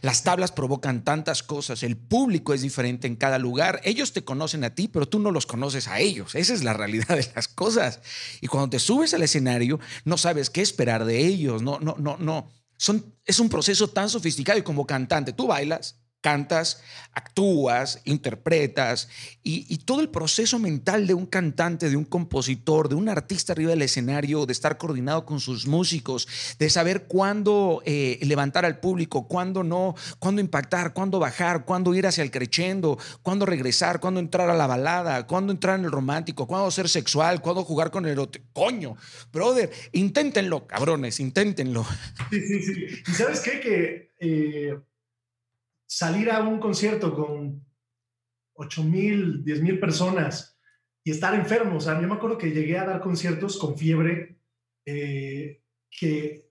[0.00, 4.64] Las tablas provocan tantas cosas, el público es diferente en cada lugar, ellos te conocen
[4.64, 7.46] a ti, pero tú no los conoces a ellos, esa es la realidad de las
[7.46, 8.00] cosas.
[8.40, 12.16] Y cuando te subes al escenario, no sabes qué esperar de ellos, no, no, no,
[12.16, 12.50] no.
[12.78, 19.08] Son, es un proceso tan sofisticado y como cantante, tú bailas, cantas, actúas, interpretas
[19.42, 23.70] y, todo el proceso mental de un cantante, de un compositor, de un artista arriba
[23.70, 26.26] del escenario, de estar coordinado con sus músicos,
[26.58, 32.06] de saber cuándo eh, levantar al público, cuándo no, cuándo impactar, cuándo bajar, cuándo ir
[32.06, 36.48] hacia el crescendo, cuándo regresar, cuándo entrar a la balada, cuándo entrar en el romántico,
[36.48, 38.18] cuándo ser sexual, cuándo jugar con el
[38.52, 38.96] coño,
[39.32, 41.86] brother, inténtenlo, cabrones, inténtenlo.
[42.30, 42.86] Sí, sí, sí.
[43.06, 43.60] ¿Y sabes qué?
[43.60, 44.76] Que eh,
[45.86, 47.64] salir a un concierto con
[48.54, 50.58] 8 mil, 10 mil personas
[51.04, 51.76] y estar enfermo.
[51.76, 54.40] O sea, yo me acuerdo que llegué a dar conciertos con fiebre,
[54.84, 56.50] eh, que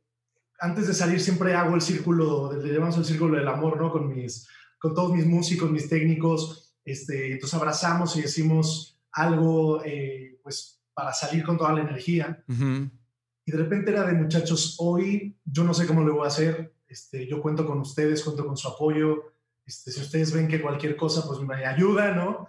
[0.60, 3.92] antes de salir siempre hago el círculo, le llamamos el círculo del amor, ¿no?
[3.92, 4.48] Con, mis,
[4.80, 11.12] con todos mis músicos, mis técnicos, este, entonces abrazamos y decimos algo, eh, pues, para
[11.12, 12.44] salir con toda la energía.
[12.48, 16.75] Y de repente era de muchachos, hoy yo no sé cómo lo voy a hacer,
[16.88, 19.34] este, yo cuento con ustedes, cuento con su apoyo.
[19.66, 22.48] Este, si ustedes ven que cualquier cosa, pues me ayuda, ¿no?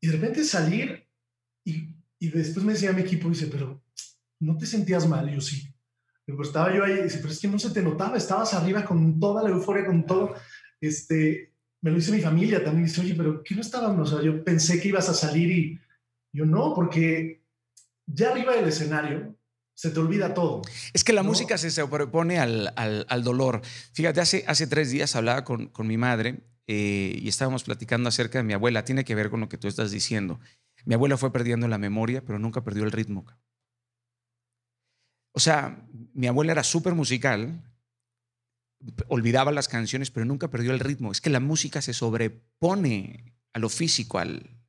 [0.00, 1.06] Y de repente salir
[1.64, 1.88] y,
[2.18, 3.82] y después me decía mi equipo, dice, pero
[4.40, 5.30] ¿no te sentías mal?
[5.30, 5.74] Yo sí.
[6.36, 9.18] Pues estaba yo ahí, dice, pero es que no se te notaba, estabas arriba con
[9.18, 10.34] toda la euforia, con todo.
[10.80, 14.12] Este, me lo dice mi familia también, dice, oye, pero ¿qué no estábamos?
[14.12, 15.80] O sea, yo pensé que ibas a salir y
[16.32, 17.42] yo no, porque
[18.06, 19.34] ya arriba del escenario,
[19.80, 20.60] se te olvida todo.
[20.92, 23.62] Es que la música se sobrepone al, al, dolor.
[23.94, 28.36] Fíjate, hace, hace tres días hablaba con, con mi madre eh, y estábamos platicando acerca
[28.36, 28.84] de mi abuela.
[28.84, 30.38] Tiene que ver con lo que tú estás diciendo.
[30.84, 33.24] Mi abuela fue perdiendo la memoria, pero nunca perdió el ritmo.
[35.32, 37.62] O sea, mi abuela era súper musical,
[39.08, 41.10] olvidaba las canciones, pero nunca perdió el ritmo.
[41.10, 44.59] Es que la música se sobrepone a lo físico, al,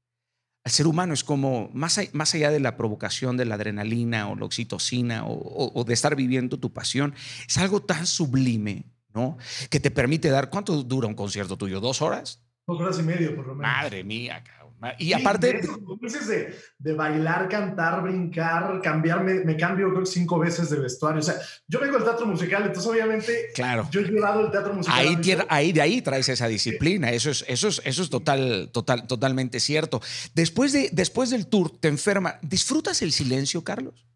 [0.64, 4.36] al ser humano es como, más, más allá de la provocación de la adrenalina o
[4.36, 7.16] la oxitocina o, de estar viviendo tu pasión,
[7.48, 9.38] es algo tan sublime, ¿no?
[9.70, 11.80] Que te permite dar, ¿cuánto dura un concierto tuyo?
[11.80, 12.44] ¿Dos horas?
[12.68, 13.72] Dos horas y medio, por lo menos.
[13.72, 14.61] Madre mía, cabrón.
[14.98, 15.62] Y aparte.
[15.62, 21.20] De, de, bailar, cantar, brincar, cambiarme, me cambio cinco veces de vestuario.
[21.20, 21.36] O sea,
[21.68, 23.50] yo vengo del teatro musical, entonces obviamente.
[23.54, 23.88] Claro.
[23.92, 25.00] Yo he llevado el teatro musical.
[25.00, 27.12] Ahí, ahí de ahí traes esa disciplina.
[27.12, 30.02] Eso es, eso es, eso es total, total, totalmente cierto.
[30.34, 32.40] Después, de, después del tour, te enferma.
[32.42, 34.08] ¿Disfrutas el silencio, Carlos?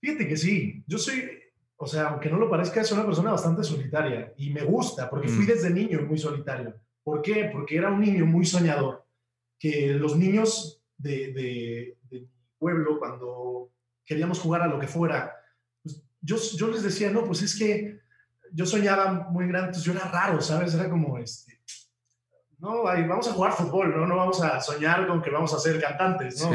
[0.00, 0.84] Fíjate que sí.
[0.86, 1.28] Yo soy.
[1.80, 5.28] O sea, aunque no lo parezca, soy una persona bastante solitaria y me gusta porque
[5.28, 5.48] fui mm.
[5.48, 6.74] desde niño muy solitario.
[7.02, 7.50] ¿Por qué?
[7.52, 9.07] Porque era un niño muy soñador
[9.58, 12.28] que los niños de, de, mi
[12.58, 13.72] pueblo, cuando
[14.04, 15.34] queríamos jugar a lo que fuera,
[15.82, 18.00] pues yo, yo les decía, no, pues es que
[18.52, 20.74] yo soñaba muy grande, entonces yo era raro, ¿sabes?
[20.74, 21.60] Era como, este,
[22.58, 24.06] no, vamos a jugar fútbol, ¿no?
[24.06, 26.52] No vamos a soñar con que vamos a ser cantantes, ¿no?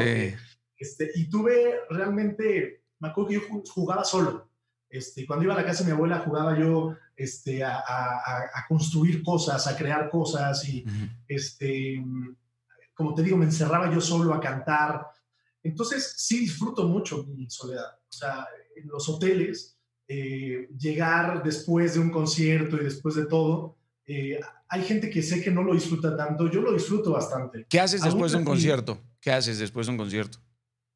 [0.76, 4.50] Este, y tuve realmente, me acuerdo que yo jugaba solo.
[4.90, 9.22] Este, cuando iba a la casa de mi abuela jugaba yo este, a, a, construir
[9.22, 10.84] cosas, a crear cosas y
[11.26, 12.04] este,
[12.94, 15.06] como te digo, me encerraba yo solo a cantar.
[15.62, 17.98] Entonces, sí disfruto mucho mi soledad.
[18.08, 23.78] O sea, en los hoteles, eh, llegar después de un concierto y después de todo,
[24.06, 24.38] eh,
[24.68, 26.50] hay gente que sé que no lo disfruta tanto.
[26.50, 27.66] Yo lo disfruto bastante.
[27.68, 29.00] ¿Qué haces después de un concierto?
[29.20, 30.38] ¿Qué haces después de un concierto?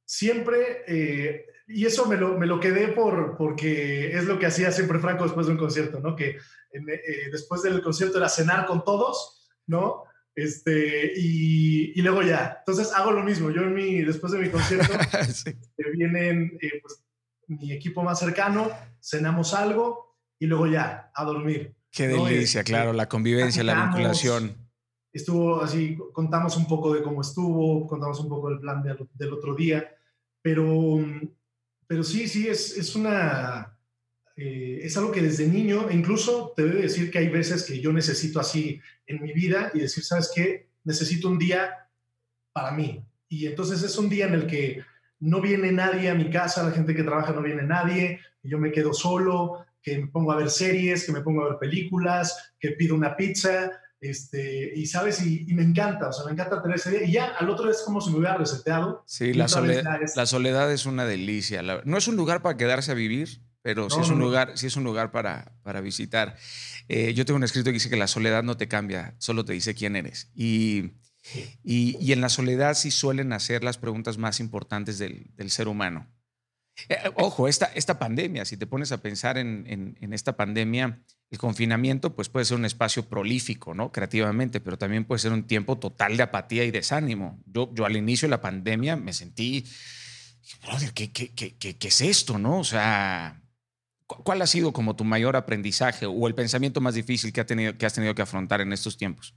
[0.05, 4.71] Siempre, eh, y eso me lo, me lo, quedé por, porque es lo que hacía
[4.73, 6.17] siempre Franco después de un concierto, ¿no?
[6.17, 6.39] Que
[7.31, 10.05] después del concierto era cenar con todos, ¿no?
[10.39, 12.59] Este, y, y, luego ya.
[12.61, 13.51] Entonces hago lo mismo.
[13.51, 14.93] Yo en mi, después de mi concierto,
[15.97, 17.03] vienen, eh, pues,
[17.49, 18.71] mi equipo más cercano,
[19.01, 21.75] cenamos algo y luego ya, a dormir.
[21.91, 24.57] Qué delicia, este, claro, la convivencia, la vinculación.
[25.13, 28.81] Estuvo así, contamos un poco de cómo estuvo, contamos un poco del plan
[29.15, 29.93] del, otro día,
[30.41, 31.01] pero,
[31.89, 33.77] pero sí, sí, es, es una...
[34.41, 37.93] Eh, es algo que desde niño, incluso te debo decir que hay veces que yo
[37.93, 40.69] necesito así en mi vida y decir, ¿sabes qué?
[40.85, 41.89] Necesito un día
[42.53, 43.05] para mí.
[43.29, 44.85] Y entonces es un día en el que
[45.19, 48.59] no viene nadie a mi casa, la gente que trabaja no viene nadie, y yo
[48.59, 52.53] me quedo solo, que me pongo a ver series, que me pongo a ver películas,
[52.61, 56.77] que pido una pizza, este, y sabes, y, me encanta, o sea, me encanta tener
[56.77, 57.03] ese día.
[57.03, 59.03] Y ya al otro día es como si me hubiera reseteado.
[59.05, 61.61] Sí, la soledad, la soledad es una delicia.
[61.63, 64.77] no es un lugar para quedarse a vivir, pero sí, es un lugar, sí es
[64.77, 66.37] un lugar para, para visitar.
[66.89, 69.53] Eh, yo tengo un escrito que dice que la soledad no te cambia, solo te
[69.53, 70.31] dice quién eres.
[70.35, 70.93] Y
[71.63, 76.07] y, en la soledad sí suelen hacer las preguntas más importantes del, ser humano.
[76.89, 82.15] Eh, ojo, esta, esta pandemia, si te pones a pensar en, esta pandemia, el confinamiento
[82.15, 83.93] pues puede ser un espacio prolífico, ¿no?
[83.93, 87.43] Creativamente, pero también puede ser un tiempo total de apatía y desánimo.
[87.45, 89.67] Yo, yo al inicio de la pandemia me sentí,
[90.63, 92.61] brother, ¿qué, qué, qué, qué es esto, no?
[92.61, 93.43] O sea,
[94.09, 97.77] ¿cuál ha sido como tu mayor aprendizaje o el pensamiento más difícil que, ha tenido,
[97.77, 99.35] que has tenido que afrontar en estos tiempos?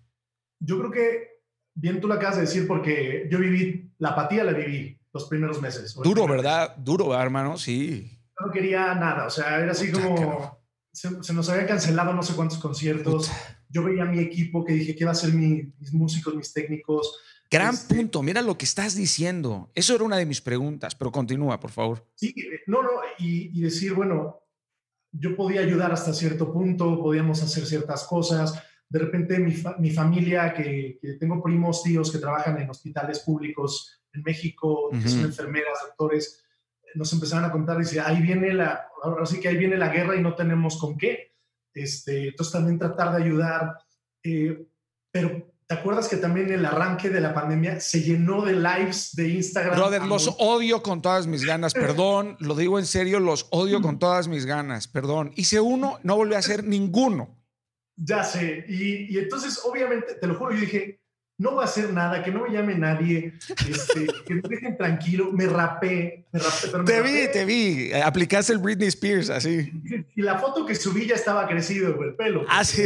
[0.59, 1.32] Yo creo que
[1.74, 5.61] bien tú lo acabas de decir porque yo viví, la apatía la viví los primeros
[5.61, 5.93] meses.
[6.01, 6.76] Duro, ¿verdad?
[6.78, 8.19] Duro, hermano, sí.
[8.39, 10.57] No quería nada, o sea, era así como,
[10.91, 13.30] se, nos habían cancelado no sé cuántos conciertos.
[13.69, 17.19] Yo veía a mi equipo que dije, ¿qué va a ser mis músicos, mis técnicos?
[17.49, 19.69] Gran este punto, mira lo que estás diciendo.
[19.76, 22.07] Eso era una de mis preguntas, pero continúa, por favor.
[22.15, 22.34] Sí,
[22.65, 24.40] no, no, y, y decir, bueno,
[25.12, 30.53] yo podía ayudar hasta cierto punto, podíamos hacer ciertas cosas, de repente mi, mi familia,
[30.53, 36.43] que, tengo primos, tíos que trabajan en hospitales públicos en México, que son enfermeras, doctores,
[36.95, 40.16] nos empezaron a contar, dice, ahí viene la, ahora sí que ahí viene la guerra
[40.16, 41.36] y no tenemos con qué.
[41.74, 43.78] Este, entonces también tratar de ayudar.
[44.24, 44.68] Eh,
[45.09, 49.30] pero ¿te acuerdas que también el arranque de la pandemia se llenó de lives de
[49.30, 49.78] Instagram?
[49.78, 53.97] Brother, los odio con todas mis ganas, perdón, lo digo en serio, los odio con
[53.97, 55.32] todas mis ganas, perdón.
[55.38, 57.41] Hice uno, no volví a hacer ninguno.
[57.95, 58.65] Ya sé.
[58.67, 61.01] Y, entonces, obviamente, te lo juro, yo dije,
[61.41, 63.33] no voy a hacer nada, que no me llame nadie,
[63.67, 65.31] este, que me dejen tranquilo.
[65.31, 66.83] Me rapé, me rapé.
[66.85, 67.93] te vi, te vi.
[67.93, 69.71] Aplicaste el Britney Spears, así.
[70.15, 72.45] Y la foto que subí ya estaba crecido el pelo.
[72.47, 72.83] Ah, sí.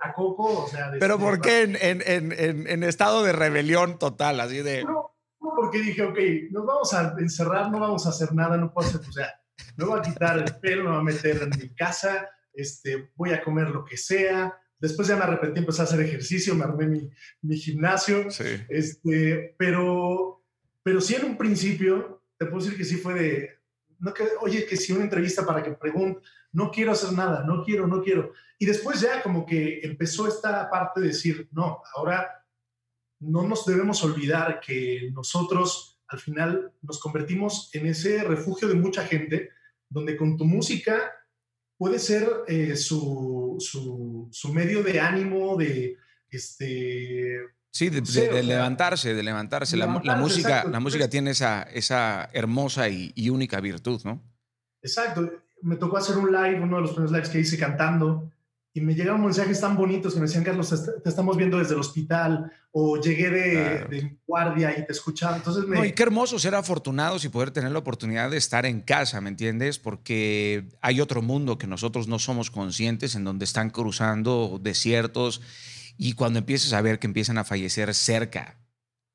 [0.00, 0.92] a Coco, o sea.
[1.00, 4.84] Pero ¿por qué en, en, en, en, estado de rebelión total, así de.
[4.84, 6.18] No, porque dije, ok,
[6.52, 9.28] nos vamos a encerrar, no vamos a hacer nada, no puedo hacer, o sea,
[9.76, 12.28] me voy a quitar el pelo, me voy a meter en mi casa
[12.58, 14.54] este, voy a comer lo que sea.
[14.80, 17.10] Después ya me arrepentí, empecé a hacer ejercicio, me armé mi,
[17.42, 18.28] mi gimnasio.
[18.68, 20.44] Este, pero,
[20.82, 23.58] pero sí en un principio, te puedo decir que sí fue de,
[23.98, 26.20] no que, oye, que si una entrevista para que pregunte,
[26.52, 28.32] no quiero hacer nada, no quiero, no quiero.
[28.58, 32.44] Y después ya como que empezó esta parte de decir, no, ahora
[33.20, 39.04] no nos debemos olvidar que nosotros al final nos convertimos en ese refugio de mucha
[39.04, 39.50] gente,
[39.88, 41.12] donde con tu música
[41.78, 43.56] puede ser eh, su,
[44.30, 45.96] su, medio de ánimo, de
[46.28, 47.38] este.
[47.70, 49.76] Sí, de, levantarse, de levantarse.
[49.76, 54.20] la, música, la música tiene esa, esa hermosa y, única virtud, ¿no?
[54.82, 55.30] Exacto.
[55.62, 58.32] Me tocó hacer un live, uno de los primeros lives que hice cantando,
[58.78, 60.72] y me llegaron mensajes tan bonitos que me decían, Carlos,
[61.02, 65.36] te estamos viendo desde el hospital, o llegué de, guardia y te escuchaba.
[65.36, 65.76] Entonces me...
[65.76, 69.20] No, y qué hermoso ser afortunados y poder tener la oportunidad de estar en casa,
[69.20, 69.80] ¿me entiendes?
[69.80, 75.40] Porque hay otro mundo que nosotros no somos conscientes, en donde están cruzando desiertos,
[75.96, 78.60] y cuando empiezas a ver que empiezan a fallecer cerca,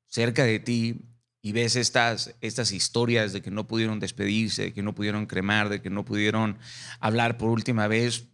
[0.08, 1.10] cerca de ti,
[1.40, 5.70] y ves estas, estas historias de que no pudieron despedirse, de que no pudieron cremar,
[5.70, 6.58] de que no pudieron
[7.00, 8.28] hablar por última vez,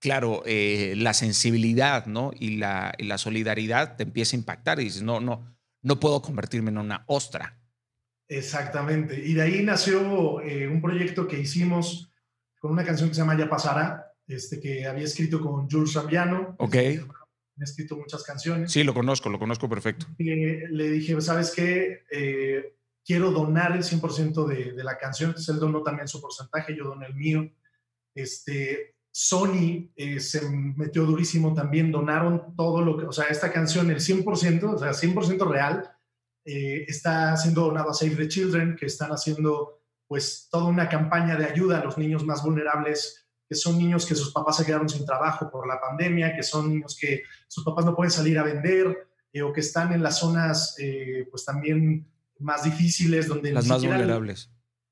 [0.00, 2.32] claro, eh, la sensibilidad ¿no?
[2.34, 6.70] y, la, la, solidaridad te empieza a impactar y dices, no, no, no puedo convertirme
[6.70, 7.60] en una ostra.
[8.28, 9.20] Exactamente.
[9.24, 12.12] Y de ahí nació eh, un proyecto que hicimos
[12.58, 16.54] con una canción que se llama Ya Pasará, este, que había escrito con Jules Rambiano.
[16.58, 16.74] Ok.
[16.74, 17.04] Este,
[17.60, 18.72] ha escrito muchas canciones.
[18.72, 20.06] Sí, lo conozco, lo conozco perfecto.
[20.18, 22.04] le dije, ¿sabes qué?
[22.10, 26.74] Eh, quiero donar el 100% de, de, la canción, entonces él donó también su porcentaje,
[26.76, 27.50] yo doné el mío.
[28.14, 33.90] Este, Sony eh, se metió durísimo también, donaron todo lo que, o sea, esta canción,
[33.90, 35.90] el 100%, o sea, 100% real,
[36.44, 41.36] eh, está siendo donado a Save the Children, que están haciendo pues toda una campaña
[41.36, 44.88] de ayuda a los niños más vulnerables, que son niños que sus papás se quedaron
[44.88, 48.44] sin trabajo por la pandemia, que son niños que sus papás no pueden salir a
[48.44, 50.76] vender, eh, o que están en las zonas
[51.30, 52.08] pues también
[52.38, 53.52] más difíciles, donde...
[53.52, 54.50] Las más vulnerables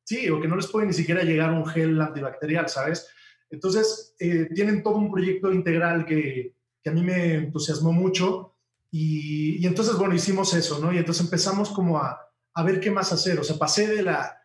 [0.08, 3.08] Sí, o que no les puede ni siquiera llegar un gel antibacterial, ¿sabes?
[3.50, 8.54] Entonces, eh, tienen todo un proyecto integral que, que, a mí me entusiasmó mucho
[8.90, 10.92] y, y, entonces, bueno, hicimos eso, ¿no?
[10.92, 12.18] Y entonces empezamos como a,
[12.54, 14.38] a ver qué más hacer, o sea, pasé de la,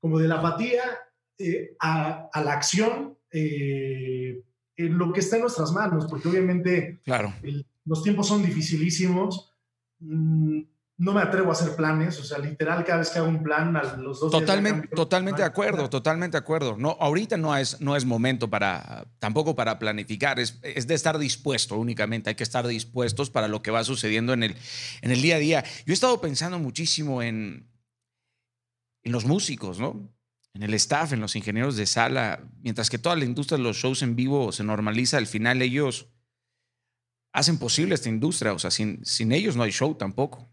[0.00, 0.82] como de la apatía
[1.38, 4.42] eh, a, a, la acción eh,
[4.76, 7.32] en lo que está en nuestras manos, porque obviamente claro.
[7.42, 9.52] el, los tiempos son dificilísimos.
[10.00, 10.62] Mm,
[11.00, 13.74] no me atrevo a hacer planes, o sea, literal, cada vez que hago un plan,
[13.74, 16.76] a los dos Totalmente, días totalmente de acuerdo, totalmente de acuerdo.
[16.76, 21.18] No, ahorita no es, no es momento para, tampoco para planificar, es, es, de estar
[21.18, 24.56] dispuesto únicamente, hay que estar dispuestos para lo que va sucediendo en el,
[25.00, 25.64] en el día a día.
[25.86, 27.66] Yo he estado pensando muchísimo en,
[29.02, 30.06] en los músicos, ¿no?
[30.52, 33.78] En el staff, en los ingenieros de sala, mientras que toda la industria de los
[33.78, 36.08] shows en vivo se normaliza, al final ellos
[37.32, 40.50] hacen posible esta industria, o sea, sin, sin ellos no hay show tampoco.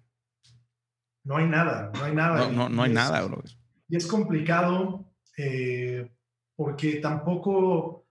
[1.28, 2.48] No hay nada, no hay nada.
[2.48, 3.44] No, no, no hay es, nada, bro.
[3.90, 6.10] Y es complicado eh,
[6.56, 8.08] porque tampoco,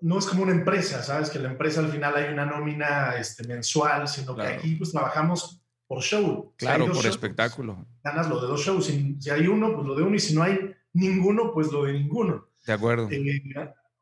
[0.00, 1.28] no es como una empresa, ¿sabes?
[1.28, 4.50] Que la empresa al final hay una nómina este, mensual, sino claro.
[4.50, 6.54] que aquí pues trabajamos por show.
[6.56, 7.86] Claro, si por shows, espectáculo.
[8.02, 8.86] Ganas lo de dos shows.
[8.86, 10.16] Si, si, hay uno, pues lo de uno.
[10.16, 12.48] Y si no hay ninguno, pues lo de ninguno.
[12.66, 13.08] De acuerdo.
[13.10, 13.42] Eh,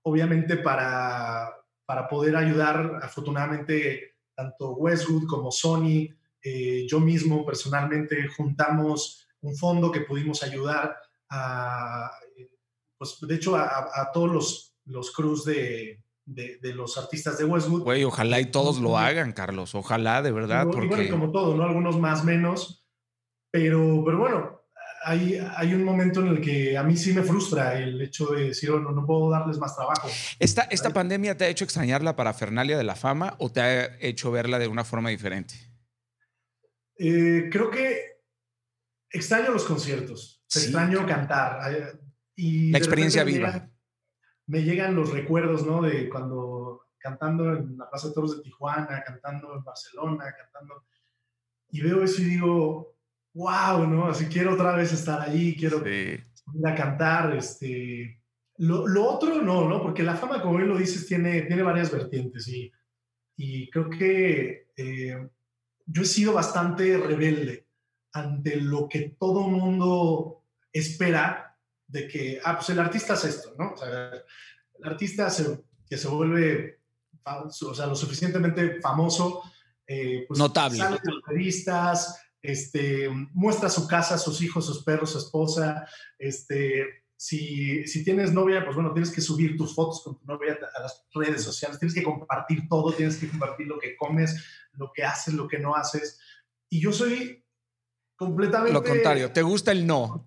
[0.03, 1.53] obviamente para,
[1.85, 9.91] para poder ayudar, afortunadamente, tanto Westwood como Sony, eh, yo mismo personalmente juntamos un fondo
[9.91, 10.97] que pudimos ayudar
[11.31, 12.11] a,
[12.99, 17.45] pues de hecho, a, a todos los, los crews de, de, de, los artistas de
[17.45, 17.83] Westwood.
[17.83, 20.67] Güey, ojalá y todos lo hagan, Carlos, ojalá, de verdad.
[20.69, 20.89] Y, porque...
[20.89, 21.65] bueno, como todo, ¿no?
[21.65, 22.87] Algunos más, menos,
[23.51, 24.61] pero, pero bueno,
[25.05, 28.49] hay, hay, un momento en el que a mí sí me frustra el hecho de
[28.49, 30.09] decir, oh, no, no puedo darles más trabajo.
[30.39, 33.97] ¿Esta, ¿Esta pandemia te ha hecho extrañar la parafernalia de la fama o te ha
[34.01, 35.72] hecho verla de una forma diferente?
[37.05, 38.21] Eh, creo que
[39.11, 40.61] extraño los conciertos, sí.
[40.61, 41.99] extraño cantar.
[42.37, 43.49] Y la experiencia viva.
[43.49, 43.73] Me llegan,
[44.47, 45.83] me llegan, los recuerdos, ¿no?
[45.83, 50.85] De cuando cantando en la Plaza de Toros de Tijuana, cantando en Barcelona, cantando.
[51.71, 52.97] Y veo eso y digo,
[53.35, 54.07] wow, ¿no?
[54.07, 55.91] Así quiero otra vez estar allí, quiero sí.
[55.91, 57.35] ir a cantar.
[57.35, 58.23] Este.
[58.59, 59.83] Lo, lo, otro no, ¿no?
[59.83, 62.71] Porque la fama, como bien lo dices, tiene, tiene varias vertientes y,
[63.37, 65.29] y creo que eh,
[65.93, 67.69] yo he sido bastante rebelde
[68.13, 73.73] ante lo que todo mundo espera de que, ah, pues el artista es esto, ¿no?
[73.73, 74.11] O sea,
[74.79, 76.81] el artista se, que se vuelve,
[77.25, 79.43] o sea, lo suficientemente famoso,
[79.87, 80.79] eh, pues notable.
[80.79, 85.87] Sale de las revistas, este, muestra su casa, sus hijos, sus perros, su esposa,
[86.19, 90.59] este, si, si, tienes novia, pues bueno, tienes que subir tus fotos con tu novia
[90.75, 94.91] a las redes sociales, tienes que compartir todo, tienes que compartir lo que comes, lo
[94.93, 96.19] que haces, lo que no haces.
[96.69, 97.47] Y yo soy
[98.17, 98.73] completamente...
[98.73, 100.27] Lo contrario, ¿te gusta el no?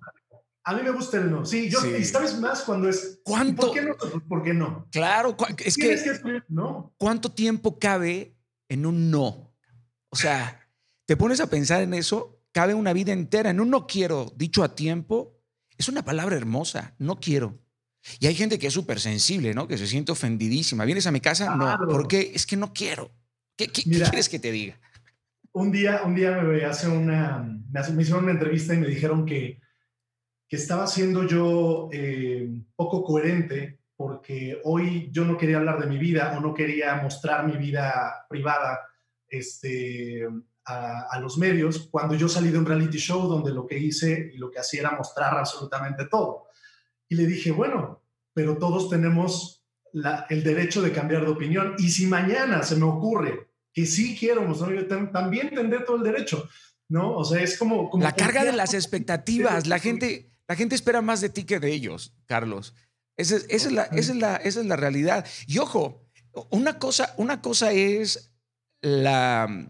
[0.64, 1.46] A mí me gusta el no.
[1.46, 1.90] Sí, yo, sí.
[2.00, 3.20] y sabes más cuando es...
[3.26, 3.68] ¿Cuánto?
[3.68, 3.96] ¿Por qué no?
[4.30, 4.88] ¿Por qué no?
[4.90, 5.36] Claro,
[5.66, 6.44] es que, que...
[6.48, 6.96] No.
[6.98, 8.38] ¿Cuánto tiempo cabe
[8.70, 9.54] en un no?
[10.08, 10.66] O sea,
[11.06, 13.50] te pones a pensar en eso, cabe una vida entera.
[13.50, 15.35] En un no quiero, dicho a tiempo,
[15.78, 17.60] es una palabra hermosa, no quiero.
[18.20, 19.68] Y hay gente que es súper sensible, ¿no?
[19.68, 20.86] Que se siente ofendidísima.
[20.86, 21.56] ¿Vienes a mi casa?
[21.56, 21.86] Claro.
[21.86, 23.12] No, porque es que no quiero.
[23.56, 24.80] ¿Qué, qué, Mira, ¿qué quieres que te diga?
[25.52, 29.62] Un día, un día me, hace una, me hicieron una entrevista y me dijeron que,
[30.48, 35.98] que estaba siendo yo eh, poco coherente porque hoy yo no quería hablar de mi
[35.98, 38.82] vida o no quería mostrar mi vida privada
[39.30, 40.28] este,
[40.66, 44.32] a, a, los medios cuando yo salí de un reality show donde lo que hice
[44.34, 46.48] y lo que hacía era mostrar absolutamente todo.
[47.08, 48.02] Y le dije, bueno,
[48.34, 51.76] pero todos tenemos la, el derecho de cambiar de opinión.
[51.78, 56.04] Y si mañana se me ocurre que sí quiero mostrar, yo también tendré todo el
[56.04, 56.50] derecho,
[56.90, 57.16] ¿no?
[57.16, 57.90] O sea, es como...
[57.90, 59.68] como la carga de las expectativas.
[59.68, 62.74] La gente, la gente espera más de ti que de ellos, Carlos.
[63.18, 65.26] Esa es, esa es, la, esa es, la, esa es la realidad.
[65.48, 66.06] Y ojo,
[66.50, 68.34] una cosa, una cosa es
[68.82, 69.70] la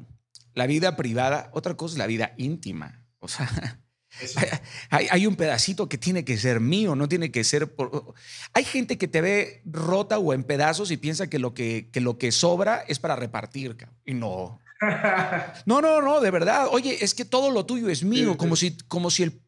[0.55, 3.05] la vida privada, otra cosa es la vida íntima.
[3.19, 3.79] O sea,
[4.89, 7.75] hay, hay, un pedacito que tiene que ser mío, no tiene que ser...
[7.75, 8.13] Por...
[8.53, 11.99] Hay gente que te ve rota o en pedazos y piensa que lo que, que,
[11.99, 13.75] lo que sobra es para repartir.
[14.05, 14.59] Y no.
[15.65, 16.67] No, no, no, de verdad.
[16.71, 18.55] Oye, es que todo lo tuyo es mío, sí, como.
[18.55, 19.41] Si, como si el...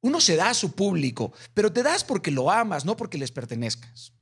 [0.00, 3.32] Uno se da a su público, pero te das porque lo amas, no porque les
[3.32, 4.14] pertenezcas.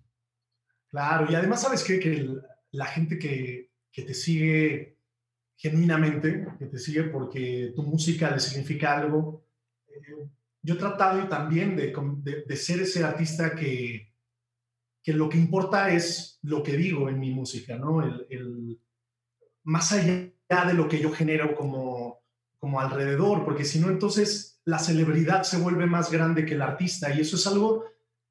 [0.89, 2.01] Claro, y además sabes qué?
[2.01, 2.31] que
[2.71, 4.96] la gente que, que te sigue
[5.57, 9.45] genuinamente, que te sigue porque tu música le significa algo.
[9.89, 10.29] Eh,
[10.63, 14.13] yo he tratado también de, de, de, ser ese artista que,
[15.03, 18.03] que lo que importa es lo que digo en mi música, ¿no?
[18.03, 18.81] El, el,
[19.63, 22.21] más allá de lo que yo genero como,
[22.59, 27.15] como alrededor, porque si no, entonces la celebridad se vuelve más grande que el artista
[27.15, 27.85] y eso es algo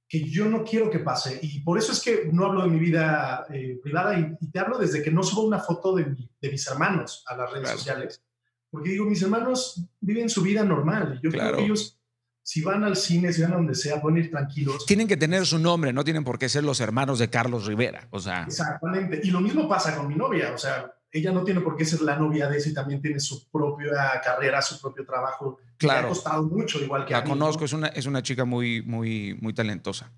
[0.07, 1.39] que yo no quiero que pase.
[1.41, 4.77] Y por eso es que no hablo de mi vida eh, privada y, te hablo
[4.77, 8.23] desde que no subo una foto de, mis hermanos a las redes sociales.
[8.69, 11.19] Porque digo, mis hermanos viven su vida normal.
[11.23, 11.99] Yo creo que ellos,
[12.43, 14.85] si van al cine, si van a donde sea, pueden ir tranquilos.
[14.85, 18.07] Tienen que tener su nombre, no tienen por qué ser los hermanos de Carlos Rivera.
[18.11, 18.43] O sea.
[18.43, 19.21] Exactamente.
[19.23, 20.53] Y lo mismo pasa con mi novia.
[20.53, 23.21] O sea, ella no tiene por qué ser la novia de ese y también tiene
[23.21, 25.59] su propia carrera, su propio trabajo.
[25.77, 26.07] Claro.
[26.07, 29.53] ha costado mucho, igual que La conozco, es, una, es una chica muy, muy, muy
[29.53, 30.11] talentosa.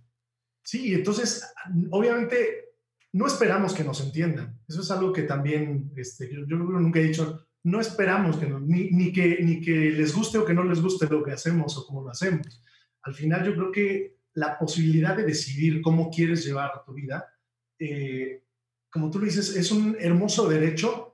[0.64, 1.54] Sí, entonces,
[1.92, 2.74] obviamente,
[3.14, 4.60] no esperamos que nos entiendan.
[4.68, 8.90] Eso es algo que también, este, yo, yo nunca he dicho, no esperamos que ni,
[8.90, 11.86] ni, que, ni que les guste o que no les guste lo que hacemos o
[11.86, 12.64] cómo lo hacemos.
[13.04, 17.28] Al final, yo creo que la posibilidad de decidir cómo quieres llevar tu vida
[17.80, 18.47] eh,
[18.92, 21.08] como tú lo dices, es un hermoso derecho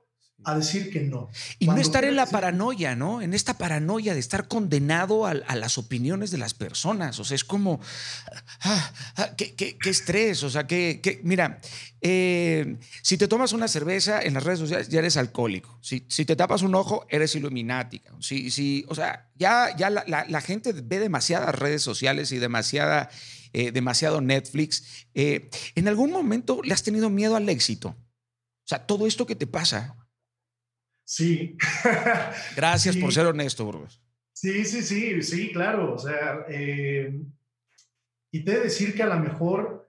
[0.44, 1.30] a decir que no.
[1.58, 3.22] Y no estar en la paranoia, ¿no?
[3.22, 7.18] En esta paranoia de estar condenado a, las opiniones de las personas.
[7.18, 7.80] O sea, es como,
[8.60, 10.42] ah, ah, qué, estrés.
[10.42, 11.60] O sea, que, mira,
[12.00, 15.78] eh, si te tomas una cerveza en las redes sociales, ya eres alcohólico.
[15.80, 18.12] Si, si te tapas un ojo, eres iluminática.
[18.20, 23.08] Si, si, o sea, ya, ya la, la gente ve demasiadas redes sociales y demasiada
[23.54, 25.06] eh, demasiado Netflix.
[25.14, 27.90] Eh, ¿En algún momento le has tenido miedo al éxito?
[27.90, 29.96] O sea, todo esto que te pasa.
[31.04, 31.56] Sí.
[32.56, 34.02] Gracias por ser honesto, Burgos.
[34.32, 35.94] Sí, sí, sí, sí, claro.
[35.94, 37.16] O sea, eh,
[38.32, 39.88] y te he de decir que a lo mejor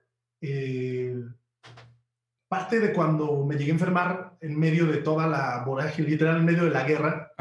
[2.48, 6.46] parte de cuando me llegué a enfermar en medio de toda la vorágine, literal, en
[6.46, 7.34] medio de la guerra,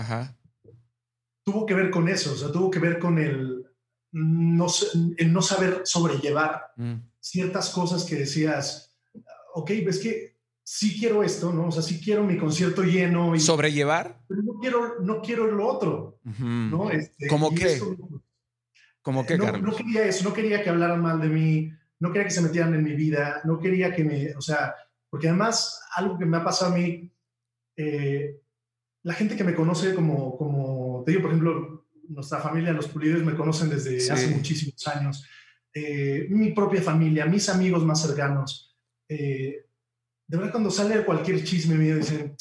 [1.45, 2.33] tuvo que ver con eso.
[2.33, 3.54] O sea, tuvo que ver con el
[4.15, 4.67] no,
[5.19, 6.95] el no saber sobrellevar mm.
[7.19, 8.95] ciertas cosas que decías,
[9.55, 11.67] ok, ves que sí quiero esto, ¿no?
[11.67, 13.35] O sea, sí quiero mi concierto lleno.
[13.35, 14.21] Y, ¿Sobrellevar?
[14.29, 16.91] Pero no quiero, no quiero lo otro, ¿no?
[16.91, 17.81] Este, ¿Cómo qué?
[19.03, 22.27] ¿Cómo qué, no, no, quería eso, no quería que hablaran mal de mí, no quería
[22.27, 24.75] que se metieran en mi vida, no quería que me, o sea,
[25.11, 27.11] porque además algo que me ha pasado a mí,
[27.77, 28.41] eh,
[29.03, 33.23] la gente que me conoce como, como, te digo, por ejemplo, nuestra familia, los pulidos
[33.23, 35.27] me conocen desde hace muchísimos años.
[35.73, 38.77] Eh, mi propia familia, mis amigos más cercanos.
[39.09, 39.67] Eh,
[40.27, 42.37] de verdad, cuando sale cualquier chisme mío, dicen,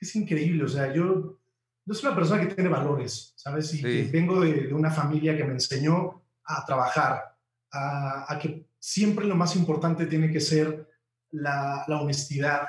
[0.00, 1.38] es increíble, o sea, yo,
[1.84, 3.74] yo soy una persona que tiene valores, ¿sabes?
[3.74, 7.36] Y que vengo de, una familia que me enseñó a trabajar,
[7.72, 10.88] a, que siempre lo más importante tiene que ser
[11.30, 12.68] la, la honestidad.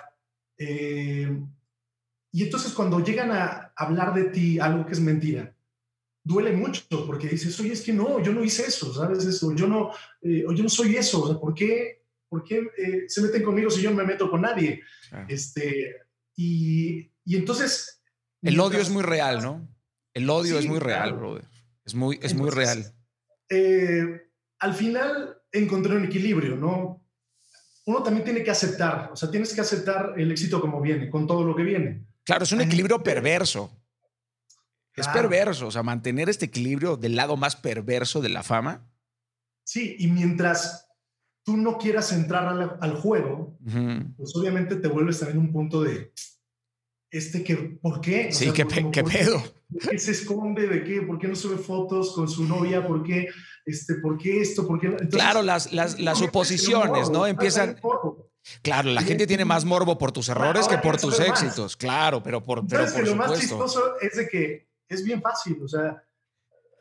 [0.57, 1.41] Eh,
[2.31, 5.55] y entonces cuando llegan a hablar de ti algo que es mentira,
[6.29, 9.25] duele mucho porque dices, oye, es que no, yo no hice eso, ¿sabes?
[9.25, 9.91] Eso, yo no,
[10.21, 13.71] eh, yo no soy eso, o sea, ¿por qué, por qué eh, se meten conmigo
[13.71, 14.79] si yo no me meto con nadie?
[15.27, 15.95] Este,
[16.35, 18.03] y, y, entonces...
[18.43, 19.67] El odio es muy real, ¿no?
[20.13, 21.45] El odio es muy real, brother.
[21.83, 22.93] Es muy, es muy real.
[23.49, 24.21] Eh,
[24.59, 27.03] al final encontré un equilibrio, ¿no?
[27.87, 31.25] Uno también tiene que aceptar, o sea, tienes que aceptar el éxito como viene, con
[31.25, 32.05] todo lo que viene.
[32.23, 33.78] Claro, es un equilibrio perverso.
[34.99, 38.87] Es perverso, o sea, mantener este equilibrio del lado más perverso de la fama.
[39.63, 40.87] Sí, y mientras
[41.43, 43.57] tú no quieras entrar al, juego,
[44.17, 46.11] pues obviamente te vuelves también un punto de,
[47.11, 48.31] este que, ¿por qué?
[48.31, 49.41] sí, ¿qué, ¿qué pedo?
[49.71, 50.67] ¿Por qué se esconde?
[50.67, 51.01] ¿De qué?
[51.01, 52.87] ¿Por qué no sube fotos con su novia?
[52.87, 53.27] ¿Por qué,
[53.65, 54.67] este, ¿por qué esto?
[54.67, 54.95] ¿Por qué?
[55.09, 57.25] claro, las, las, las suposiciones, ¿no?
[57.25, 57.79] Empiezan...
[58.61, 62.43] Claro, la gente tiene más morbo por tus errores que por tus éxitos, claro, pero
[62.43, 66.03] por, pero por lo más chistoso es de que es bien fácil, o sea,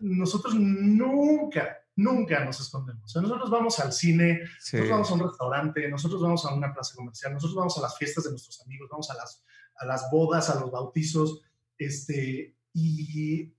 [0.01, 3.05] nosotros nunca, nunca nos escondemos.
[3.05, 4.41] O sea, nosotros vamos al cine,
[4.73, 7.97] nosotros vamos a un restaurante, nosotros vamos a una plaza comercial, nosotros vamos a las
[7.99, 9.45] fiestas de nuestros amigos, vamos a las,
[9.77, 11.43] a las bodas, a los bautizos,
[11.77, 13.53] este, y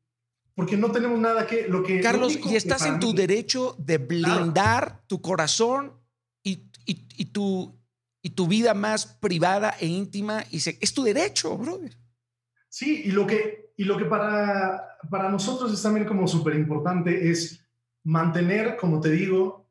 [0.56, 5.04] porque no tenemos nada que lo que Carlos y estás en tu derecho de blindar
[5.08, 5.94] tu corazón
[6.44, 7.80] y, y, y, tu
[8.22, 11.96] y tu vida más privada e íntima y es tu derecho brother.
[12.68, 17.32] Sí y lo que y lo que para, para nosotros es también como súper importante
[17.32, 17.66] es
[18.04, 19.70] mantener, como te digo,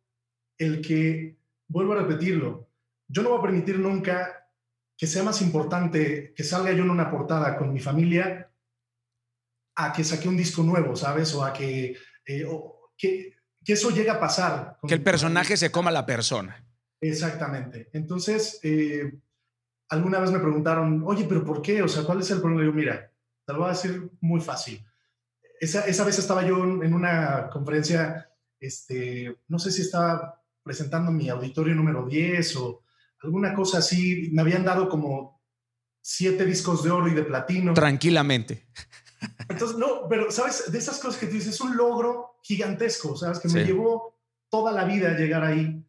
[0.57, 1.37] el que,
[1.67, 2.71] vuelvo a repetirlo,
[3.07, 4.49] yo no voy a permitir nunca
[4.97, 8.51] que sea más importante que salga yo en una portada con mi familia
[9.77, 11.35] a que saque un disco nuevo, ¿sabes?
[11.35, 11.95] O a que,
[12.25, 12.47] eh,
[12.97, 14.79] que, que, eso llegue a pasar.
[14.89, 16.65] Que el personaje se coma a la persona.
[16.99, 17.91] Exactamente.
[17.93, 19.19] Entonces, eh,
[19.91, 21.83] alguna vez me preguntaron, oye, pero ¿por qué?
[21.83, 22.65] O sea, ¿cuál es el problema?
[22.65, 23.08] yo, mira,
[23.49, 24.85] te lo voy a decir muy fácil.
[25.59, 28.31] Esa, esa vez estaba yo en una conferencia,
[28.61, 32.83] este, no sé si estaba presentando mi auditorio número 10 o
[33.23, 34.29] alguna cosa así.
[34.35, 35.41] Me habían dado como
[36.03, 37.73] siete discos de oro y de platino.
[37.73, 38.69] Tranquilamente.
[39.49, 40.71] Entonces, no, pero, ¿sabes?
[40.71, 43.39] De esas cosas que tú dices, es un logro gigantesco, ¿sabes?
[43.39, 44.21] Que me llevó
[44.51, 45.83] toda la vida llegar ahí.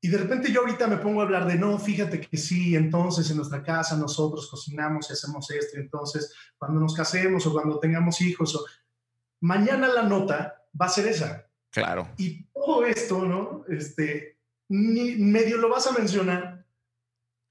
[0.00, 3.28] Y de repente yo ahorita me pongo a hablar de, no, fíjate que sí, entonces
[3.30, 8.20] en nuestra casa nosotros cocinamos y hacemos esto, entonces cuando nos casemos o cuando tengamos
[8.20, 8.64] hijos, o...
[9.40, 11.48] mañana la nota va a ser esa.
[11.70, 12.08] Claro.
[12.16, 13.64] Y todo esto, ¿no?
[13.68, 14.38] Este,
[14.68, 16.64] ni medio lo vas a mencionar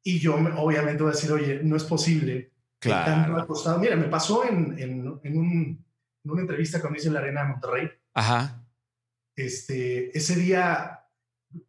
[0.03, 2.53] y yo obviamente voy a decir, oye, no es posible.
[2.79, 3.45] Claro.
[3.79, 5.85] Mira, me pasó en, en, en, un,
[6.23, 7.89] en una entrevista cuando hice en la Arena de Monterrey.
[8.13, 8.63] Ajá.
[9.35, 10.96] Este, ese día,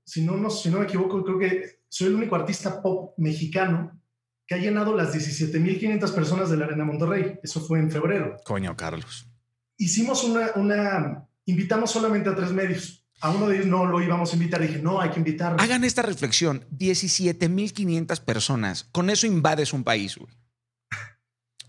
[0.04, 3.98] si no, no, si no me equivoco, creo que soy el único artista pop mexicano
[4.46, 7.38] que ha llenado las 17.500 personas de la Arena Monterrey.
[7.42, 8.36] Eso fue en febrero.
[8.44, 9.28] Coño, Carlos.
[9.76, 13.04] Hicimos una, una, invitamos solamente a tres medios.
[13.20, 14.62] A uno de ellos no lo íbamos a invitar.
[14.62, 15.56] Dije, no, hay que invitar.
[15.60, 16.64] Hagan esta reflexión.
[16.70, 18.84] 17.500 personas.
[18.84, 20.32] Con eso invades un país, güey.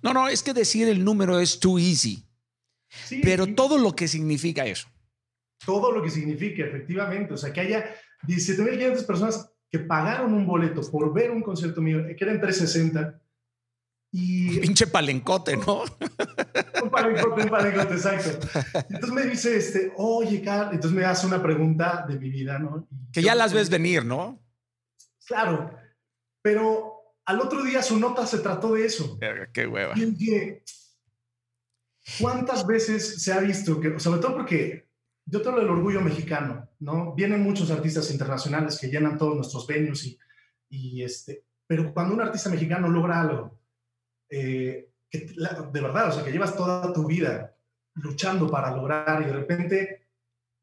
[0.01, 2.25] No, no, es que decir el número es too easy.
[3.21, 4.87] pero todo lo que significa eso.
[5.65, 7.33] Todo lo que significa, efectivamente.
[7.33, 7.85] O sea, que haya
[8.27, 13.21] 17.500 personas que pagaron un boleto por ver un concierto mío, que era en 360.
[14.11, 15.83] Y, Pinche palencote, ¿no?
[16.83, 18.47] un palencote, un palencote, exacto.
[18.89, 22.87] Entonces me dice, este, oye, Carl, entonces me hace una pregunta de mi vida, ¿no?
[23.13, 24.41] que ya las ves venir, ¿no?
[25.27, 25.77] Claro,
[26.41, 29.19] pero al otro día su nota se trató de eso.
[29.53, 29.93] Qué hueva.
[29.95, 30.63] Y
[32.19, 34.88] ¿cuántas veces se ha visto que, sobre todo porque
[35.29, 37.13] yo tengo el orgullo mexicano, ¿no?
[37.13, 40.19] Vienen muchos artistas internacionales que llenan todos nuestros venues y,
[40.69, 43.59] y este, pero cuando un artista mexicano logra algo,
[44.29, 47.55] eh, que, de verdad, o sea, que llevas toda tu vida
[47.95, 50.07] luchando para lograr y de repente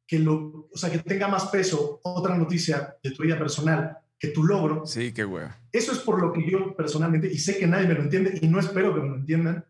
[0.07, 4.29] que lo, o sea, que tenga más peso otra noticia de tu vida personal que
[4.29, 4.87] tu logro.
[4.87, 5.59] Sí, qué hueva.
[5.73, 8.49] Eso es por lo que yo personalmente, y sé que nadie me lo entiende y
[8.49, 9.65] no espero que me lo entiendan,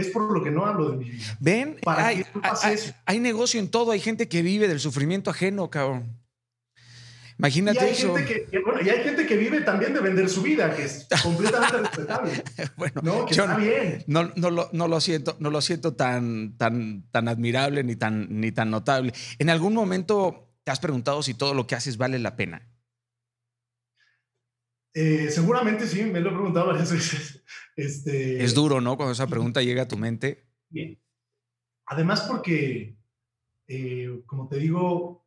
[0.00, 1.36] es por lo que no hablo de mi vida.
[1.40, 2.24] Ven, hay,
[3.06, 6.20] hay, negocio en todo, hay gente que vive del sufrimiento ajeno, cabrón.
[7.38, 8.14] Imagínate y hay eso.
[8.14, 11.08] Gente que, bueno, y hay gente que vive también de vender su vida, que es
[11.22, 12.44] completamente respetable.
[12.76, 14.04] bueno, no, que está bien.
[14.06, 18.26] No, no, lo, no, lo, siento, no lo siento tan, tan, tan admirable ni tan,
[18.28, 19.14] ni tan notable.
[19.38, 22.68] ¿En algún momento te has preguntado si todo lo que haces vale la pena?
[24.92, 27.42] Eh, seguramente sí, me lo he preguntado varias veces.
[27.80, 28.96] Este, es duro, ¿no?
[28.96, 30.46] Cuando esa pregunta llega a tu mente.
[30.68, 30.98] Bien.
[31.86, 32.96] Además porque,
[33.66, 35.26] eh, como te digo,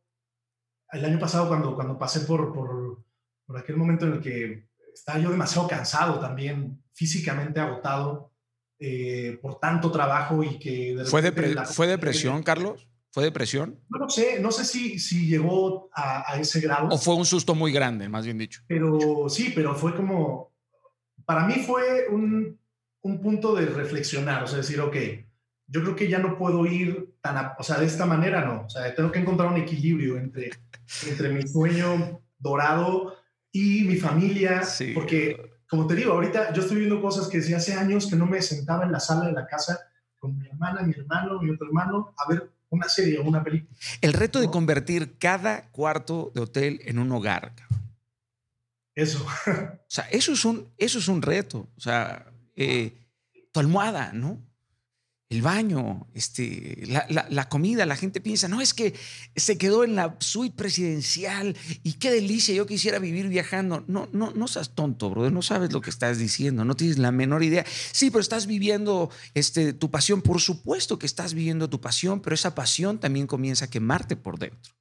[0.92, 3.04] el año pasado cuando, cuando pasé por, por,
[3.46, 8.32] por, aquel momento en el que estaba yo demasiado cansado también, físicamente agotado
[8.78, 10.96] eh, por tanto trabajo y que...
[11.06, 11.22] ¿Fue,
[11.66, 12.88] ¿Fue depresión, Carlos?
[13.10, 13.78] ¿Fue depresión?
[13.90, 16.88] No lo sé, no sé si, si llegó a, ese grado.
[16.88, 18.62] O fue un susto muy grande, más bien dicho.
[18.66, 20.53] Pero sí, pero fue como,
[21.24, 22.58] para mí fue un,
[23.02, 24.96] un punto de reflexionar, o sea, decir, ok,
[25.66, 28.70] yo creo que ya no puedo ir tan, o sea, de esta manera no, o
[28.70, 30.50] sea, tengo que encontrar un equilibrio entre,
[31.08, 33.16] entre mi sueño dorado
[33.50, 34.62] y mi familia,
[34.94, 38.26] porque, como te digo, ahorita yo estoy viendo cosas que desde hace años que no
[38.26, 39.78] me sentaba en la sala de la casa
[40.18, 43.76] con mi hermana, mi hermano, mi otro hermano, a ver una serie o una película.
[44.00, 47.52] El reto de convertir cada cuarto de hotel en un hogar.
[48.94, 49.24] Eso.
[49.26, 51.68] O sea, eso es un, eso es un reto.
[51.76, 52.96] O sea, eh,
[53.52, 54.42] tu almohada, ¿no?
[55.34, 58.94] el baño, este, la, comida, la gente piensa, no, es que
[59.34, 63.84] se quedó en la suite presidencial y qué delicia, yo quisiera vivir viajando.
[63.88, 67.10] No, no, no seas tonto, brother, no sabes lo que estás diciendo, no tienes la
[67.10, 67.64] menor idea.
[67.66, 72.34] Sí, pero estás viviendo este, tu pasión, por supuesto que estás viviendo tu pasión, pero
[72.34, 74.74] esa pasión también comienza a quemarte por dentro.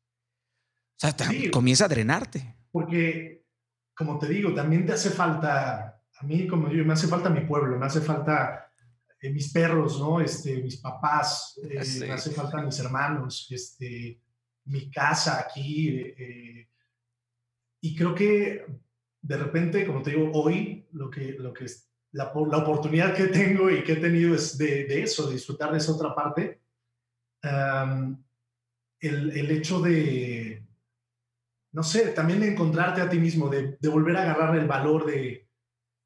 [0.97, 1.15] O sea,
[1.51, 2.55] comienza a drenarte.
[2.71, 3.42] Porque,
[3.95, 7.41] como te digo, también te hace falta, a mí como yo, me hace falta mi
[7.41, 8.69] pueblo, me hace falta
[9.21, 10.19] eh, mis perros, ¿no?
[10.19, 14.19] Este, mis papás, eh, me hace falta mis hermanos, este,
[14.65, 15.89] mi casa aquí.
[15.97, 16.67] Eh,
[17.81, 18.65] y creo que
[19.21, 23.27] de repente, como te digo, hoy lo que, lo que es la, la oportunidad que
[23.27, 26.61] tengo y que he tenido es de, de eso, de disfrutar de esa otra parte.
[28.99, 30.62] el, el, hecho de,
[31.73, 35.05] no sé, también de encontrarte a ti mismo, de, de volver a agarrar el valor
[35.05, 35.49] de,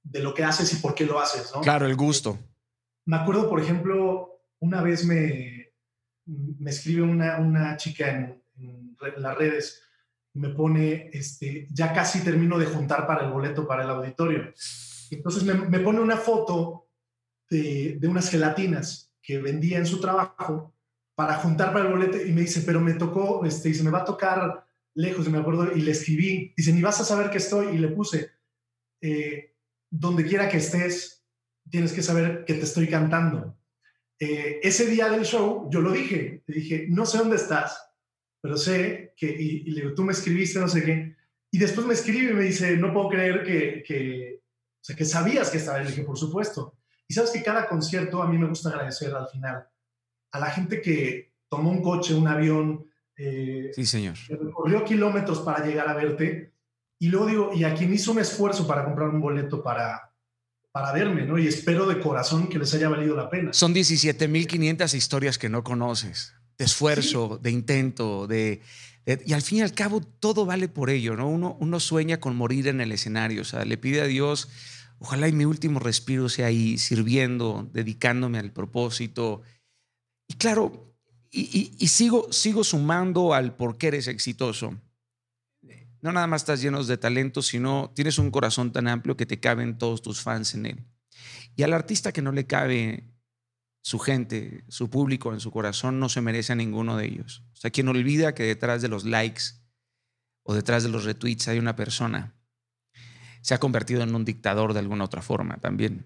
[0.01, 1.61] de, lo que haces y por qué lo haces, ¿no?
[1.61, 2.39] Claro, el gusto.
[3.05, 5.73] Me acuerdo, por ejemplo, una vez me,
[6.25, 8.41] me escribe una, una chica en,
[9.17, 9.83] las redes
[10.33, 14.53] y me pone, este, ya casi termino de juntar para el boleto para el auditorio.
[15.11, 16.87] Entonces me, me pone una foto
[17.49, 20.73] de, de, unas gelatinas que vendía en su trabajo
[21.13, 23.99] para juntar para el boleto y me dice, pero me tocó, este, se me va
[23.99, 24.66] a tocar
[24.97, 27.89] lejos, me acuerdo, y le escribí, dice, ni vas a saber que estoy, y le
[27.89, 28.31] puse,
[29.01, 29.55] eh,
[29.89, 31.23] donde quiera que estés,
[31.69, 33.55] tienes que saber que te estoy cantando.
[34.19, 37.79] eh, ese día del show yo lo dije, le dije, no sé dónde estás,
[38.41, 41.15] pero sé que, y, digo, tú me escribiste, no sé qué,
[41.51, 44.41] y después me escribe y me dice, no puedo creer que, que,
[44.81, 46.75] o sea, que sabías que estaba, le dije, por supuesto.
[47.07, 49.67] Y sabes que cada concierto a mí me gusta agradecer al final
[50.31, 52.85] a la gente que tomó un coche, un avión,
[53.17, 54.15] eh, sí, señor.
[54.27, 56.53] que recorrió kilómetros para llegar a verte,
[56.99, 60.13] y luego digo, y a quien hizo un esfuerzo para comprar un boleto para,
[60.71, 61.37] para verme, ¿no?
[61.37, 63.53] Y espero de corazón que les haya valido la pena.
[63.53, 68.61] Son 17.500 historias que no conoces, de esfuerzo, de intento, de,
[69.25, 71.27] Y al fin y al cabo todo vale por ello, ¿no?
[71.27, 74.49] Uno, uno sueña con morir en el escenario, o sea, le pide a Dios,
[74.99, 79.41] ojalá y mi último respiro sea ahí, sirviendo, dedicándome al propósito.
[80.27, 80.86] Y claro,
[81.31, 84.77] y, sigo, sigo sumando al por qué eres exitoso
[86.01, 89.39] no nada más estás lleno de talento, sino tienes un corazón tan amplio que te
[89.39, 90.85] caben todos tus fans en él.
[91.55, 93.13] Y al artista que no le cabe
[93.81, 97.43] su gente, su público en su corazón, no se merece a ninguno de ellos.
[97.53, 99.43] O sea, quien olvida que detrás de los likes
[100.43, 102.35] o detrás de los retweets hay una persona,
[103.41, 106.05] se ha convertido en un dictador de alguna otra forma también.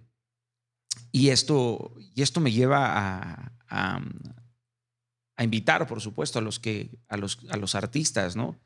[1.12, 4.02] Y esto, y esto me lleva a,
[5.44, 8.60] invitar, por supuesto, a los, que, a los, a los artistas, ¿no?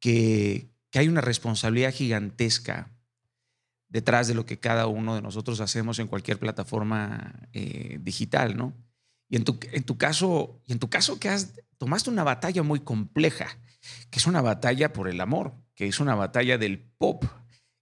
[0.00, 2.90] que, hay una responsabilidad gigantesca
[3.88, 8.74] detrás de lo que cada uno de nosotros hacemos en cualquier plataforma eh, digital, ¿no?
[9.28, 12.62] Y en tu, en tu caso, y en tu caso que has, tomaste una batalla
[12.62, 13.46] muy compleja,
[14.10, 17.24] que es una batalla por el amor, que es una batalla del pop,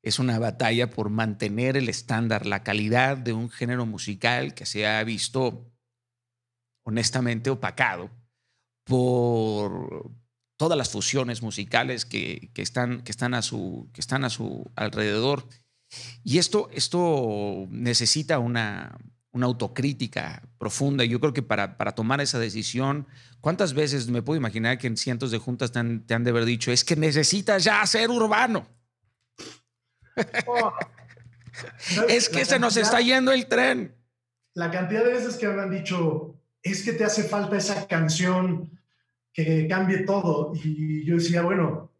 [0.02, 4.86] es una batalla por mantener el estándar, la calidad de un género musical que se
[4.86, 5.72] ha visto
[6.86, 8.10] honestamente opacado
[8.84, 10.10] por,
[10.56, 15.46] todas las fusiones musicales que, están, que, están, a su, que están a su alrededor.
[16.24, 18.98] Y esto, esto necesita una,
[19.32, 21.04] una autocrítica profunda.
[21.04, 23.06] Yo creo que para, para tomar esa decisión,
[23.40, 26.72] ¿cuántas veces me puedo imaginar que en cientos de juntas te han, de haber dicho,
[26.72, 28.66] es que necesitas ya ser urbano?
[30.46, 30.72] Oh.
[32.08, 33.94] es que se nos está yendo el tren.
[34.54, 38.70] La cantidad de veces que me han dicho, es que te hace falta esa canción
[39.32, 40.52] que cambie todo.
[40.54, 41.92] Y yo decía, bueno,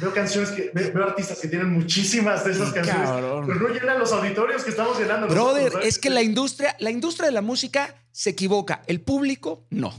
[0.00, 3.08] veo canciones que, veo artistas que tienen muchísimas de esas canciones,
[3.46, 5.28] pero no llenan los auditorios que estamos llenando.
[5.28, 9.92] Brother, es que la industria, la industria de la música se equivoca, el público no.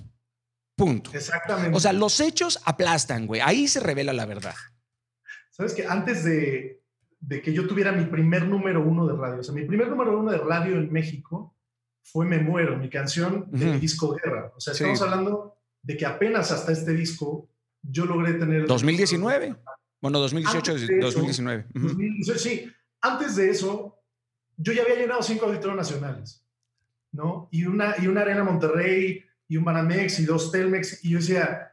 [0.75, 1.11] Punto.
[1.13, 1.77] Exactamente.
[1.77, 3.41] O sea, los hechos aplastan, güey.
[3.41, 4.55] Ahí se revela la verdad.
[5.51, 6.81] Sabes que antes de,
[7.19, 10.19] de, que yo tuviera mi primer número uno de radio, o sea, mi primer número
[10.19, 11.55] uno de radio en México
[12.03, 14.51] fue Me Muero, mi canción del disco Guerra.
[14.55, 17.49] O sea, estamos hablando de que apenas hasta este disco
[17.81, 18.67] yo logré tener...
[18.67, 19.55] 2019.
[20.01, 21.65] Bueno, 2018, 2019.
[22.37, 22.69] Sí,
[23.01, 23.99] antes de eso,
[24.57, 26.45] yo ya había llenado cinco auditorios nacionales,
[27.13, 27.47] ¿no?
[27.51, 31.71] Y una, y una Arena Monterrey, y un Banamex, y dos Telmex, y yo decía,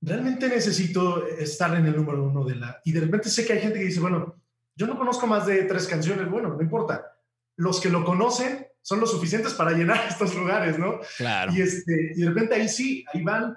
[0.00, 2.80] realmente necesito estar en el número uno de la...
[2.84, 4.36] Y de repente sé que hay gente que dice, bueno,
[4.74, 7.12] yo no conozco más de tres canciones, bueno, no importa.
[7.56, 11.00] Los que lo conocen son lo suficientes para llenar estos lugares, ¿no?
[11.16, 11.52] Claro.
[11.52, 13.56] Y, este, y de repente ahí sí, ahí van,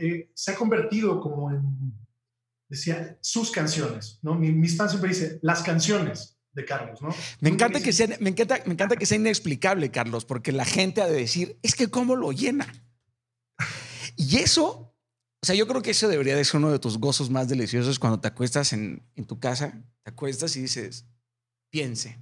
[0.00, 1.62] eh, se ha convertido como en,
[2.68, 4.34] decía, sus canciones, ¿no?
[4.34, 7.10] mis fans siempre dicen, las canciones de Carlos, ¿no?
[7.40, 11.02] Me encanta, que sea, me, encanta, me encanta que sea inexplicable, Carlos, porque la gente
[11.02, 12.66] ha de decir, es que cómo lo llena.
[14.16, 14.94] Y eso,
[15.42, 17.98] o sea, yo creo que eso debería de ser uno de tus gozos más deliciosos
[17.98, 21.06] cuando te acuestas en, en tu casa, te acuestas y dices,
[21.70, 22.18] piense,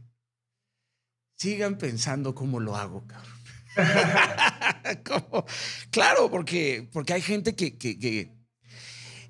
[1.37, 3.35] sigan pensando cómo lo hago, cabrón.
[5.91, 8.33] Claro, porque, porque hay gente que, que,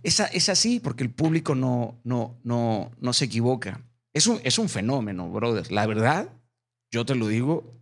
[0.03, 3.83] es, es, así, porque el público no, no, no, no se equivoca.
[4.13, 5.71] Es un, es un fenómeno, brother.
[5.73, 6.29] La verdad,
[6.91, 7.81] yo te lo digo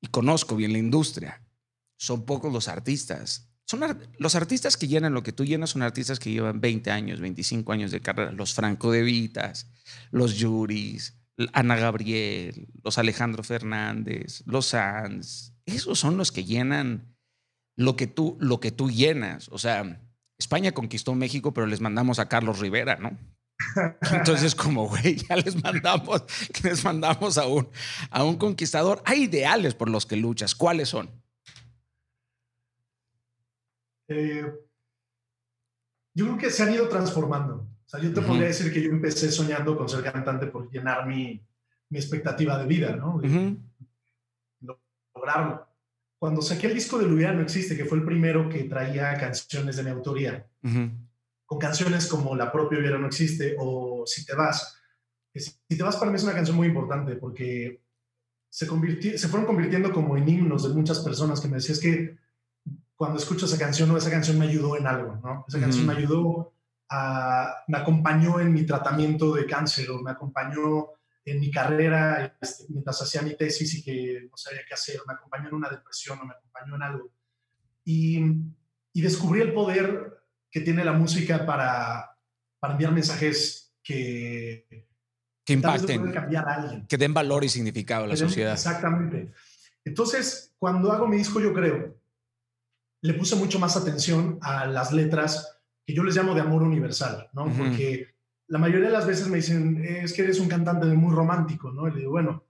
[0.00, 1.42] y conozco bien la industria.
[1.96, 3.50] Son pocos los artistas.
[3.66, 3.80] Son
[4.18, 7.72] los artistas que llenan lo que tú llenas son artistas que llevan 20 años, 25
[7.72, 8.32] años de carrera.
[8.32, 9.68] Los Franco de Vitas,
[10.10, 11.14] los Yuris,
[11.52, 17.16] Ana Gabriel, los Alejandro Fernández, los Sanz, esos son los que llenan
[17.76, 19.48] lo que tú, lo que tú llenas.
[19.50, 20.00] O sea,
[20.38, 23.18] España conquistó México, pero les mandamos a Carlos Rivera, ¿no?
[24.12, 26.24] Entonces, como, güey, ya les mandamos,
[26.62, 27.68] les mandamos a un,
[28.10, 29.02] a un conquistador.
[29.04, 30.54] Hay ideales por los que luchas.
[30.54, 31.10] ¿Cuáles son?
[34.08, 34.44] Eh,
[36.14, 39.76] yo creo que se han ido transformando yo te podría decir que yo empecé soñando
[39.76, 41.40] con ser cantante por llenar mi,
[41.90, 43.20] mi expectativa de vida, ¿no?
[45.14, 45.66] Lograrlo.
[46.18, 49.76] Cuando saqué el disco de Luis No Existe, que fue el primero que traía canciones
[49.76, 50.46] de mi autoría,
[51.44, 54.80] con canciones como La propia Hubiera No Existe o Si te vas.
[55.34, 57.80] Si te vas para mí es una canción muy importante porque
[58.48, 58.66] se,
[59.18, 62.16] se fueron convirtiendo como en himnos de muchas personas que me decían, es que
[62.96, 65.44] cuando escucho esa canción, no, esa canción me ayudó en algo, ¿no?
[65.48, 66.53] Esa canción me ayudó
[66.94, 70.88] a, me acompañó en mi tratamiento de cáncer o me acompañó
[71.24, 75.14] en mi carrera este, mientras hacía mi tesis y que no sabía qué hacer, me
[75.14, 77.10] acompañó en una depresión o me acompañó en algo.
[77.84, 78.20] Y,
[78.92, 82.16] y descubrí el poder que tiene la música para,
[82.60, 84.86] para enviar mensajes que,
[85.44, 86.86] que impacten, cambiar a alguien.
[86.86, 88.52] que den valor y significado a la sociedad.
[88.52, 89.32] Exactamente.
[89.84, 91.98] Entonces, cuando hago mi disco, yo creo,
[93.02, 95.53] le puse mucho más atención a las letras
[95.84, 97.52] que yo les llamo de amor universal, ¿no?
[97.52, 98.14] Porque
[98.48, 101.88] la mayoría de las veces me dicen, es que eres un cantante muy romántico, ¿no?
[101.88, 102.44] Y le digo, bueno,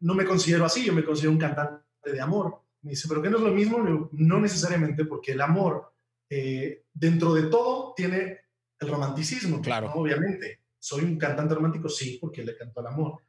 [0.00, 2.60] no me considero así, yo me considero un cantante de amor.
[2.82, 4.10] Me dice, ¿pero qué no es lo mismo?
[4.12, 5.92] no necesariamente, porque el amor,
[6.28, 8.40] eh, dentro de todo, tiene
[8.78, 9.92] el romanticismo, claro.
[9.94, 11.88] obviamente ¿Soy un cantante romántico?
[11.88, 13.22] Sí, porque le canto al amor.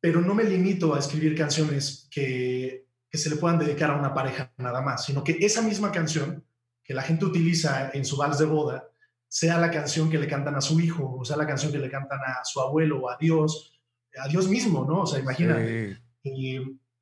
[0.00, 4.14] Pero no me limito a escribir canciones que, que se le puedan dedicar a una
[4.14, 6.42] pareja nada más, sino que esa misma canción
[6.84, 8.88] que la gente utiliza en su vals de boda
[9.26, 11.90] sea la canción que le cantan a su hijo, o sea la canción que le
[11.90, 13.80] cantan a su abuelo o a Dios,
[14.16, 15.00] a Dios mismo, ¿no?
[15.00, 15.98] O sea, imagínate.
[16.22, 16.58] Y,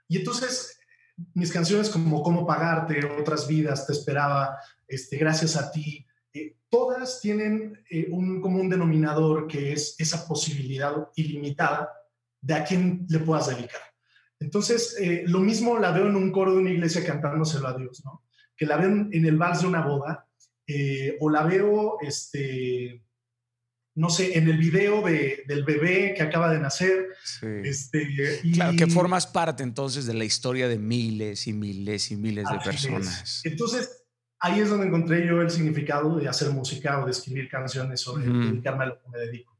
[0.08, 0.80] y, entonces
[1.34, 4.56] mis canciones como Cómo pagarte, Otras vidas, Te esperaba,
[4.88, 11.08] este, Gracias a ti, eh, todas tienen eh, un común denominador que es esa posibilidad
[11.16, 11.92] ilimitada
[12.40, 13.80] de a quién le puedas dedicar.
[14.40, 18.02] Entonces, eh, lo mismo la veo en un coro de una iglesia cantándoselo a Dios,
[18.04, 18.22] ¿no?
[18.56, 20.28] Que la ven en el vals de una boda,
[21.20, 23.04] o la veo, este,
[23.94, 27.08] no sé, en el video de, del bebé que acaba de nacer.
[27.64, 28.08] Este,
[28.54, 32.58] claro, que formas parte entonces de la historia de miles y miles y miles de
[32.58, 33.42] personas.
[33.44, 34.04] Entonces,
[34.40, 38.16] ahí es donde encontré yo el significado de hacer música o de escribir canciones o
[38.16, 39.58] de dedicarme a lo que me dedico,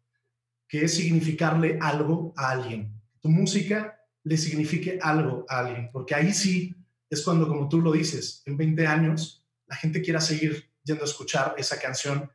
[0.66, 3.00] que es significarle algo a alguien.
[3.20, 6.74] Tu música le signifique algo a alguien, porque ahí sí
[7.14, 11.06] es cuando, como tú lo dices, en 20 años la gente quiera seguir yendo a
[11.06, 12.30] escuchar esa canción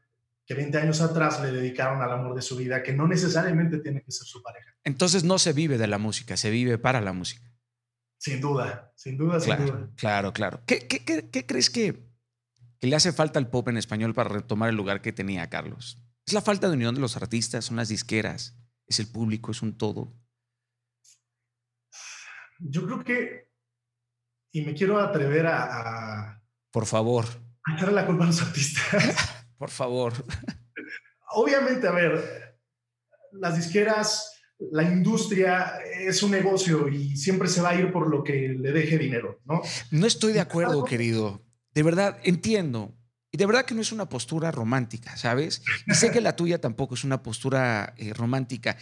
[0.45, 4.01] que 20 años atrás le dedicaron al amor de su vida, que no necesariamente tiene
[4.01, 4.73] que ser su pareja.
[4.83, 7.43] Entonces no se vive de la música, se vive para la música.
[8.17, 9.89] Sin duda, sin duda, claro, sin duda.
[9.95, 10.61] Claro, claro.
[10.65, 12.07] ¿Qué, qué, qué crees que
[12.79, 15.97] que le hace falta al pop en español para retomar el lugar que tenía Carlos.
[16.25, 18.55] Es la falta de unión de los artistas, son las disqueras,
[18.85, 20.13] es el público, es un todo.
[22.59, 23.46] Yo creo que,
[24.57, 26.41] y me quiero atrever a...
[26.71, 27.25] Por favor.
[27.63, 29.45] A echarle la culpa a los artistas.
[29.57, 30.13] Por favor.
[31.31, 32.59] Obviamente, a ver,
[33.31, 34.39] las disqueras,
[34.71, 38.71] la industria es un negocio y siempre se va a ir por lo que le
[38.71, 39.61] deje dinero, ¿no?
[39.91, 41.41] No estoy de acuerdo, querido
[41.77, 42.97] de verdad entiendo.
[43.31, 45.61] Y de verdad que no es una postura romántica, ¿sabes?
[45.85, 48.77] Y sé que la tuya tampoco es una postura eh, romántica.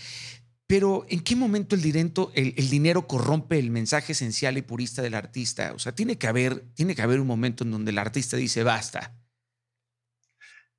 [0.68, 5.74] Pero ¿en qué momento el, dinero corrompe el mensaje esencial y purista del artista?
[5.74, 8.64] O sea, tiene que haber, tiene que haber un momento en donde el artista dice
[8.64, 9.16] basta.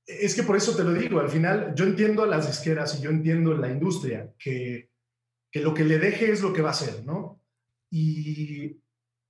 [0.05, 3.03] Es que por eso te lo digo, al final yo entiendo a las disqueras y
[3.03, 4.91] yo entiendo la industria, que,
[5.51, 7.43] que lo que le deje es lo que va a hacer, ¿no?
[7.91, 8.81] Y,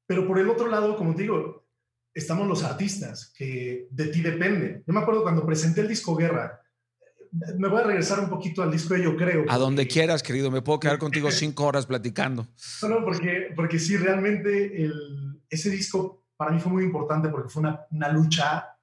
[0.06, 1.66] pero por el otro lado, como te digo,
[2.14, 4.82] estamos los artistas, que de ti depende.
[4.86, 6.62] Yo me acuerdo cuando presenté el disco Guerra,
[7.32, 9.44] me voy a regresar un poquito al disco de Yo Creo.
[9.48, 12.46] A donde quieras, querido, me puedo quedar contigo cinco horas platicando.
[12.88, 17.60] No, porque, porque sí, realmente el, ese disco para mí fue muy importante porque fue
[17.60, 18.76] una, una lucha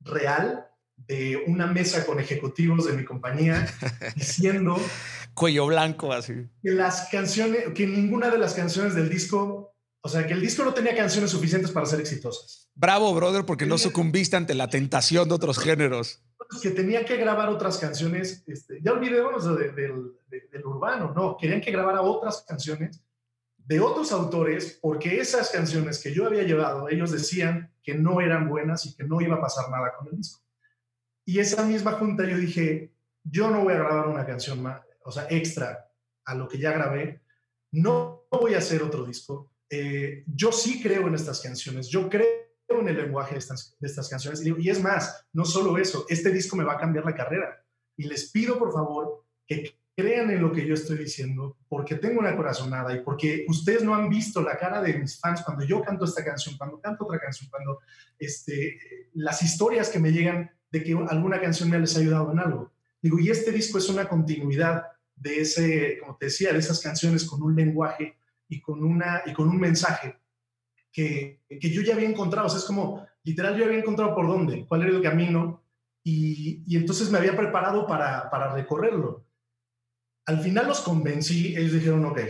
[0.00, 0.66] real
[0.96, 3.66] de una mesa con ejecutivos de mi compañía
[4.14, 4.76] diciendo
[5.32, 9.70] cuello blanco así que las canciones que ninguna de las canciones del disco
[10.02, 12.70] o sea, que el disco no tenía canciones suficientes para ser exitosas.
[12.74, 16.22] Bravo, brother, porque no sucumbiste ante la tentación de otros géneros.
[16.60, 18.42] Que tenía que grabar otras canciones.
[18.46, 21.36] Este, ya olvidémonos del urbano, no.
[21.36, 23.02] Querían que grabara otras canciones
[23.70, 28.48] de otros autores, porque esas canciones que yo había llevado, ellos decían que no eran
[28.48, 30.42] buenas y que no iba a pasar nada con el disco.
[31.24, 35.12] Y esa misma junta yo dije, yo no voy a grabar una canción más, o
[35.12, 35.88] sea, extra
[36.24, 37.22] a lo que ya grabé,
[37.70, 42.39] no voy a hacer otro disco, eh, yo sí creo en estas canciones, yo creo
[42.80, 44.44] en el lenguaje de estas, de estas canciones.
[44.44, 47.64] Y, es más, no solo eso, este disco me va a cambiar la carrera.
[47.96, 52.20] Y les pido, por favor, que crean en lo que yo estoy diciendo, porque tengo
[52.20, 55.82] una corazonada y porque ustedes no han visto la cara de mis fans cuando yo
[55.82, 57.80] canto esta canción, cuando canto otra canción, cuando
[58.18, 58.78] este,
[59.14, 62.72] las historias que me llegan de que alguna canción me les ha ayudado en algo.
[63.02, 64.84] Digo, y este disco es una continuidad
[65.16, 68.16] de ese, como te decía, de esas canciones con un lenguaje
[68.48, 70.19] y con, una, y con un mensaje
[70.92, 72.46] que, que yo ya había encontrado.
[72.46, 75.62] O sea, es como, literal, yo había encontrado por dónde, cuál era el camino,
[76.02, 79.26] y, y entonces me había preparado para, para recorrerlo.
[80.26, 82.20] Al final los convencí, ellos dijeron, ok,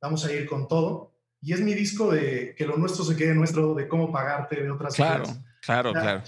[0.00, 1.12] vamos a ir con todo.
[1.40, 4.70] y es mi disco de que lo nuestro se quede nuestro, de cómo pagarte, de
[4.70, 5.44] otras claro, cosas.
[5.62, 6.22] Claro, claro,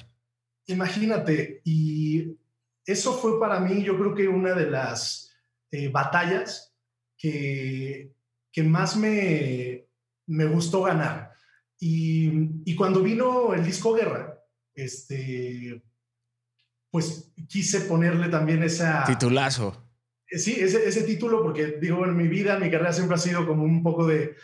[0.67, 2.37] Imagínate, y
[2.85, 5.35] eso fue para mí, yo creo que una de las
[5.71, 6.75] eh, batallas
[7.17, 8.15] que,
[8.53, 9.87] que más me,
[10.27, 11.28] me gustó ganar.
[11.81, 12.31] Y,
[12.65, 14.43] y, cuando vino el disco Guerra,
[14.75, 15.83] este,
[16.91, 19.05] pues quise ponerle también esa...
[19.05, 19.85] Titulazo.
[20.27, 23.63] Sí, ese, ese título, porque digo, en mi vida, mi carrera siempre ha sido como
[23.63, 24.35] un poco de,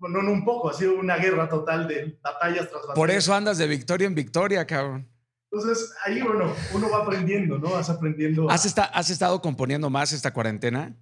[0.00, 2.94] no, no un poco, ha sido una guerra total de batallas tras batallas.
[2.94, 5.08] Por eso andas de victoria en victoria, cabrón.
[5.50, 7.70] Entonces, ahí, bueno, uno va aprendiendo, ¿no?
[7.70, 8.50] Vas aprendiendo.
[8.50, 10.94] ¿Has, ¿Has estado componiendo más esta cuarentena?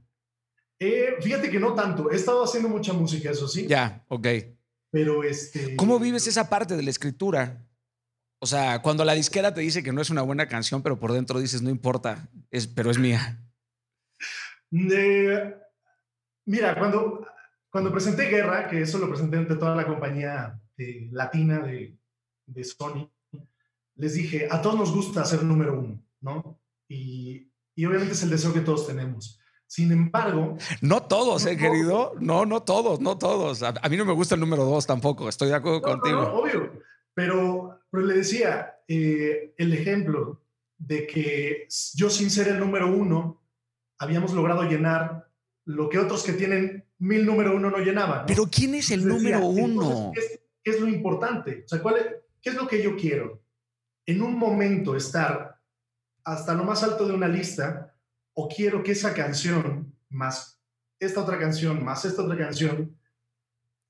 [0.78, 2.10] Eh, fíjate que no tanto.
[2.10, 3.66] He estado haciendo mucha música, eso sí.
[3.66, 4.26] Ya, ok.
[4.90, 5.76] Pero este.
[5.76, 7.66] ¿Cómo vives esa parte de la escritura?
[8.38, 11.12] O sea, cuando la disquera te dice que no es una buena canción, pero por
[11.12, 13.42] dentro dices, no importa, es, pero es mía.
[14.70, 15.58] mira,
[16.78, 17.26] cuando,
[17.70, 21.98] cuando presenté Guerra, que eso lo presenté ante toda la compañía eh, latina de,
[22.46, 23.10] de Sony,
[23.94, 26.60] les dije, a todos nos gusta ser número uno, ¿no?
[26.88, 29.40] Y, y obviamente es el deseo que todos tenemos.
[29.66, 30.56] Sin embargo...
[30.80, 32.14] No todos, ¿eh, querido?
[32.20, 33.62] No, no todos, no todos.
[33.62, 36.22] A, mí no me gusta el número dos tampoco, estoy de acuerdo contigo.
[36.22, 36.72] No, obvio,
[37.14, 40.42] pero, pero le decía eh, el ejemplo
[40.78, 43.42] de que yo sin ser el número uno
[43.98, 45.30] habíamos logrado llenar
[45.64, 48.26] lo que otros que tienen mil número uno no llenaban.
[48.26, 50.12] Pero ¿quién es el número uno?
[50.14, 51.62] ¿qué es, ¿qué es, lo importante?
[51.64, 52.06] O sea, ¿cuál es,
[52.40, 53.46] ¿qué es lo que yo quiero?
[54.06, 55.60] en un momento estar
[56.24, 57.94] hasta lo más alto de una lista
[58.38, 60.60] o quiero que esa canción más
[60.98, 62.96] esta otra canción más esta otra canción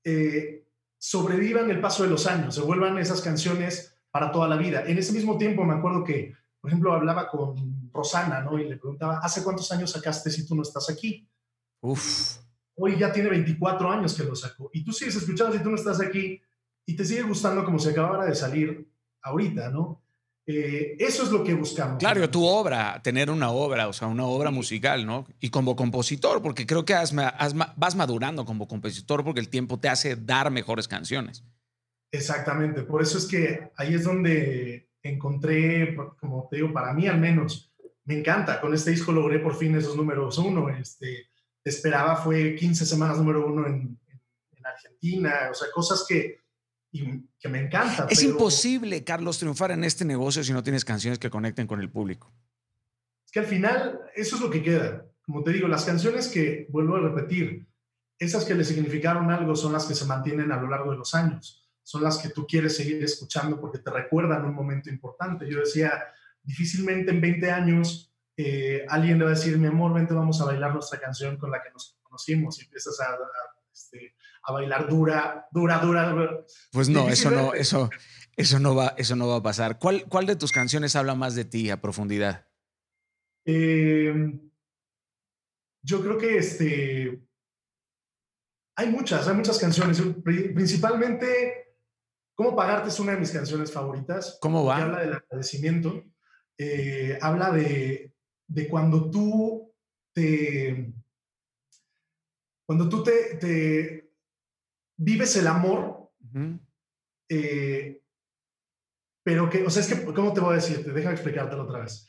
[0.03, 0.63] eh,
[0.97, 4.83] sobrevivan el paso de los años, se vuelvan esas canciones para toda la vida.
[4.85, 8.57] En ese mismo tiempo me acuerdo que, por ejemplo, hablaba con Rosana, ¿no?
[8.57, 11.27] Y le preguntaba, ¿hace cuántos años sacaste si tú no estás aquí?
[11.81, 12.37] Uf.
[12.75, 14.69] Hoy ya tiene 24 años que lo sacó.
[14.73, 16.41] Y tú sigues escuchando si tú no estás aquí
[16.85, 18.87] y te sigue gustando como si acabara de salir
[19.21, 20.01] ahorita, ¿no?
[20.49, 21.97] Eh, eso es lo que buscamos.
[21.99, 25.27] Claro, tu obra, tener una obra, o sea, una obra musical, ¿no?
[25.41, 30.15] Y como compositor, porque creo que vas madurando como compositor porque el tiempo te hace
[30.15, 31.43] dar mejores canciones.
[32.09, 37.19] Exactamente, por eso es que ahí es donde encontré, como te digo, para mí al
[37.19, 37.73] menos,
[38.05, 38.61] me encanta.
[38.61, 40.69] Con este disco logré por fin esos números uno.
[40.69, 41.27] Este,
[41.61, 43.99] esperaba fue 15 semanas número uno en,
[44.51, 46.39] en Argentina, o sea, cosas que
[46.97, 48.07] y que me encanta.
[48.09, 51.89] Es imposible, Carlos, triunfar en este negocio si no tienes canciones que conecten con el
[51.89, 52.33] público.
[53.25, 55.05] Es que al final eso es lo que queda.
[55.21, 57.67] Como te digo, las canciones que, vuelvo a repetir,
[58.17, 61.13] esas que le significaron algo son las que se mantienen a lo largo de los
[61.13, 61.69] años.
[61.83, 65.49] Son las que tú quieres seguir escuchando porque te recuerdan un momento importante.
[65.49, 66.03] Yo decía,
[66.43, 70.45] difícilmente en 20 años eh, alguien le va a decir, mi amor, vente, vamos a
[70.45, 73.17] bailar nuestra canción con la que nos conocimos y empiezas a,
[73.73, 74.15] este,
[74.47, 76.45] a bailar dura, dura, dura.
[76.71, 77.89] Pues no, eso no, eso,
[78.35, 79.77] eso no va, eso no va a pasar.
[79.77, 82.47] ¿Cuál, cuál de tus canciones habla más de ti a profundidad?
[83.45, 84.49] Em,
[85.83, 87.21] yo creo que este,
[88.75, 90.01] hay muchas, hay muchas canciones.
[90.23, 91.67] Principalmente,
[92.37, 94.37] ¿Cómo pagarte es una de mis canciones favoritas?
[94.39, 94.77] ¿Cómo va?
[94.77, 96.03] Habla del agradecimiento.
[96.55, 98.13] Eh, habla de,
[98.47, 99.73] de cuando tú
[100.13, 100.93] te
[102.67, 104.06] cuando tú te,
[104.97, 106.11] vives el amor,
[107.29, 108.01] eh,
[109.23, 110.83] pero que, o sea, es que, ¿cómo te voy a decir?
[110.83, 112.07] Déjame explicártelo otra vez.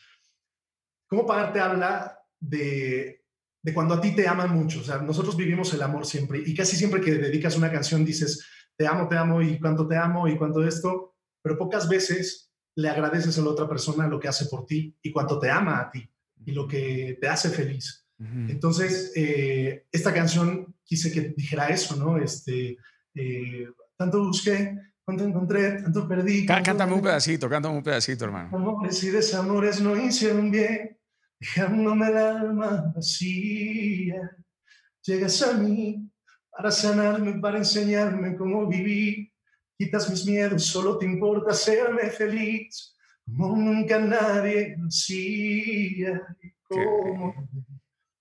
[1.09, 3.24] ¿Cómo pagarte habla de,
[3.62, 4.81] de cuando a ti te aman mucho?
[4.81, 8.47] O sea, nosotros vivimos el amor siempre y casi siempre que dedicas una canción dices,
[8.77, 12.89] te amo, te amo y cuánto te amo y cuánto esto, pero pocas veces le
[12.89, 15.90] agradeces a la otra persona lo que hace por ti y cuánto te ama a
[15.90, 16.09] ti
[16.44, 18.07] y lo que te hace feliz.
[18.19, 22.19] Entonces, eh, esta canción quise que dijera eso, ¿no?
[22.19, 22.77] Este,
[23.15, 26.45] eh, tanto busqué, cuánto encontré, tanto perdí.
[26.45, 28.57] cántame un pedacito, cántame un pedacito, hermano.
[28.57, 30.99] Amores y desamores no hicieron bien,
[31.39, 34.36] dejándome el alma vacía.
[35.03, 36.11] Llegas a mí
[36.51, 39.32] para sanarme, para enseñarme cómo vivir.
[39.78, 46.20] Quitas mis miedos, solo te importa hacerme feliz, como nunca nadie hacía.
[46.65, 47.49] Como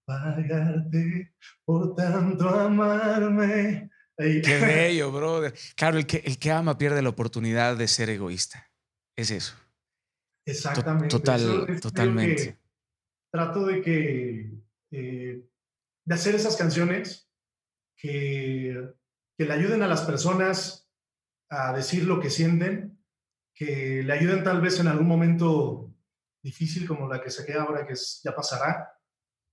[0.07, 1.35] pagarte
[1.65, 3.89] por tanto amarme.
[4.17, 5.53] Qué bello, brother.
[5.75, 8.71] Claro, el que, el que ama pierde la oportunidad de ser egoísta.
[9.15, 9.53] Es eso.
[10.45, 11.09] Exactamente.
[11.09, 12.57] Total, totalmente.
[13.31, 14.51] Trato de que
[14.91, 15.45] eh,
[16.05, 17.29] de hacer esas canciones
[17.97, 18.95] que,
[19.37, 20.89] que le ayuden a las personas
[21.49, 22.97] a decir lo que sienten,
[23.53, 25.93] que le ayuden tal vez en algún momento
[26.41, 28.96] difícil como la que se queda ahora, que ya pasará,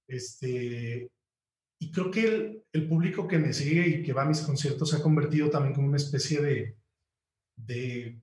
[0.09, 1.11] este,
[1.81, 4.91] y creo que el, el, público que me sigue y que va a mis conciertos
[4.91, 6.77] se ha convertido también como una especie de,
[7.57, 8.21] de,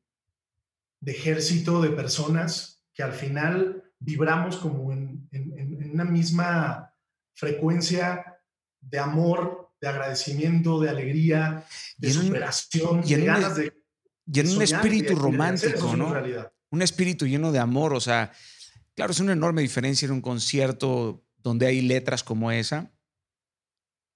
[0.99, 6.93] de ejército de personas que al final vibramos como en, en, en, una misma
[7.33, 8.39] frecuencia
[8.79, 11.65] de amor, de agradecimiento, de alegría,
[11.97, 13.73] de superación, de ganas de...
[14.33, 16.13] Y en un espíritu romántico, ¿no?
[16.69, 18.31] Un espíritu lleno de amor, o sea,
[18.95, 22.91] claro, es una enorme diferencia en un concierto donde hay letras como esa,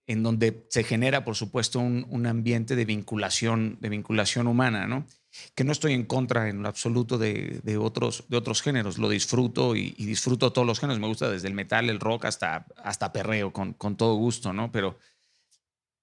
[0.07, 5.05] en donde se genera, por supuesto, un, un ambiente de vinculación, de vinculación humana, ¿no?
[5.53, 8.97] que no estoy en contra en lo absoluto de, de otros, de otros géneros.
[8.97, 10.99] Lo disfruto y, y, disfruto todos los géneros.
[10.99, 14.71] Me gusta desde el metal, el rock, hasta, hasta perreo, con, con todo gusto, ¿no?
[14.71, 14.97] Pero,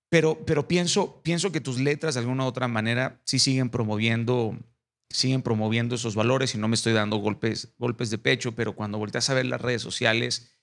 [0.08, 4.58] pero, pero pienso, pienso que tus letras de alguna u otra manera sí siguen promoviendo,
[5.08, 8.98] siguen promoviendo esos valores y no me estoy dando golpes, golpes de pecho, pero cuando
[8.98, 10.54] volteas a ver las redes sociales,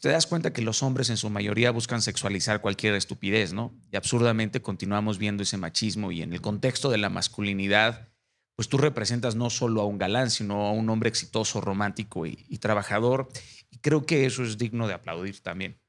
[0.00, 3.74] te das cuenta que los hombres en su mayoría buscan sexualizar cualquier estupidez, ¿no?
[3.90, 8.08] Y absurdamente continuamos viendo ese machismo y en el contexto de la masculinidad,
[8.54, 12.44] pues tú representas no solo a un galán, sino a un hombre exitoso, romántico y,
[12.48, 13.28] y trabajador.
[13.70, 15.80] Y creo que eso es digno de aplaudir también.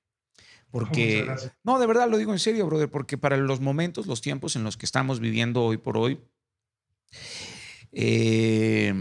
[0.72, 1.28] Porque,
[1.64, 4.64] no, de verdad lo digo en serio, brother, porque para los momentos, los tiempos en
[4.64, 6.20] los que estamos viviendo hoy por hoy,
[7.92, 8.94] eh,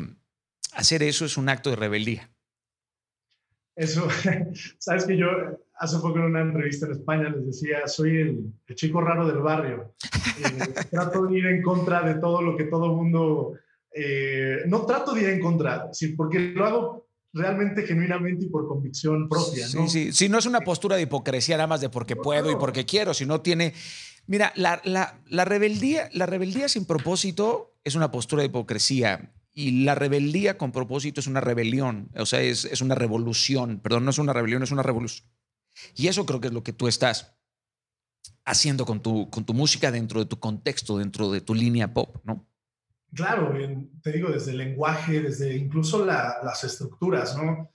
[0.72, 2.30] hacer eso es un acto de rebeldía.
[3.78, 4.08] Eso,
[4.78, 5.28] sabes que yo
[5.78, 9.94] hace poco en una entrevista en España les decía, soy el, chico raro del barrio.
[10.04, 13.52] Eh, trato de ir en contra de todo lo que todo el mundo...
[13.94, 19.28] Eh, no trato de ir en contra, porque lo hago realmente genuinamente y por convicción
[19.28, 19.66] propia.
[19.74, 19.88] ¿no?
[19.88, 22.56] Sí, sí, sí, no es una postura de hipocresía nada más de porque puedo y
[22.56, 23.74] porque quiero, sino tiene...
[24.26, 29.84] Mira, la, la, la, rebeldía, la rebeldía sin propósito es una postura de hipocresía y
[29.84, 34.10] la rebeldía con propósito es una rebelión, o sea, es, es, una revolución, perdón, no
[34.10, 35.28] es una rebelión, es una revolución.
[35.94, 37.34] Y eso creo que es lo que tú estás
[38.44, 42.16] haciendo con tu, con tu música dentro de tu contexto, dentro de tu línea pop,
[42.24, 42.46] ¿no?
[43.14, 43.54] Claro,
[44.02, 47.70] te digo, desde el lenguaje, desde incluso la, las estructuras, ¿no?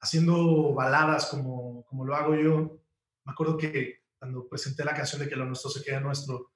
[0.00, 2.80] Haciendo baladas como, como lo hago yo.
[3.24, 6.52] Me acuerdo que cuando presenté la canción de Que lo nuestro se queda nuestro,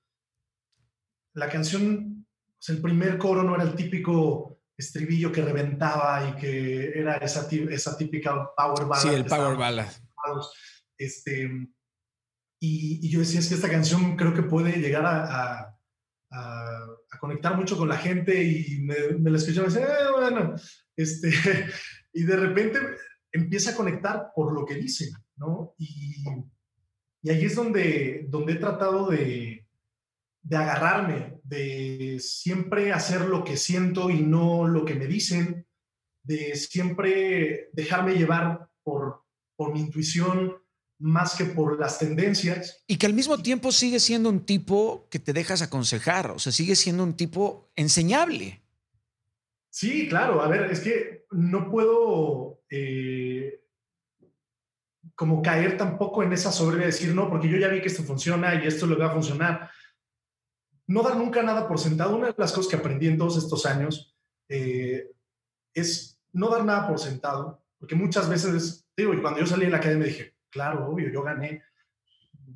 [1.35, 6.41] la canción, o sea, el primer coro no era el típico estribillo que reventaba y
[6.41, 9.03] que era esa, esa típica power ballad.
[9.03, 9.89] Sí, el power ballad.
[10.97, 11.45] Este,
[12.61, 15.77] y, y, yo decía, es que esta canción creo que puede llegar a, a,
[16.31, 20.55] a, conectar mucho con la gente y me, me la escuchaba y decía, eh, bueno,
[20.97, 21.31] este,
[22.13, 22.79] y de repente
[23.33, 25.75] empieza a conectar por lo que dice, ¿no?
[25.79, 26.25] Y,
[27.23, 29.67] y ahí es donde, donde he tratado de,
[30.43, 35.67] de agarrarme, de siempre hacer lo que siento y no lo que me dicen,
[36.23, 39.25] de siempre dejarme llevar por,
[39.57, 40.57] por mi intuición
[40.99, 42.85] más que por las tendencias.
[42.87, 46.53] Y que al mismo tiempo sigue siendo un tipo que te dejas aconsejar, o sea,
[46.53, 48.61] sigue siendo un tipo enseñable.
[49.71, 53.63] Sí, claro, a ver, es que no puedo eh,
[55.15, 58.03] como caer tampoco en esa soberbia de decir, no, porque yo ya vi que esto
[58.03, 59.71] funciona y esto lo va a funcionar
[60.89, 62.17] no dar nunca nada por sentado.
[62.17, 64.17] Una de las cosas que aprendí en todos estos años
[64.49, 65.13] eh,
[65.75, 69.71] es no dar nada por sentado, porque muchas veces, digo, y cuando yo salí de
[69.71, 71.63] la academia dije, claro, obvio, yo gané,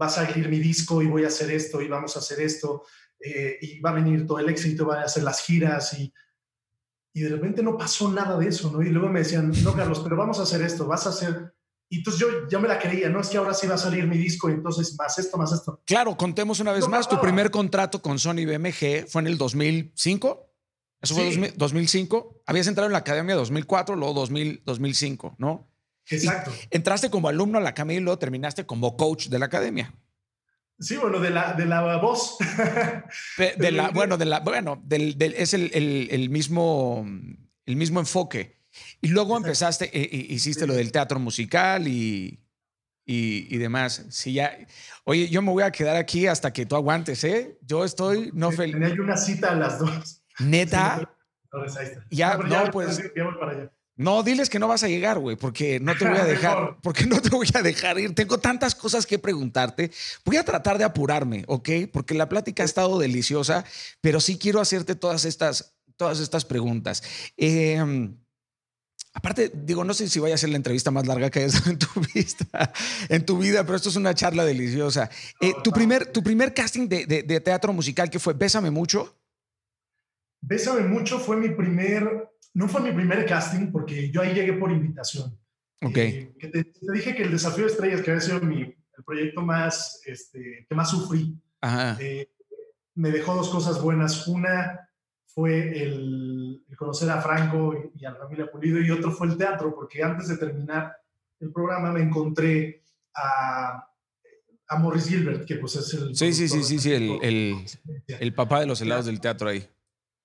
[0.01, 2.85] va a salir mi disco y voy a hacer esto y vamos a hacer esto,
[3.21, 6.13] eh, y va a venir todo el éxito, van a hacer las giras y,
[7.13, 8.83] y de repente no pasó nada de eso, ¿no?
[8.83, 11.55] Y luego me decían, no, Carlos, pero vamos a hacer esto, vas a hacer
[11.93, 14.06] y entonces yo ya me la creía, no es que ahora sí va a salir
[14.06, 15.78] mi disco y entonces más esto, más esto.
[15.85, 20.51] Claro, contemos una vez más, tu primer contrato con Sony BMG fue en el 2005.
[21.02, 22.44] Eso fue 2005.
[22.47, 25.69] Habías entrado en la academia 2004, luego 2000, 2005, ¿no?
[26.09, 26.51] Exacto.
[26.70, 29.94] entraste como alumno a la academia y luego terminaste como coach de la academia.
[30.81, 32.39] Sí, bueno, de la, de la voz.
[33.36, 37.06] de, la, bueno, de la, bueno, del, del, es el, el, el, mismo,
[37.66, 38.62] el mismo enfoque.
[39.01, 42.40] Y luego empezaste, e, e, hiciste lo del teatro musical y,
[43.05, 44.07] y, y, demás.
[44.11, 44.57] Sí, ya.
[45.05, 47.59] Oye, yo me voy a quedar aquí hasta que tú aguantes, ¿eh?
[47.62, 48.74] Yo estoy no feliz.
[48.78, 50.23] Tenía una cita a las dos.
[50.39, 51.09] Neta.
[52.11, 53.01] Ya, no, pues.
[53.94, 57.07] No, diles que no vas a llegar, güey, porque no te voy a dejar, porque
[57.07, 58.15] no te voy a dejar ir.
[58.15, 59.90] Tengo tantas cosas que preguntarte.
[60.24, 61.69] Voy a tratar de apurarme, ¿ok?
[61.93, 63.65] Porque la plática ha estado deliciosa,
[64.01, 67.03] pero sí quiero hacerte todas estas, todas estas preguntas.
[67.36, 67.78] Eh,
[69.15, 71.79] Aparte, digo, no sé si vaya a ser la entrevista más larga que hayas en
[71.79, 72.73] tu, vista,
[73.09, 75.11] en tu vida, pero esto es una charla deliciosa.
[75.41, 79.19] Eh, tu, primer, tu primer casting de, de, teatro musical, que fue Bésame Mucho?
[80.41, 84.73] Bésame Mucho fue mi primer, no fue mi primer casting, porque yo ahí llegué por
[84.73, 85.39] invitación.
[85.83, 85.97] Ok.
[85.97, 89.43] Eh, te, te, dije que el desafío de estrellas, que había sido mi, el proyecto
[89.43, 91.39] más, este, que más sufrí.
[92.01, 92.29] Eh,
[92.95, 94.27] me dejó dos cosas buenas.
[94.27, 94.89] Una
[95.35, 99.75] fue el, conocer a Franco y, a la familia Pulido y otro fue el teatro,
[99.75, 100.97] porque antes de terminar
[101.41, 102.85] el programa me encontré
[103.15, 103.89] a,
[104.69, 106.15] a Morris Gilbert, que pues es el...
[106.15, 107.67] Sí, sí, sí, sí, sí, el, el,
[108.07, 109.67] el, papá de los helados del teatro ahí.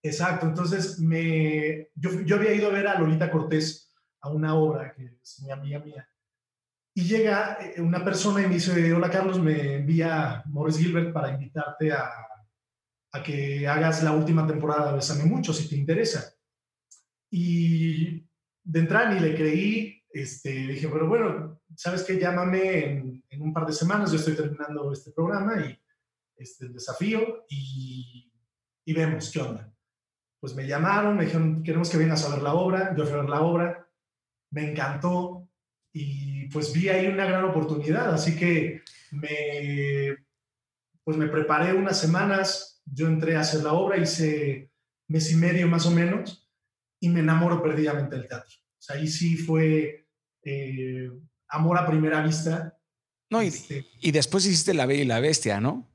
[0.04, 4.94] Exacto, entonces me, yo, yo había ido a ver a Lolita Cortés a una obra
[4.94, 6.10] que es mi amiga mía.
[6.94, 11.32] Y llega eh, una persona y me dice, hola Carlos, me envía Morris Gilbert para
[11.32, 12.10] invitarte a,
[13.12, 16.34] a que hagas la última temporada de Besame Mucho, si te interesa.
[17.30, 18.26] Y
[18.64, 22.20] de entrada ni le creí, este, dije, pero bueno, ¿sabes qué?
[22.20, 25.80] Llámame en, en, un par de semanas, yo estoy terminando este programa y
[26.36, 28.32] este, el desafío y,
[28.86, 29.74] y vemos qué onda.
[30.40, 33.22] Pues me llamaron, me dijeron, queremos que vengas a ver la obra, yo fui a
[33.22, 33.90] ver la obra,
[34.52, 35.48] me encantó,
[36.00, 40.18] y pues vi ahí una gran oportunidad, así que me,
[41.04, 44.72] pues me preparé unas semanas, yo entré a hacer la obra, hice
[45.08, 46.50] mes y medio más o menos,
[47.00, 48.50] y me enamoro perdidamente del teatro.
[48.50, 50.08] O sea, ahí sí fue
[50.44, 51.10] eh,
[51.50, 52.78] amor a primera vista.
[53.30, 55.88] No, y, este y, después hiciste La Bella y la Bestia, ¿no?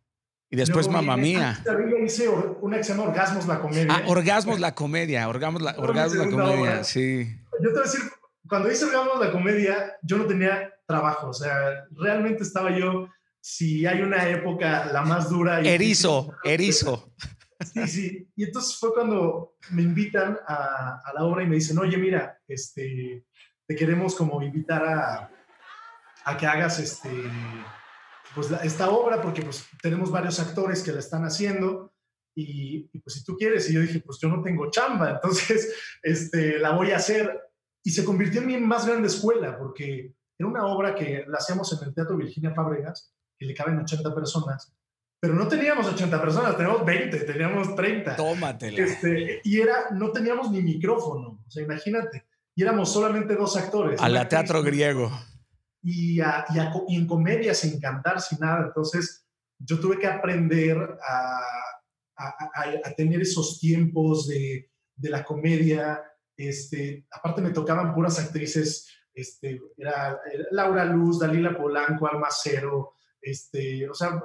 [0.51, 1.65] Y después Mamá Mía.
[2.05, 3.87] hice una que se llama Orgasmos la Comedia.
[3.91, 7.27] Ah, Orgasmos la Comedia, Orgasmos la, orgasmos la Comedia, sí.
[7.63, 8.01] Yo te voy a decir,
[8.49, 13.09] cuando hice Hagamos la comedia, yo no tenía trabajo, o sea, realmente estaba yo,
[13.43, 15.61] si hay una época la más dura.
[15.61, 17.13] Erizo, erizo.
[17.63, 18.29] Sí, sí.
[18.35, 22.37] Y entonces fue cuando me invitan a, a, la obra y me dicen, oye, mira,
[22.49, 23.25] este,
[23.69, 25.31] te queremos como invitar a,
[26.25, 27.09] a que hagas este,
[28.35, 31.95] pues esta obra porque pues tenemos varios actores que la están haciendo.
[32.35, 35.73] Y, y, pues si tú quieres, y yo dije, pues yo no tengo chamba, entonces
[36.03, 37.43] este, la voy a hacer
[37.85, 41.73] y se convirtió en mi más grande escuela, porque era una obra que la hacíamos
[41.73, 44.73] en el Teatro Virginia Fábregas, que le caben 80 personas,
[45.21, 48.17] pero no teníamos 80 personas, teníamos 20, teníamos 30.
[48.17, 48.85] Tómatela.
[48.85, 52.25] Este, y era, no teníamos ni micrófono, o sea, imagínate,
[52.55, 54.01] y éramos solamente dos actores.
[54.01, 55.11] A la teatro griego.
[55.83, 59.27] Y, y, en comedia sin cantar, sin nada, entonces
[59.59, 61.41] yo tuve que aprender a,
[62.17, 62.35] a,
[62.85, 66.01] a tener esos tiempos de, de la comedia,
[66.37, 70.21] este, aparte me tocaban puras actrices, este, era,
[70.53, 74.23] Laura Luz, Dalila Polanco, Almacero, este, o sea...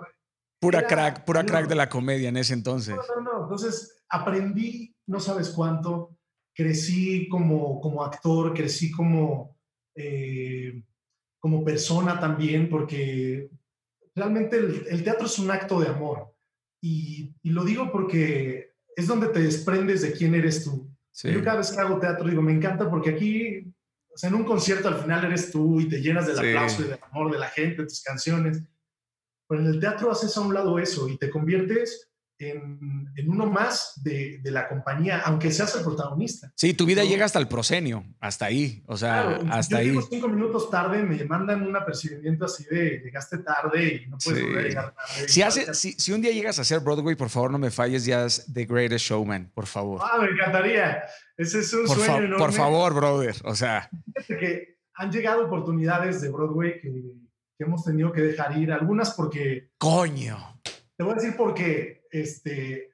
[0.59, 2.95] Pura crack, pura crack de la comedia en ese entonces.
[2.95, 6.17] No, no, no, entonces aprendí, no sabes cuánto,
[6.55, 9.55] crecí como, como actor, crecí como,
[9.95, 10.83] eh,
[11.39, 13.51] como persona también, porque
[14.15, 16.33] realmente el, teatro es un acto de amor.
[16.81, 20.91] Y, y, lo digo porque es donde te desprendes de quién eres tú.
[21.23, 23.73] Yo cada vez que hago teatro digo, me encanta porque aquí,
[24.13, 26.89] o sea, en un concierto al final eres tú y te llenas del aplauso y
[26.89, 28.63] del amor de la gente, de tus canciones.
[29.47, 32.07] Pero en el teatro haces a un lado eso y te conviertes
[32.39, 36.51] en, en uno más de, de, la compañía, aunque seas el protagonista.
[36.55, 40.07] Sí, tu vida llega hasta el proscenio, hasta ahí, o sea, hasta yo ahí.
[40.09, 44.65] cinco minutos tarde, me mandan un apercibimiento así de llegaste tarde y no puedes volver
[44.65, 45.27] a llegar tarde.
[45.27, 48.05] Si, hace, si, si, un día llegas a hacer Broadway, por favor, no me falles,
[48.05, 50.01] ya es The Greatest Showman, por favor.
[50.03, 51.03] Ah, me encantaría.
[51.37, 53.89] Ese es un por sueño Por favor, brother, o sea.
[54.15, 56.91] Fíjate que han llegado oportunidades de Broadway que,
[57.57, 59.71] que hemos tenido que dejar ir, algunas porque...
[59.77, 60.61] Coño.
[60.95, 62.91] Te voy a decir porque este,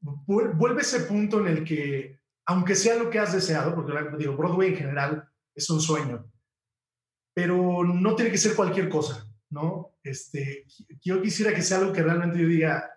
[0.00, 4.70] vuelve ese punto en el que, aunque sea lo que has deseado, porque digo, Broadway
[4.70, 6.30] en general es un sueño,
[7.34, 9.96] pero no tiene que ser cualquier cosa, ¿no?
[10.02, 10.66] Este,
[11.02, 12.90] yo quisiera que sea algo que realmente yo diga,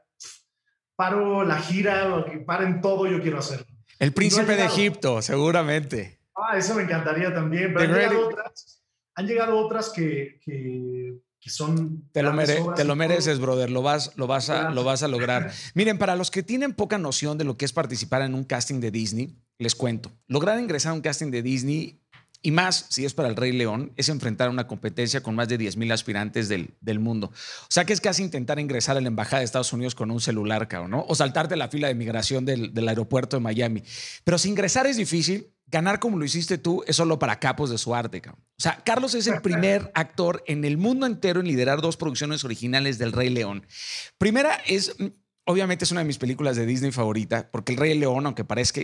[0.96, 3.68] paro la gira, paren todo, yo quiero hacerlo.
[4.00, 6.20] El príncipe de Egipto, seguramente.
[6.36, 8.81] Ah, eso me encantaría también, pero llegado, otras,
[9.22, 12.04] han llegado otras que, que que son...
[12.12, 12.32] Te lo,
[12.76, 15.52] te lo mereces, brother, lo vas, lo, vas a, lo vas a lograr.
[15.74, 18.80] Miren, para los que tienen poca noción de lo que es participar en un casting
[18.80, 20.12] de Disney, les cuento.
[20.28, 22.00] Lograr ingresar a un casting de Disney,
[22.44, 25.60] y más si es para el Rey León, es enfrentar una competencia con más de
[25.60, 27.28] 10.000 aspirantes del, del, mundo.
[27.28, 30.22] O sea que es casi intentar ingresar a la Embajada de Estados Unidos con un
[30.22, 31.06] celular, ¿no?
[31.08, 33.84] O saltarte la fila de migración del, del aeropuerto de Miami.
[34.24, 37.78] Pero si ingresar es difícil, ganar como lo hiciste tú es solo para capos de
[37.78, 38.22] su arte.
[38.28, 42.44] O sea, Carlos es el primer actor en el mundo entero en liderar dos producciones
[42.44, 43.66] originales del Rey León.
[44.18, 45.08] Primera es, mm,
[45.46, 48.82] obviamente es una de mis películas de Disney favorita, porque el Rey León, aunque parezca,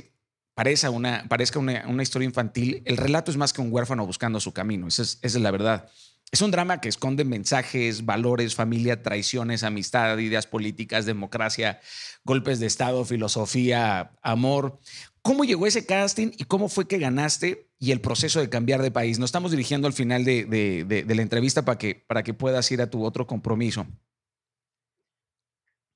[0.56, 4.54] parezca, una, parezca una, historia infantil, el relato es más que un huérfano buscando su
[4.54, 4.88] camino.
[4.88, 5.90] Esa es, esa es la verdad.
[6.32, 11.80] Es un drama que esconde mensajes, valores, familia, traiciones, amistad, ideas políticas, democracia,
[12.24, 14.80] golpes de Estado, filosofía, amor
[15.28, 18.92] ¿Cómo llegó ese casting y cómo fue que ganaste y el proceso de cambiar de
[18.92, 19.20] país?
[19.20, 22.90] Nos estamos dirigiendo al final de, la entrevista para que, para que puedas ir a
[22.90, 23.86] tu otro compromiso.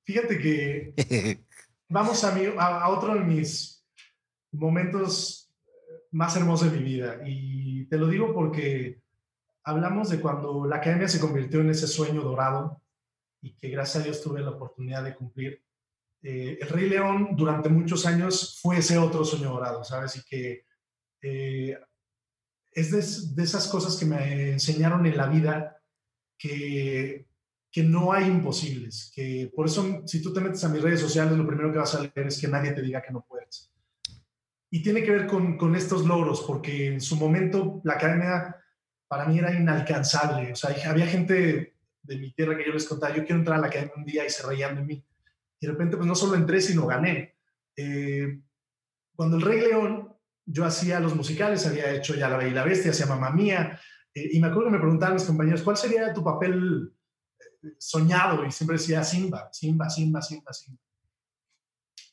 [0.04, 0.92] Fíjate que
[1.88, 3.82] vamos a, a, otro de mis
[4.50, 5.50] momentos
[6.10, 7.22] más hermosos de mi vida.
[7.24, 9.00] Y te lo digo porque
[9.64, 12.82] hablamos de cuando la academia se convirtió en ese sueño dorado
[13.40, 15.64] y que gracias a Dios tuve la oportunidad de cumplir.
[16.22, 20.16] Eh, el Rey León durante muchos años fue ese otro sueño dorado, ¿sabes?
[20.16, 20.66] Y que
[21.20, 21.76] eh,
[22.70, 25.82] es de, esas cosas que me enseñaron en la vida
[26.38, 27.26] que,
[27.70, 31.36] que no hay imposibles, que por eso si tú te metes a mis redes sociales
[31.36, 33.72] lo primero que vas a leer es que nadie te diga que no puedes.
[34.70, 38.56] Y tiene que ver con, con estos logros, porque en su momento la academia
[39.08, 43.14] para mí era inalcanzable, o sea, había gente de mi tierra que yo les contaba,
[43.14, 45.04] yo quiero entrar a la academia un día y se reían de mí
[45.62, 47.36] y de repente, pues no solo entré, sino gané.
[47.76, 48.40] Eh,
[49.14, 50.12] cuando el Rey León,
[50.44, 53.80] yo hacía los musicales, había hecho ya La Bella y la Bestia, hacía Mamá Mía,
[54.12, 56.92] eh, y me acuerdo que me preguntaban mis compañeros, ¿cuál sería tu papel
[57.38, 58.44] eh, soñado?
[58.44, 60.80] Y siempre decía Simba, Simba, Simba, Simba, Simba.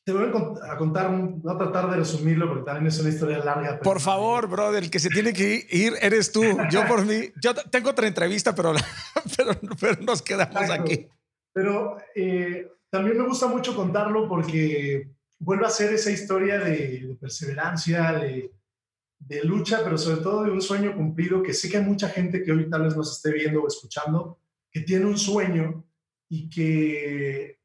[0.03, 3.79] Te voy a contar, voy a tratar de resumirlo porque también es una historia larga.
[3.79, 6.43] Por favor, brother, el que se tiene que ir eres tú.
[6.69, 8.73] Yo por mí, yo tengo otra entrevista, pero,
[9.79, 11.07] pero, nos quedamos aquí.
[11.51, 18.13] Pero eh, también me gusta mucho contarlo porque vuelve a ser esa historia de, perseverancia,
[18.13, 18.51] de,
[19.43, 22.51] lucha, pero sobre todo de un sueño cumplido que sé que hay mucha gente que
[22.51, 24.39] hoy tal vez nos esté viendo o escuchando,
[24.71, 25.85] que tiene un sueño
[26.29, 27.59] y que,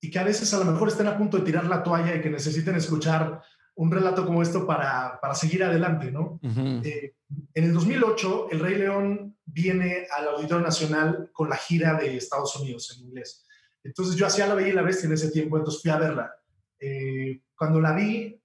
[0.00, 2.20] y que a veces a lo mejor estén a punto de tirar la toalla y
[2.20, 3.42] que necesiten escuchar
[3.76, 6.40] un relato como esto para, para seguir adelante, ¿no?
[6.82, 7.14] Eh,
[7.54, 12.56] en el 2008, el Rey León viene al Auditorio Nacional con la gira de Estados
[12.56, 13.45] Unidos en inglés.
[13.86, 16.32] Entonces yo hacía La Bella y la Bestia en ese tiempo, entonces fui a verla.
[16.78, 18.40] Eh, cuando la vi,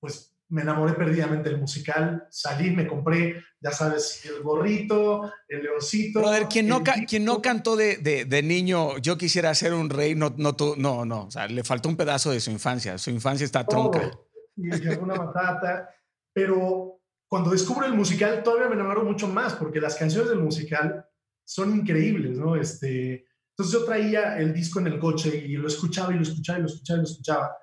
[0.00, 6.20] pues me enamoré perdidamente del musical, salí, me compré, ya sabes, el gorrito, el leoncito.
[6.20, 10.34] Brother, quien no, quien no cantó de, de, niño, yo quisiera ser un rey, no,
[10.36, 13.64] no, no, no, o sea, le faltó un pedazo de su infancia, su infancia está
[13.66, 14.12] tronca.
[14.56, 15.90] y alguna batata,
[16.32, 21.06] pero cuando descubro el musical todavía me enamoro mucho más, porque las canciones del musical
[21.44, 22.54] son increíbles, ¿no?
[22.54, 23.25] Este,
[23.58, 26.62] entonces yo traía el disco en el coche y lo escuchaba y lo escuchaba y
[26.62, 27.56] lo escuchaba y lo escuchaba.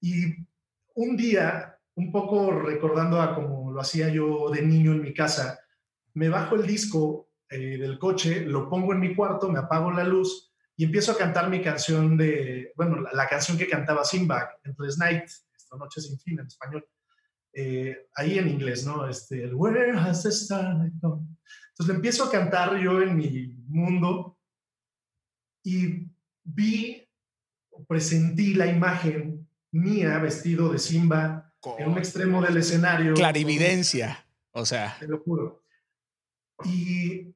[0.00, 0.24] Y
[0.94, 5.60] un día, un poco recordando a como lo hacía yo de niño en mi casa,
[6.14, 10.04] me bajo el disco eh, del coche, lo pongo en mi cuarto, me apago la
[10.04, 14.96] luz y empiezo a cantar mi canción de, bueno, la, canción que cantaba Simba, Endless
[14.96, 16.88] Night, esta noche sin fin en español.
[17.52, 19.06] Eh, ahí en inglés, ¿no?
[19.06, 20.30] Este, el Where has the
[21.02, 21.26] gone?
[21.68, 24.35] Entonces le empiezo a cantar yo en mi mundo
[25.66, 26.06] y
[26.44, 27.02] vi,
[27.88, 33.14] presentí la imagen mía vestido de Simba en un extremo del escenario.
[33.14, 34.96] Clarividencia, o sea.
[35.00, 35.64] Te lo juro.
[36.64, 37.34] Y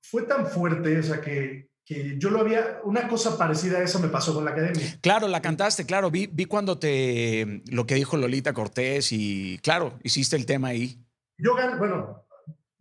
[0.00, 3.98] fue tan fuerte, o sea, que, que yo lo había, una cosa parecida a eso
[3.98, 4.98] me pasó con la academia.
[5.02, 9.98] Claro, la cantaste, claro, vi, vi cuando te, lo que dijo Lolita Cortés y claro,
[10.02, 10.98] hiciste el tema ahí.
[11.36, 12.24] Yo gané, bueno,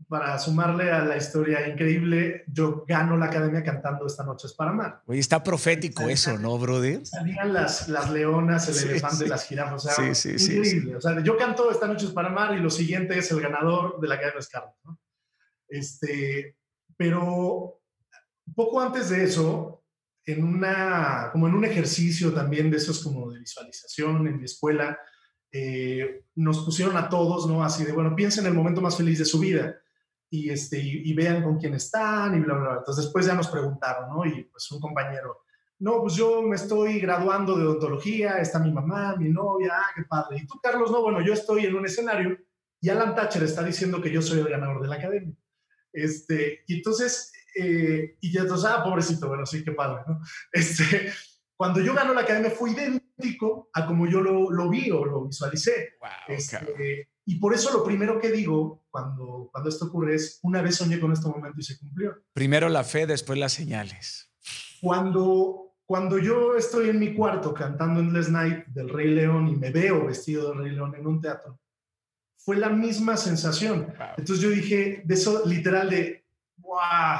[0.07, 4.71] para sumarle a la historia increíble, yo gano la academia cantando Esta Noche es para
[4.71, 5.01] Amar.
[5.05, 7.05] Oye, está profético eso, ¿no, brother?
[7.05, 10.95] Salían las, las leonas, el elefante, las jirafas, o sea, sí, increíble.
[10.95, 13.99] O sea, yo canto Esta Noche es para Amar y lo siguiente es el ganador
[13.99, 14.99] de la Academia Scarlett, ¿no?
[15.67, 16.55] Este,
[16.95, 17.81] pero
[18.55, 19.84] poco antes de eso,
[20.25, 24.97] en una, como en un ejercicio también de esos como de visualización en mi escuela,
[25.51, 27.61] eh, nos pusieron a todos, ¿no?
[27.61, 29.75] Así de, bueno, piensen en el momento más feliz de su vida
[30.30, 32.78] y, este, y, vean con quién están y bla, bla, bla.
[32.80, 34.26] Entonces después ya nos preguntaron, ¿no?
[34.26, 35.44] Y pues un compañero,
[35.80, 40.04] no, pues yo me estoy graduando de odontología, está mi mamá, mi novia, ah, qué
[40.04, 40.38] padre.
[40.38, 42.38] Y tú, Carlos, no, bueno, yo estoy en un escenario
[42.82, 45.36] y Alan Thatcher está diciendo que yo soy el ganador de la academia.
[45.94, 50.20] Este, y entonces, eh, y ya entonces, ah, pobrecito, bueno, sí, qué padre, ¿no?
[50.52, 51.12] Este,
[51.56, 55.26] cuando yo gano la academia fue idéntico a como yo lo, lo vi o lo
[55.26, 55.98] visualicé.
[55.99, 60.62] Wow, este, y por eso lo primero que digo cuando, cuando esto ocurre es, una
[60.62, 62.16] vez soñé con este momento y se cumplió.
[62.32, 64.32] Primero la fe, después las señales.
[64.80, 69.72] Cuando, cuando yo estoy en mi cuarto cantando Endless Night del Rey León y me
[69.72, 71.60] veo vestido del Rey León en un teatro,
[72.38, 73.94] fue la misma sensación.
[74.18, 76.26] Entonces yo dije, de eso literal de,
[76.56, 77.20] ¡guau!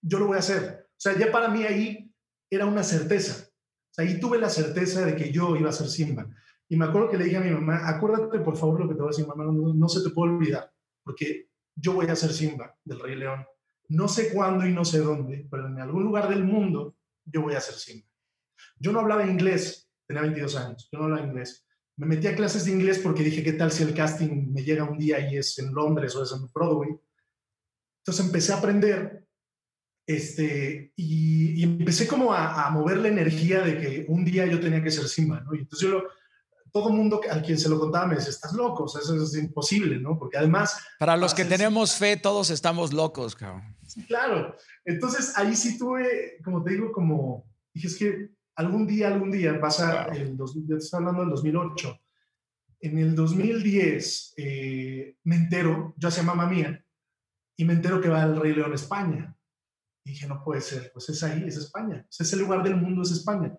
[0.00, 0.88] Yo lo voy a hacer.
[0.92, 2.10] O sea, ya para mí ahí
[2.48, 3.50] era una certeza.
[3.50, 6.26] O sea, ahí tuve la certeza de que yo iba a ser Simba.
[6.70, 9.00] Y me acuerdo que le dije a mi mamá, acuérdate por favor lo que te
[9.00, 10.72] voy a decir, mamá, no, se te puede olvidar,
[11.02, 13.44] porque yo voy a ser Simba del Rey León.
[13.88, 17.54] No sé cuándo y no sé dónde, pero en algún lugar del mundo yo voy
[17.54, 18.06] a ser Simba.
[18.78, 21.66] Yo no hablaba inglés, tenía 22 años, yo no hablaba inglés.
[21.96, 24.84] me metí a clases de inglés porque dije, ¿qué tal si el casting me llega
[24.84, 26.90] un día y es en Londres o es en Broadway?
[27.98, 29.26] Entonces empecé a aprender
[30.06, 34.82] este, y, empecé como a, a, mover la energía de que un día yo tenía
[34.82, 35.54] que ser Simba, ¿no?
[35.54, 36.19] Y entonces yo lo,
[36.72, 40.18] todo mundo al quien se lo contaba me decía, estás loco, eso es imposible, ¿no?
[40.18, 40.80] Porque además...
[40.98, 43.76] Para los que tenemos fe, todos estamos locos, cabrón.
[43.86, 44.56] Sí, claro.
[44.84, 47.44] Entonces ahí sí tuve, como te digo, como,
[47.74, 52.00] dije, es que algún día, algún día, pasa, el ya te estoy hablando del 2008,
[52.80, 56.84] en el 2010 eh, me entero, yo hacía mamá mía,
[57.56, 59.36] y me entero que va el Rey León a España.
[60.02, 63.02] Y dije, no puede ser, pues es ahí, es España, es ese lugar del mundo,
[63.02, 63.54] es España.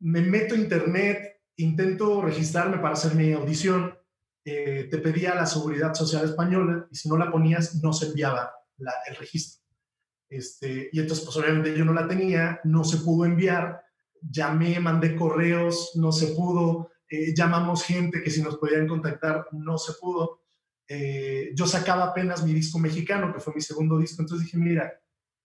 [0.00, 3.96] Me meto a internet, intento registrarme para hacer mi audición,
[4.44, 8.52] eh, te pedía la Seguridad Social Española y si no la ponías no se enviaba
[9.08, 9.64] el registro.
[10.28, 13.80] Este, y entonces, pues obviamente yo no la tenía, no se pudo enviar,
[14.20, 19.78] llamé, mandé correos, no se pudo, eh, llamamos gente que si nos podían contactar, no
[19.78, 20.42] se pudo.
[20.88, 24.92] Eh, yo sacaba apenas mi disco mexicano, que fue mi segundo disco, entonces dije, mira,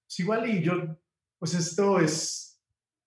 [0.05, 0.73] pues igual y yo,
[1.39, 2.50] pues esto es,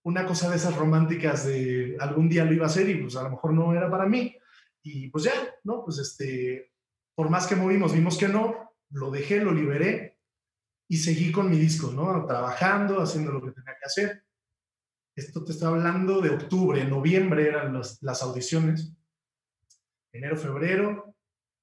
[0.05, 3.23] una cosa de esas románticas de algún día lo iba a hacer y pues a
[3.23, 4.37] lo mejor no era para mí.
[4.83, 5.33] Y pues ya,
[5.65, 5.83] ¿no?
[5.83, 6.73] Pues este,
[7.15, 10.19] por más que movimos, vimos que no, lo dejé, lo liberé
[10.89, 12.27] y seguí con mi disco, ¿no?
[12.27, 14.25] Trabajando, haciendo lo que tenía que hacer.
[15.17, 18.93] Esto te estoy hablando de octubre, noviembre eran las audiciones.
[20.13, 21.17] Enero, febrero.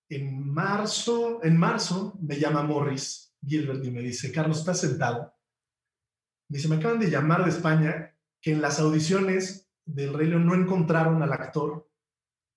[0.10, 5.34] En marzo, en marzo me llama Morris Gilbert y me dice, Carlos, ¿estás sentado?
[6.50, 8.12] Me dice, me acaban de llamar de España
[8.42, 11.88] que en las audiciones del Rey León no encontraron al actor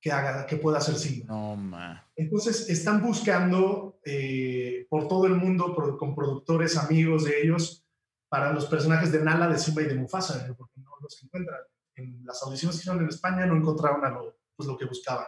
[0.00, 1.26] que haga, que pueda ser Simba.
[1.28, 2.10] No, ma.
[2.16, 7.86] Entonces están buscando eh, por todo el mundo con productores, amigos de ellos,
[8.28, 11.60] para los personajes de Nala, de Simba y de Mufasa, porque no los encuentran.
[11.96, 15.26] En las audiciones que hicieron en España no encontraron a lo, pues, lo que buscaban.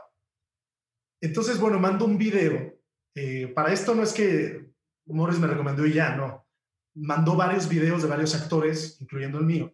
[1.20, 2.74] Entonces, bueno, mando un video.
[3.14, 4.72] Eh, para esto no es que
[5.06, 6.46] Morris me recomendó y ya, no.
[6.94, 9.72] Mandó varios videos de varios actores, incluyendo el mío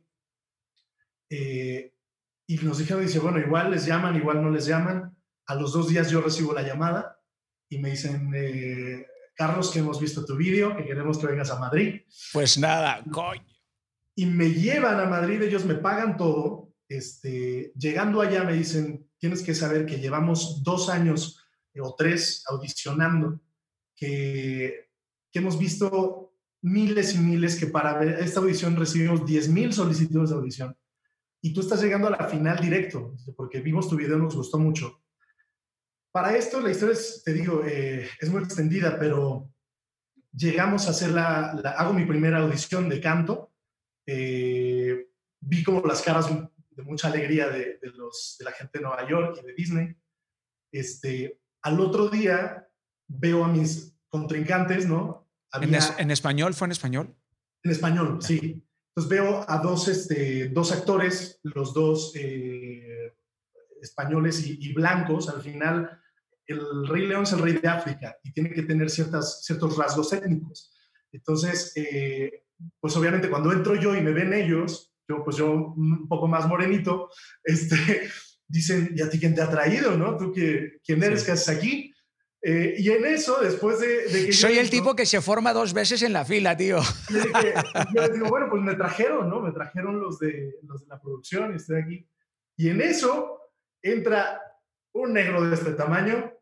[1.34, 1.94] eh,
[2.46, 5.16] y nos dijeron, dice, bueno, igual les llaman, igual no les llaman.
[5.46, 7.18] A los dos días yo recibo la llamada
[7.70, 11.58] y me dicen, eh, Carlos, que hemos visto tu vídeo, que queremos que vengas a
[11.58, 12.02] Madrid.
[12.34, 13.46] Pues nada, coño.
[14.14, 16.74] Y me llevan a Madrid, ellos me pagan todo.
[16.86, 21.42] Este, llegando allá me dicen, tienes que saber que llevamos dos años
[21.80, 23.40] o tres audicionando,
[23.96, 24.90] que,
[25.32, 30.36] que hemos visto miles y miles, que para esta audición recibimos 10 mil solicitudes de
[30.36, 30.76] audición
[31.44, 35.02] y tú estás llegando a la final directo, porque vimos tu video, nos gustó mucho.
[36.12, 39.52] Para esto, la historia es, te digo, eh, es muy extendida, pero
[40.32, 43.52] llegamos a hacer la, hago mi primera audición de canto,
[44.06, 45.08] eh,
[45.40, 46.28] vi como las caras
[46.70, 49.96] de mucha alegría de, los, de la gente de Nueva York y de Disney.
[50.70, 52.68] Este, al otro día
[53.08, 55.28] veo a mis contrincantes, ¿no?
[55.54, 56.54] ¿En, ¿En, español?
[56.54, 57.16] ¿Fue en español?
[57.64, 58.64] En español, sí.
[58.94, 63.14] Entonces veo a dos, este, dos actores, los dos eh,
[63.80, 65.30] españoles y, blancos.
[65.30, 65.98] Al final,
[66.46, 70.12] el Rey León es el rey de África y tiene que tener ciertas, ciertos rasgos
[70.12, 70.74] étnicos.
[71.10, 72.44] Entonces, eh,
[72.78, 76.46] pues obviamente cuando entro yo y me ven ellos, yo pues yo un poco más
[76.46, 77.08] morenito,
[77.44, 78.10] este,
[78.46, 79.96] dicen, ¿y a ti quién te ha traído?
[79.96, 80.18] ¿no?
[80.18, 81.24] ¿Tú qué, quién eres?
[81.24, 81.91] ¿Qué haces aquí?
[82.44, 84.32] Eh, y en eso, después de, que...
[84.32, 86.78] Soy el tipo que se forma dos veces en la fila, tío.
[87.94, 89.40] yo les digo, bueno, pues me trajeron, ¿no?
[89.40, 92.08] Me trajeron los de, los de la producción y estoy aquí.
[92.56, 93.38] Y en eso
[93.80, 94.42] entra
[94.92, 96.32] un negro de este tamaño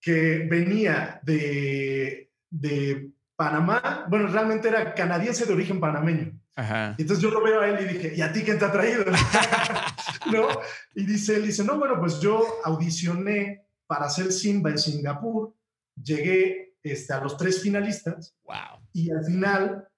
[0.00, 6.38] que venía de, de Panamá, bueno, realmente era canadiense de origen panameño.
[6.56, 6.96] Ajá.
[6.98, 9.04] Entonces yo lo veo a él y dije, ¿y a ti quién te ha traído?
[10.32, 10.48] ¿No?
[10.94, 15.54] Y dice, él dice, no, bueno, pues yo audicioné para hacer Simba en Singapur,
[16.00, 18.36] llegué este, a los tres finalistas.
[18.44, 18.86] Wow.
[18.92, 19.88] Y al final,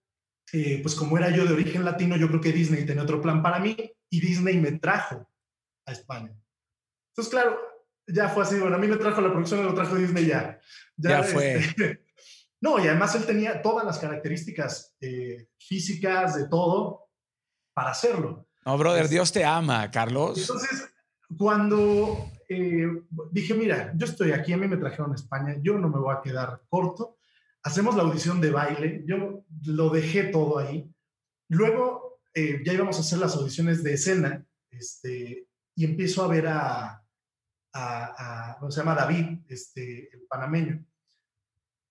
[0.52, 3.42] eh, pues como era yo de origen latino, yo creo que Disney tenía otro plan
[3.42, 3.76] para mí
[4.08, 5.28] y Disney me trajo
[5.86, 6.32] a España.
[7.10, 7.58] Entonces, claro,
[8.06, 8.58] ya fue así.
[8.58, 10.58] Bueno, a mí me trajo la producción lo trajo Disney ya.
[10.96, 11.56] Ya, fue.
[11.56, 12.04] Este,
[12.60, 17.08] no, y además él tenía todas las características eh, físicas de todo
[17.74, 18.46] para hacerlo.
[18.64, 20.38] No, brother, Dios te ama, Carlos.
[20.38, 20.88] Entonces,
[21.36, 25.88] cuando eh, dije, mira, yo estoy aquí, a mí me trajeron a España, yo no
[25.88, 27.16] me voy a quedar corto.
[27.62, 30.92] Hacemos la audición de baile, yo lo dejé todo ahí.
[31.48, 35.46] Luego eh, ya íbamos a hacer las audiciones de escena este,
[35.76, 37.04] y empiezo a ver a,
[37.72, 40.84] a, a se llama David, este, el panameño.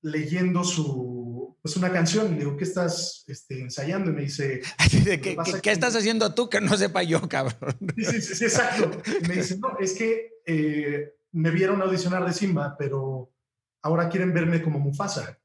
[0.02, 1.29] leyendo su,
[1.62, 4.12] pues una canción y le digo, ¿qué estás este, ensayando?
[4.12, 4.62] Y me dice...
[4.90, 7.76] ¿Qué, ¿qué, estás haciendo tú que no sepa yo, cabrón?
[7.98, 8.92] Sí, sí, sí, exacto.
[9.22, 13.32] Y me dice, no, es que eh, me vieron audicionar de Simba, pero
[13.82, 15.40] ahora quieren verme como Mufasa.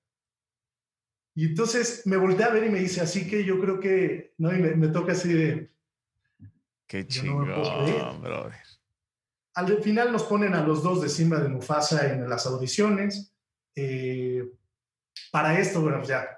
[1.34, 4.54] Y entonces me volteé a ver y me dice, así que yo creo que, ¿no?
[4.54, 5.70] Y me, toca así de...
[6.86, 7.46] Qué chingón,
[8.22, 8.54] brother.
[9.54, 13.32] Al final nos ponen a los dos de Simba de Mufasa en las audiciones.
[13.74, 14.23] Eh,
[15.34, 16.28] para esto, bueno, pues ya,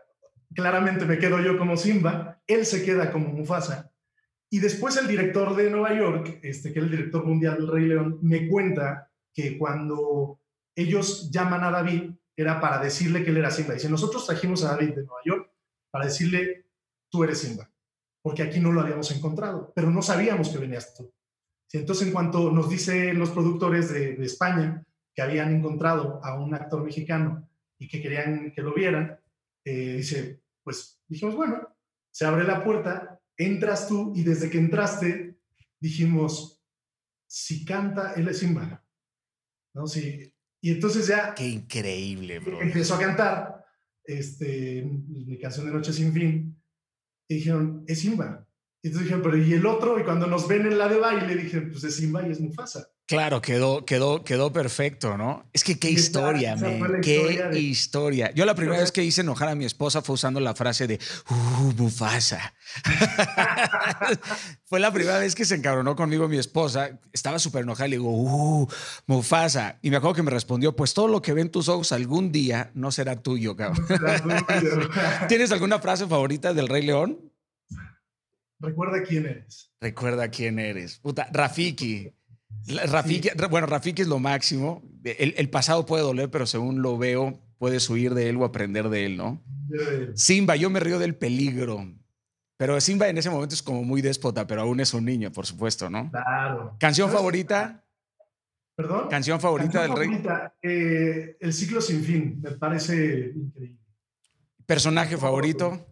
[0.54, 3.92] claramente me quedo yo como Simba, él se queda como Mufasa.
[4.48, 7.84] Y después el director de Nueva York, este, que es el director mundial del Rey
[7.84, 10.40] León, me cuenta que cuando
[10.74, 13.74] ellos llaman a David, era para decirle que él era Simba.
[13.74, 15.50] Dice, nosotros trajimos a David de Nueva York
[15.90, 16.64] para decirle,
[17.10, 17.70] tú eres Simba,
[18.22, 21.12] porque aquí no lo habíamos encontrado, pero no sabíamos que venías tú.
[21.70, 24.82] Entonces, en cuanto nos dicen los productores de, España
[25.14, 27.46] que habían encontrado a un actor mexicano
[27.78, 29.18] y que querían que lo vieran,
[29.64, 31.76] eh, dice, pues dijimos, bueno,
[32.10, 35.38] se abre la puerta, entras tú y desde que entraste
[35.80, 36.64] dijimos,
[37.26, 38.82] si canta, él es Simba.
[39.74, 39.86] ¿No?
[39.86, 40.32] Si,
[40.62, 41.34] y entonces ya...
[41.34, 42.60] Qué increíble, bro.
[42.62, 43.64] Empezó a cantar
[44.04, 46.60] este, mi canción de Noche sin fin.
[47.28, 48.46] Y dijeron, es Simba.
[48.82, 49.98] Y entonces dijeron, pero ¿y el otro?
[49.98, 52.88] Y cuando nos ven en la de baile, dijeron, pues es Simba y es Mufasa.
[53.06, 55.48] Claro, quedó, quedó, quedó perfecto, ¿no?
[55.52, 56.56] Es que qué historia,
[57.02, 60.56] qué historia, Yo la primera vez que hice enojar a mi esposa fue usando la
[60.56, 60.98] frase de
[61.30, 62.52] uh, Mufasa.
[64.64, 66.98] fue la primera vez que se encabronó conmigo mi esposa.
[67.12, 67.86] Estaba súper enojada.
[67.86, 68.68] Le digo, uh,
[69.06, 69.78] Mufasa.
[69.82, 72.72] Y me acuerdo que me respondió, pues todo lo que ven tus ojos algún día
[72.74, 73.86] no será tuyo, cabrón.
[75.28, 77.32] ¿Tienes alguna frase favorita del Rey León?
[78.58, 79.70] Recuerda quién eres.
[79.80, 80.98] Recuerda quién eres.
[80.98, 82.12] Puta, Rafiki.
[82.66, 84.82] Rafiki, Bueno, Rafiki es lo máximo.
[85.04, 89.06] El, pasado puede doler, pero según lo veo, puedes huir de él o aprender de
[89.06, 89.42] él, ¿no?
[90.14, 91.86] Simba, yo me río del peligro.
[92.56, 95.46] Pero Simba en ese momento es como muy déspota, pero aún es un niño, por
[95.46, 96.10] supuesto, ¿no?
[96.10, 96.76] Claro.
[96.80, 97.84] ¿Canción favorita?
[98.74, 99.08] ¿Perdón?
[99.08, 100.22] ¿Canción favorita del rey?
[100.62, 103.78] Eh, el ciclo sin fin, me parece increíble.
[104.66, 105.86] ¿Personaje favorito?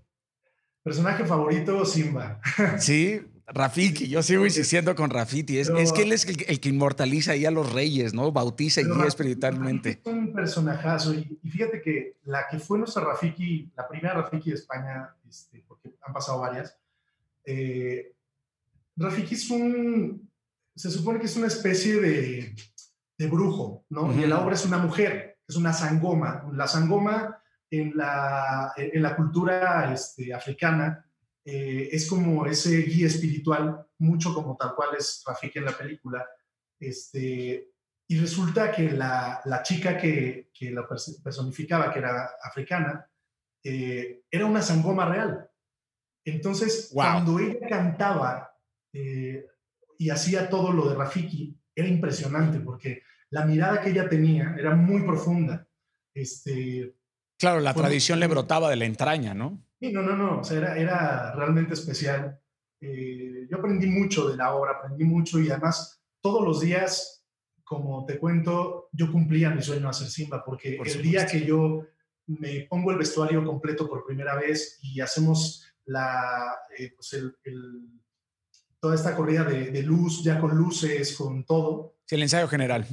[0.82, 2.40] Personaje favorito, Simba.
[2.78, 5.58] Sí, Rafiki, yo sigo insistiendo con Rafiki.
[5.58, 8.32] Es, es que él es el, que inmortaliza ahí a los reyes, ¿no?
[8.32, 10.00] Bautiza y guía espiritualmente.
[10.02, 11.12] Es un personajazo.
[11.14, 15.94] Y, fíjate que la que fue nuestra Rafiki, la primera Rafiki de España, este, porque
[16.00, 16.78] han pasado varias,
[17.44, 18.14] eh,
[18.96, 20.30] Rafiki es un.
[20.74, 22.56] Se supone que es una especie de,
[23.18, 24.12] de brujo, ¿no?
[24.18, 26.48] Y la obra es una mujer, es una sangoma.
[26.52, 27.38] La sangoma
[27.70, 31.03] en la, en la cultura este, africana
[31.44, 36.26] eh, es como ese guía espiritual, mucho como tal cual es Rafiki en la película.
[36.80, 37.74] Este,
[38.08, 43.10] y resulta que la, la chica que, que, la personificaba, que era africana,
[43.62, 45.48] eh, era una sangoma real.
[46.24, 48.56] Entonces, cuando ella cantaba
[48.92, 49.46] eh,
[49.98, 54.74] y hacía todo lo de Rafiki, era impresionante porque la mirada que ella tenía era
[54.74, 55.66] muy profunda.
[56.14, 56.94] Este,
[57.38, 59.63] claro, la tradición le brotaba de la entraña, ¿no?
[59.80, 62.40] No, no, no, o sea, era, era realmente especial.
[62.80, 67.24] Eh, yo aprendí mucho de la obra, aprendí mucho y además todos los días,
[67.62, 71.86] como te cuento, yo cumplía mi sueño de hacer Simba, porque el día que yo
[72.26, 77.36] me pongo el vestuario completo por primera vez y hacemos la, eh, pues el,
[78.80, 81.96] toda esta corrida de, de, luz, ya con luces, con todo.
[82.06, 82.86] Sí, el ensayo general.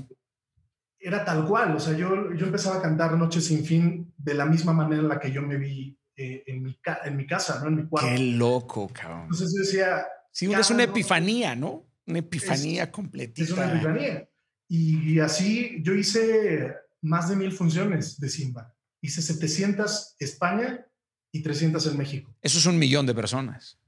[0.99, 4.45] Era tal cual, o sea, yo, yo empezaba a cantar Noche sin fin de la
[4.45, 7.69] misma manera en la que yo me vi eh, en, mi en mi casa, ¿no?
[7.69, 8.10] En mi cuarto.
[8.10, 9.23] Qué loco, cabrón.
[9.23, 10.06] Entonces yo decía...
[10.31, 11.88] Sí, es una epifanía, ¿no?
[12.06, 13.43] Una epifanía completa completita.
[13.43, 14.30] Es una epifanía.
[14.69, 18.73] Y, así yo hice más de mil funciones de Simba.
[19.02, 20.85] Hice 700 España
[21.31, 22.34] y 300 en México.
[22.41, 23.80] Eso es un millón de personas.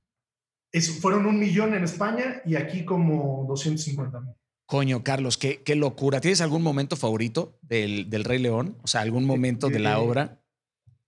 [0.71, 4.33] Es, fueron un millón en España y aquí como 250 mil.
[4.65, 6.19] Coño, Carlos, qué, qué, locura.
[6.19, 8.79] ¿Tienes algún momento favorito del, del Rey León?
[8.81, 10.42] O sea, algún momento de la obra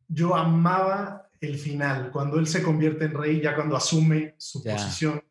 [0.07, 5.21] yo amaba el final, cuando él se convierte en rey, ya cuando asume su posición,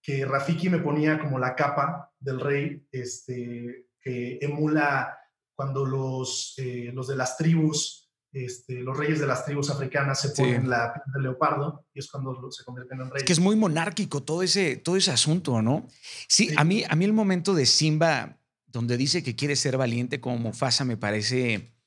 [0.00, 5.18] que Rafiki me ponía como la capa del rey, este, que emula
[5.54, 10.30] cuando los, eh, los de las tribus, este, los reyes de las tribus africanas se
[10.30, 13.18] ponen la piel de leopardo y es cuando se convierten en rey.
[13.18, 15.88] Es que es muy monárquico todo ese, todo ese asunto, ¿no?
[16.28, 20.20] Sí, A, mí, a mí el momento de Simba, donde dice que quiere ser valiente
[20.20, 21.77] como Mufasa, me parece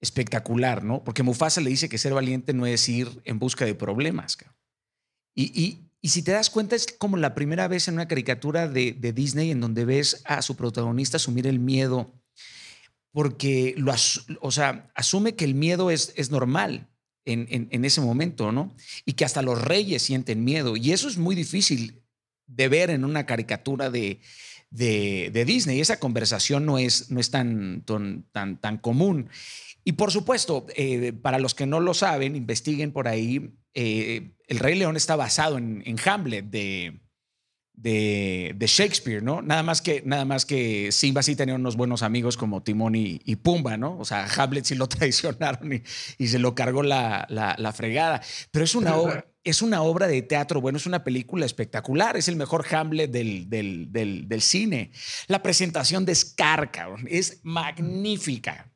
[0.00, 1.04] espectacular, ¿no?
[1.04, 4.38] Porque Mufasa le dice que ser valiente no es ir en busca de problemas.
[5.34, 8.92] Y, y, si te das cuenta, es como la primera vez en una caricatura de,
[9.14, 12.14] Disney en donde ves a su protagonista asumir el miedo
[13.12, 13.92] porque lo
[14.40, 16.88] o sea, asume que el miedo es, es normal
[17.24, 18.74] en, en, ese momento, ¿no?
[19.04, 20.76] Y que hasta los reyes sienten miedo.
[20.76, 22.02] Y eso es muy difícil
[22.46, 24.20] de ver en una caricatura de,
[24.70, 25.80] de, de Disney.
[25.80, 27.84] Esa conversación no es, no es tan,
[28.32, 29.28] tan, tan común.
[29.84, 34.58] Y por supuesto, eh, para los que no lo saben, investiguen por ahí, eh, El
[34.58, 37.00] Rey León está basado en, en Hamlet de,
[37.82, 39.42] de, Shakespeare, ¿no?
[39.42, 43.18] Nada más que, nada más que Simba sí tenía unos buenos amigos como Timón y,
[43.36, 43.98] Pumba, ¿no?
[43.98, 45.72] O sea, Hamlet sí lo traicionaron
[46.18, 48.22] y, se lo cargó la, la, fregada.
[48.50, 52.28] Pero es una, obra, es una obra de teatro, bueno, es una película espectacular, es
[52.28, 54.92] el mejor Hamlet del, del, del, cine.
[55.26, 56.70] La presentación de Scar,
[57.06, 58.70] es magnífica.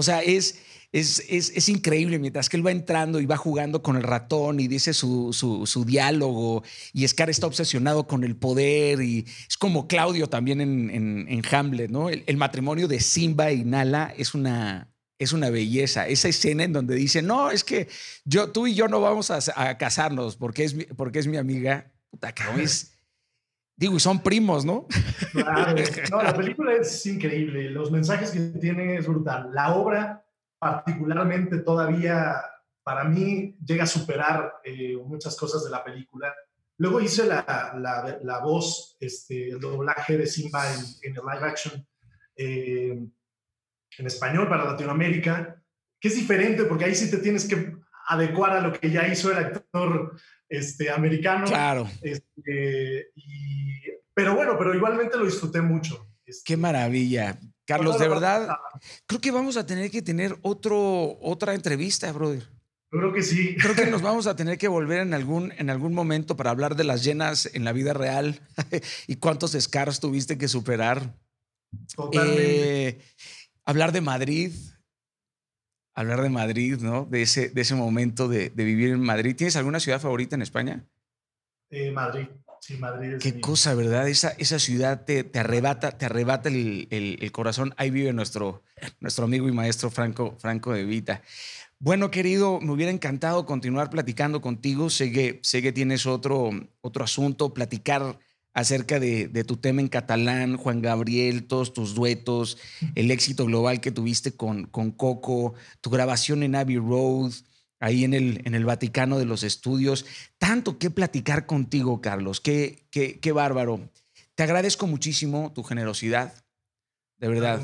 [0.00, 0.56] O sea, es
[0.92, 4.66] es, es, increíble mientras que él va entrando y va jugando con el ratón y
[4.66, 10.28] dice su, su, diálogo y Scar está obsesionado con el poder y es como Claudio
[10.28, 12.10] también en, en, Hamlet, ¿no?
[12.10, 16.08] El, matrimonio de Simba y Nala es una, es una belleza.
[16.08, 17.86] Esa escena en donde dice, no, es que
[18.24, 21.92] yo, tú y yo no vamos a, casarnos porque es, porque es mi amiga.
[22.10, 22.94] Puta, es...
[23.80, 24.86] Digo, y son primos, ¿no?
[25.32, 25.74] Claro.
[26.10, 27.70] No, la película es increíble.
[27.70, 29.50] Los mensajes que tiene es brutal.
[29.54, 30.22] La obra
[30.58, 32.42] particularmente todavía
[32.82, 36.34] para mí llega a superar eh, muchas cosas de la película.
[36.76, 37.74] Luego hice la,
[38.22, 41.86] la, voz, este, el doblaje de Simba en, el live action
[42.36, 43.02] eh,
[43.98, 45.62] en español para Latinoamérica,
[45.98, 47.76] que es diferente porque ahí sí te tienes que
[48.08, 50.16] adecuar a lo que ya hizo el actor
[50.48, 51.46] este, americano.
[51.46, 51.88] Claro.
[52.02, 53.12] Este,
[54.20, 56.06] pero bueno, pero igualmente lo disfruté mucho.
[56.44, 57.40] Qué maravilla.
[57.64, 58.54] Carlos, de verdad,
[59.06, 62.46] creo que vamos a tener que tener otro, otra entrevista, brother.
[62.90, 63.56] Creo que sí.
[63.56, 66.76] Creo que nos vamos a tener que volver en algún, en algún momento para hablar
[66.76, 68.40] de las llenas en la vida real
[69.06, 71.14] y cuántos scars tuviste que superar.
[71.96, 72.88] Totalmente.
[72.88, 73.00] Eh,
[73.64, 74.52] hablar de Madrid,
[75.94, 77.06] hablar de Madrid, ¿no?
[77.06, 79.34] De ese, de ese momento de, de, vivir en Madrid.
[79.34, 80.84] ¿Tienes alguna ciudad favorita en España?
[81.70, 82.26] Eh, Madrid.
[82.60, 84.08] Sí, Madrid Qué cosa, ¿verdad?
[84.08, 87.74] Esa, esa ciudad te, te arrebata, te arrebata el, el, corazón.
[87.78, 88.62] Ahí vive nuestro,
[89.00, 91.22] nuestro amigo y maestro Franco, Franco de Vita.
[91.78, 94.90] Bueno, querido, me hubiera encantado continuar platicando contigo.
[94.90, 96.50] Sé que, sé que tienes otro,
[96.82, 98.18] otro asunto, platicar
[98.52, 102.58] acerca de, de, tu tema en catalán, Juan Gabriel, todos tus duetos,
[102.94, 107.32] el éxito global que tuviste con, con Coco, tu grabación en Abbey Road,
[107.80, 110.06] ahí en el, en el Vaticano de los Estudios.
[110.38, 112.40] Tanto que platicar contigo, Carlos.
[112.40, 113.80] Qué, qué, qué bárbaro.
[114.36, 116.32] Te agradezco muchísimo tu generosidad,
[117.18, 117.60] de verdad.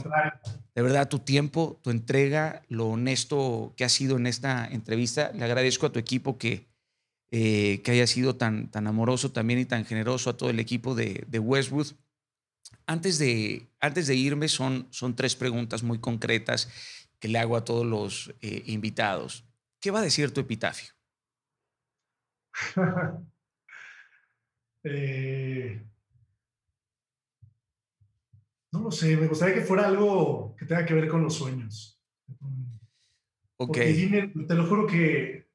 [0.74, 5.32] De verdad, tu tiempo, tu entrega, lo honesto que has sido en esta entrevista.
[5.34, 6.66] Le agradezco a tu equipo que,
[7.30, 10.94] eh, que haya sido tan, tan amoroso también y tan generoso a todo el equipo
[10.94, 11.92] de, de Westwood.
[12.84, 16.68] Antes de, antes de irme, son, son tres preguntas muy concretas
[17.18, 19.45] que le hago a todos los eh, invitados.
[19.86, 20.92] ¿Qué va a decir tu epitafio?
[24.88, 25.84] Eh,
[28.72, 32.00] no lo sé, me gustaría que fuera algo que tenga que ver con los sueños.
[33.56, 33.76] Ok.
[33.76, 35.48] te lo juro que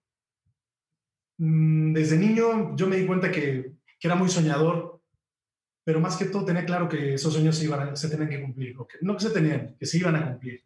[1.37, 5.01] mm, desde niño yo me di cuenta que, era muy soñador,
[5.85, 8.75] pero más que todo tenía claro que esos sueños se, iban se tenían que cumplir.
[9.01, 10.61] no que se tenían, que se iban a cumplir.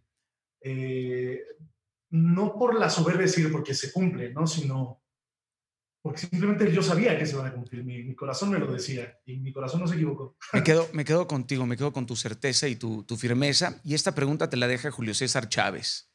[0.61, 1.39] Eh,
[2.15, 4.47] no por la soberbia decir porque se cumple, ¿no?
[4.47, 5.01] Sino
[6.01, 7.83] porque simplemente yo sabía que se iban a cumplir.
[7.83, 10.37] Mi, corazón me lo decía y mi corazón no se equivocó.
[10.53, 13.81] Me quedo, me quedo contigo, me quedo con tu certeza y tu, tu firmeza.
[13.83, 16.11] Y esta pregunta te la deja Julio César Chávez.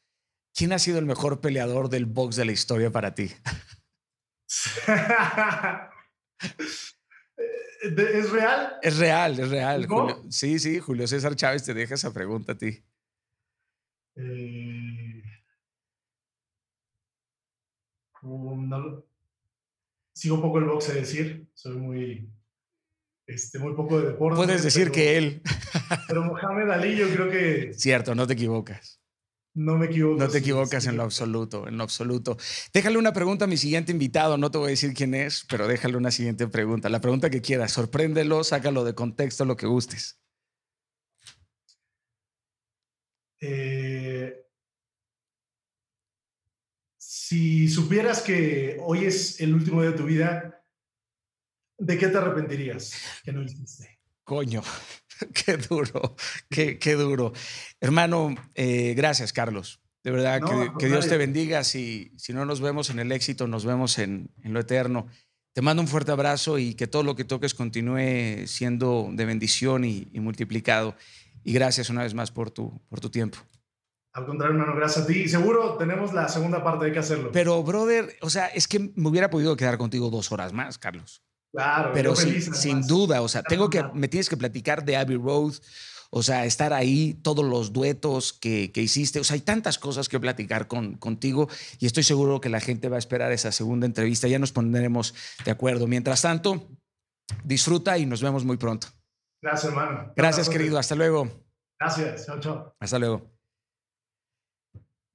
[0.55, 3.33] ¿Quién ha sido el mejor peleador del box de la historia para ti?
[7.83, 8.79] ¿Es real?
[8.83, 9.89] Es real, es real.
[10.29, 12.85] sí, sí, Julio César Chávez te deja esa pregunta a ti.
[14.17, 14.90] Eh,
[20.13, 22.31] sigo un poco el boxe decir, soy muy,
[23.27, 24.37] este, muy poco de deporte.
[24.37, 25.43] Puedes decir que él.
[26.09, 27.73] pero Mohamed Ali yo creo que...
[27.75, 29.01] Cierto, no te equivocas.
[29.55, 30.19] No me equivoco.
[30.19, 32.37] No te equivocas en lo absoluto, en lo absoluto.
[32.73, 35.67] Déjale una pregunta a mi siguiente invitado, no te voy a decir quién es, pero
[35.67, 40.21] déjale una siguiente pregunta, la pregunta que quieras, sorpréndelo, sácalo de contexto, lo que gustes.
[43.41, 44.47] Eh,
[47.31, 50.65] si supieras que hoy es el último día de tu vida,
[51.79, 52.93] ¿de qué te arrepentirías
[53.23, 54.01] que no hiciste?
[54.25, 54.65] Coño,
[55.33, 56.17] qué duro,
[56.49, 57.33] qué, qué duro.
[57.81, 59.81] Hermano, eh, gracias, Carlos.
[60.03, 60.41] De verdad,
[60.77, 61.63] que, Dios te bendiga.
[61.63, 65.07] Si, si no nos vemos en el éxito, nos vemos en, en, lo eterno.
[65.53, 69.85] Te mando un fuerte abrazo y que todo lo que toques continúe siendo de bendición
[69.85, 70.97] y, y multiplicado.
[71.45, 73.39] Y gracias una vez más por tu, por tu tiempo.
[74.13, 75.21] Al contrario, hermano, gracias a ti.
[75.21, 77.31] Y seguro tenemos la segunda parte, hay que hacerlo.
[77.33, 81.23] Pero, brother, o sea, es que me hubiera podido quedar contigo dos horas más, Carlos.
[81.53, 85.55] Claro, pero sin, duda, o sea, tengo que, me tienes que platicar de Abbey Road,
[86.11, 90.21] o sea, estar ahí, todos los duetos que, hiciste, o sea, hay tantas cosas que
[90.21, 91.49] platicar con, contigo
[91.81, 95.13] y estoy seguro que la gente va a esperar esa segunda entrevista, ya nos pondremos
[95.45, 95.89] de acuerdo.
[95.89, 96.69] Mientras tanto,
[97.43, 98.87] disfruta y nos vemos muy pronto.
[99.43, 100.13] Gracias, hermano.
[100.15, 101.29] Gracias, querido, hasta luego.
[101.81, 102.77] Gracias, chao, chao.
[102.79, 103.40] Hasta luego.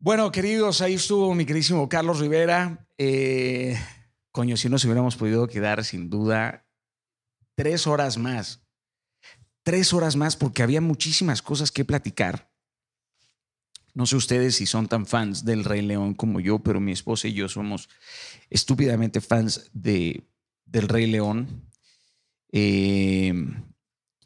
[0.06, 2.88] Bueno, queridos, ahí estuvo mi queridísimo Carlos Rivera.
[2.96, 3.76] Eh,
[4.32, 6.68] coño, si nos hubiéramos podido quedar sin duda
[7.56, 8.62] tres horas más.
[9.64, 12.52] Tres horas más porque había muchísimas cosas que platicar.
[13.96, 17.28] No sé ustedes si son tan fans del Rey León como yo, pero mi esposa
[17.28, 17.90] y yo somos
[18.52, 20.30] estúpidamente fans de,
[20.66, 21.68] del Rey León.
[22.52, 23.34] Eh,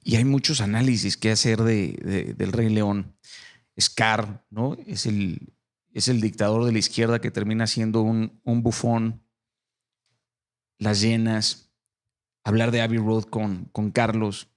[0.04, 3.16] y hay muchos análisis que hacer de, del Rey León.
[3.80, 4.76] Scar, ¿no?
[4.86, 5.54] Es el,
[5.94, 9.24] es el dictador de la izquierda que termina siendo un, un bufón
[10.80, 11.72] las llenas,
[12.44, 14.48] hablar de Abbey Road con, con Carlos,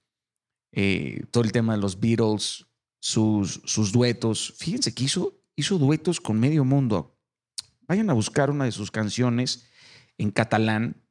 [0.71, 2.65] eh, todo el tema de los Beatles,
[2.99, 4.55] sus, sus duetos.
[4.57, 7.19] Fíjense que hizo, hizo duetos con medio mundo.
[7.81, 9.67] Vayan a buscar una de sus canciones
[10.17, 11.03] en catalán.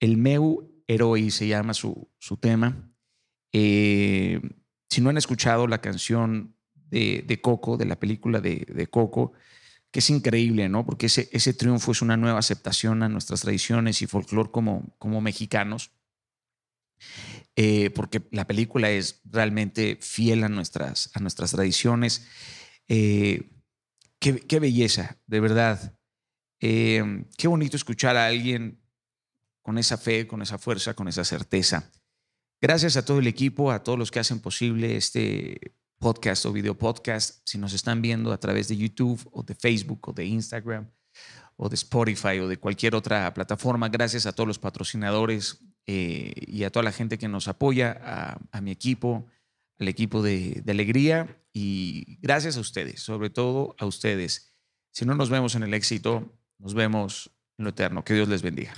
[0.00, 2.90] El meu heroi se llama su, su tema.
[3.52, 4.40] Eh,
[4.88, 6.53] si no han escuchado la canción
[6.94, 9.32] de, Coco, de la película de, de Coco,
[9.90, 10.84] que es increíble, ¿no?
[10.84, 15.20] Porque ese, ese triunfo es una nueva aceptación a nuestras tradiciones y folclore como, como
[15.20, 15.92] mexicanos.
[17.56, 22.26] Eh, porque la película es realmente fiel a nuestras, a nuestras tradiciones.
[22.88, 23.50] Eh,
[24.18, 25.96] qué, belleza, de verdad.
[26.60, 28.80] Eh, qué bonito escuchar a alguien
[29.62, 31.90] con esa fe, con esa fuerza, con esa certeza.
[32.60, 35.74] Gracias a todo el equipo, a todos los que hacen posible este
[36.04, 40.10] podcast o video podcast, si nos están viendo a través de YouTube o de Facebook
[40.10, 40.86] o de Instagram
[41.56, 46.64] o de Spotify o de cualquier otra plataforma, gracias a todos los patrocinadores eh, y
[46.64, 49.26] a toda la gente que nos apoya, a, mi equipo,
[49.78, 54.54] al equipo de, de Alegría y gracias a ustedes, sobre todo a ustedes.
[54.92, 58.04] Si no nos vemos en el éxito, nos vemos en lo eterno.
[58.04, 58.74] Que Dios les bendiga.